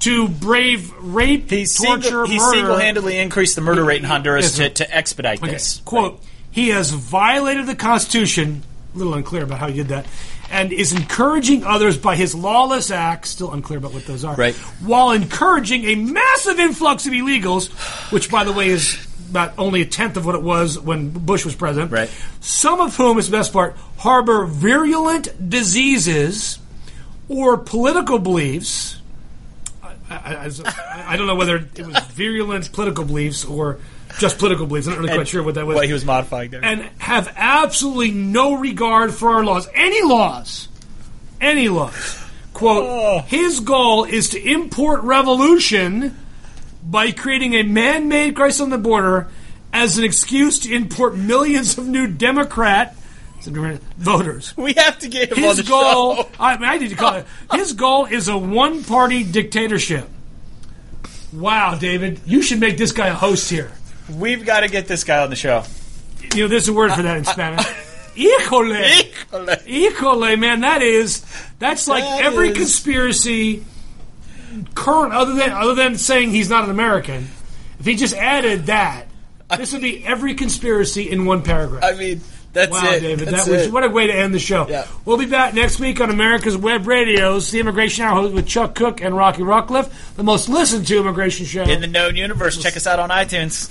to 0.00 0.28
brave 0.28 0.92
rape, 0.98 1.50
He, 1.50 1.66
torture, 1.66 2.02
single, 2.02 2.26
he 2.26 2.38
murder. 2.38 2.56
single-handedly 2.56 3.18
increased 3.18 3.54
the 3.56 3.60
murder 3.60 3.84
rate 3.84 3.98
in 4.00 4.04
Honduras 4.04 4.58
Yes, 4.58 4.68
to, 4.68 4.84
to 4.84 4.96
expedite 4.96 5.42
Okay. 5.42 5.52
this. 5.52 5.82
Quote, 5.84 6.22
he 6.50 6.68
has 6.68 6.90
violated 6.92 7.66
the 7.66 7.74
Constitution, 7.74 8.62
a 8.94 8.98
little 8.98 9.14
unclear 9.14 9.42
about 9.42 9.58
how 9.58 9.68
he 9.68 9.74
did 9.74 9.88
that, 9.88 10.06
and 10.50 10.72
is 10.72 10.92
encouraging 10.92 11.64
others 11.64 11.96
by 11.98 12.16
his 12.16 12.34
lawless 12.34 12.90
acts, 12.90 13.30
still 13.30 13.52
unclear 13.52 13.78
about 13.78 13.92
what 13.92 14.06
those 14.06 14.24
are, 14.24 14.34
Right. 14.34 14.54
while 14.80 15.10
encouraging 15.10 15.84
a 15.84 15.94
massive 15.94 16.58
influx 16.58 17.06
of 17.06 17.12
illegals, 17.12 17.68
which, 18.10 18.30
by 18.30 18.44
the 18.44 18.52
way, 18.52 18.68
is 18.68 18.98
about 19.30 19.52
only 19.58 19.82
a 19.82 19.86
tenth 19.86 20.16
of 20.16 20.24
what 20.24 20.34
it 20.34 20.42
was 20.42 20.78
when 20.78 21.10
Bush 21.10 21.44
was 21.44 21.54
president, 21.54 21.92
Right. 21.92 22.10
some 22.40 22.80
of 22.80 22.96
whom, 22.96 23.18
is 23.18 23.28
the 23.28 23.36
best 23.36 23.52
part, 23.52 23.76
harbor 23.98 24.46
virulent 24.46 25.28
diseases 25.50 26.58
or 27.28 27.58
political 27.58 28.18
beliefs. 28.18 28.96
I, 30.10 30.14
I, 30.16 30.50
I, 30.64 31.04
I 31.12 31.16
don't 31.18 31.26
know 31.26 31.34
whether 31.34 31.56
it 31.56 31.86
was 31.86 31.98
virulent 32.14 32.72
political 32.72 33.04
beliefs 33.04 33.44
or 33.44 33.78
just 34.18 34.38
political 34.38 34.66
beliefs. 34.66 34.86
I'm 34.86 34.94
not 34.94 35.00
really 35.02 35.14
quite 35.14 35.28
sure 35.28 35.42
what 35.42 35.54
that 35.56 35.66
was 35.66 35.76
What 35.76 35.86
he 35.86 35.92
was 35.92 36.04
modifying 36.04 36.50
there. 36.50 36.64
and 36.64 36.88
have 36.98 37.32
absolutely 37.36 38.10
no 38.10 38.54
regard 38.54 39.12
for 39.14 39.30
our 39.30 39.44
laws. 39.44 39.68
Any 39.74 40.02
laws. 40.02 40.68
Any 41.40 41.68
laws. 41.68 42.18
Quote, 42.52 42.84
Oh. 42.88 43.18
his 43.28 43.60
goal 43.60 44.04
is 44.04 44.30
to 44.30 44.42
import 44.42 45.02
revolution 45.02 46.16
by 46.82 47.12
creating 47.12 47.54
a 47.54 47.62
man 47.62 48.08
made 48.08 48.34
crisis 48.34 48.60
on 48.60 48.70
the 48.70 48.78
border 48.78 49.28
as 49.72 49.98
an 49.98 50.04
excuse 50.04 50.58
to 50.60 50.74
import 50.74 51.16
millions 51.16 51.76
of 51.78 51.86
new 51.86 52.06
Democrat 52.06 52.96
voters. 53.96 54.54
we 54.56 54.72
have 54.74 54.98
to 54.98 55.08
get 55.08 55.30
him 55.30 55.38
His 55.38 55.58
the 55.58 55.62
goal. 55.62 56.28
I, 56.40 56.56
mean, 56.56 56.68
I 56.68 56.78
need 56.78 56.88
to 56.90 56.96
call 56.96 57.14
it, 57.14 57.26
his 57.52 57.72
goal 57.74 58.06
is 58.06 58.28
a 58.28 58.36
one 58.36 58.82
party 58.84 59.22
dictatorship. 59.22 60.08
Wow, 61.32 61.76
David, 61.78 62.20
you 62.26 62.42
should 62.42 62.58
make 62.60 62.78
this 62.78 62.92
guy 62.92 63.08
a 63.08 63.14
host 63.14 63.48
here. 63.50 63.70
We've 64.16 64.44
got 64.44 64.60
to 64.60 64.68
get 64.68 64.86
this 64.86 65.04
guy 65.04 65.22
on 65.22 65.30
the 65.30 65.36
show. 65.36 65.64
You 66.34 66.44
know, 66.44 66.48
there's 66.48 66.68
a 66.68 66.72
word 66.72 66.92
for 66.92 67.02
that 67.02 67.16
in 67.16 67.26
uh, 67.26 67.30
uh, 67.30 67.32
Spanish. 67.32 67.66
Híjole. 68.16 68.82
Híjole. 69.30 69.66
Híjole, 69.66 70.38
man, 70.38 70.60
that 70.60 70.82
is 70.82 71.24
that's 71.58 71.86
like 71.88 72.02
That 72.04 72.22
every 72.22 72.50
is- 72.50 72.56
conspiracy 72.56 73.64
current 74.74 75.12
other 75.14 75.34
than 75.34 75.50
other 75.50 75.74
than 75.74 75.96
saying 75.96 76.30
he's 76.30 76.50
not 76.50 76.64
an 76.64 76.70
American. 76.70 77.28
If 77.78 77.86
he 77.86 77.94
just 77.94 78.14
added 78.14 78.66
that, 78.66 79.06
this 79.56 79.72
would 79.72 79.82
be 79.82 80.04
every 80.04 80.34
conspiracy 80.34 81.08
in 81.10 81.26
one 81.26 81.42
paragraph. 81.42 81.84
I 81.84 81.92
mean, 81.94 82.20
that's 82.52 82.72
wow, 82.72 82.90
it. 82.92 83.00
David, 83.00 83.28
That's 83.28 83.44
that 83.44 83.50
was 83.52 83.66
it. 83.66 83.72
what 83.72 83.84
a 83.84 83.88
way 83.88 84.06
to 84.08 84.12
end 84.12 84.34
the 84.34 84.38
show. 84.40 84.66
Yeah. 84.68 84.86
We'll 85.04 85.18
be 85.18 85.26
back 85.26 85.54
next 85.54 85.78
week 85.78 86.00
on 86.00 86.10
America's 86.10 86.56
Web 86.56 86.86
Radios, 86.86 87.50
the 87.50 87.60
Immigration 87.60 88.04
Hour 88.04 88.28
with 88.28 88.48
Chuck 88.48 88.74
Cook 88.74 89.00
and 89.00 89.16
Rocky 89.16 89.42
Rockcliffe, 89.42 90.16
the 90.16 90.24
most 90.24 90.48
listened 90.48 90.86
to 90.88 90.98
immigration 90.98 91.46
show. 91.46 91.62
in 91.62 91.80
the 91.80 91.86
known 91.86 92.16
universe. 92.16 92.60
Check 92.60 92.76
us 92.76 92.86
out 92.86 92.98
on 92.98 93.10
iTunes. 93.10 93.70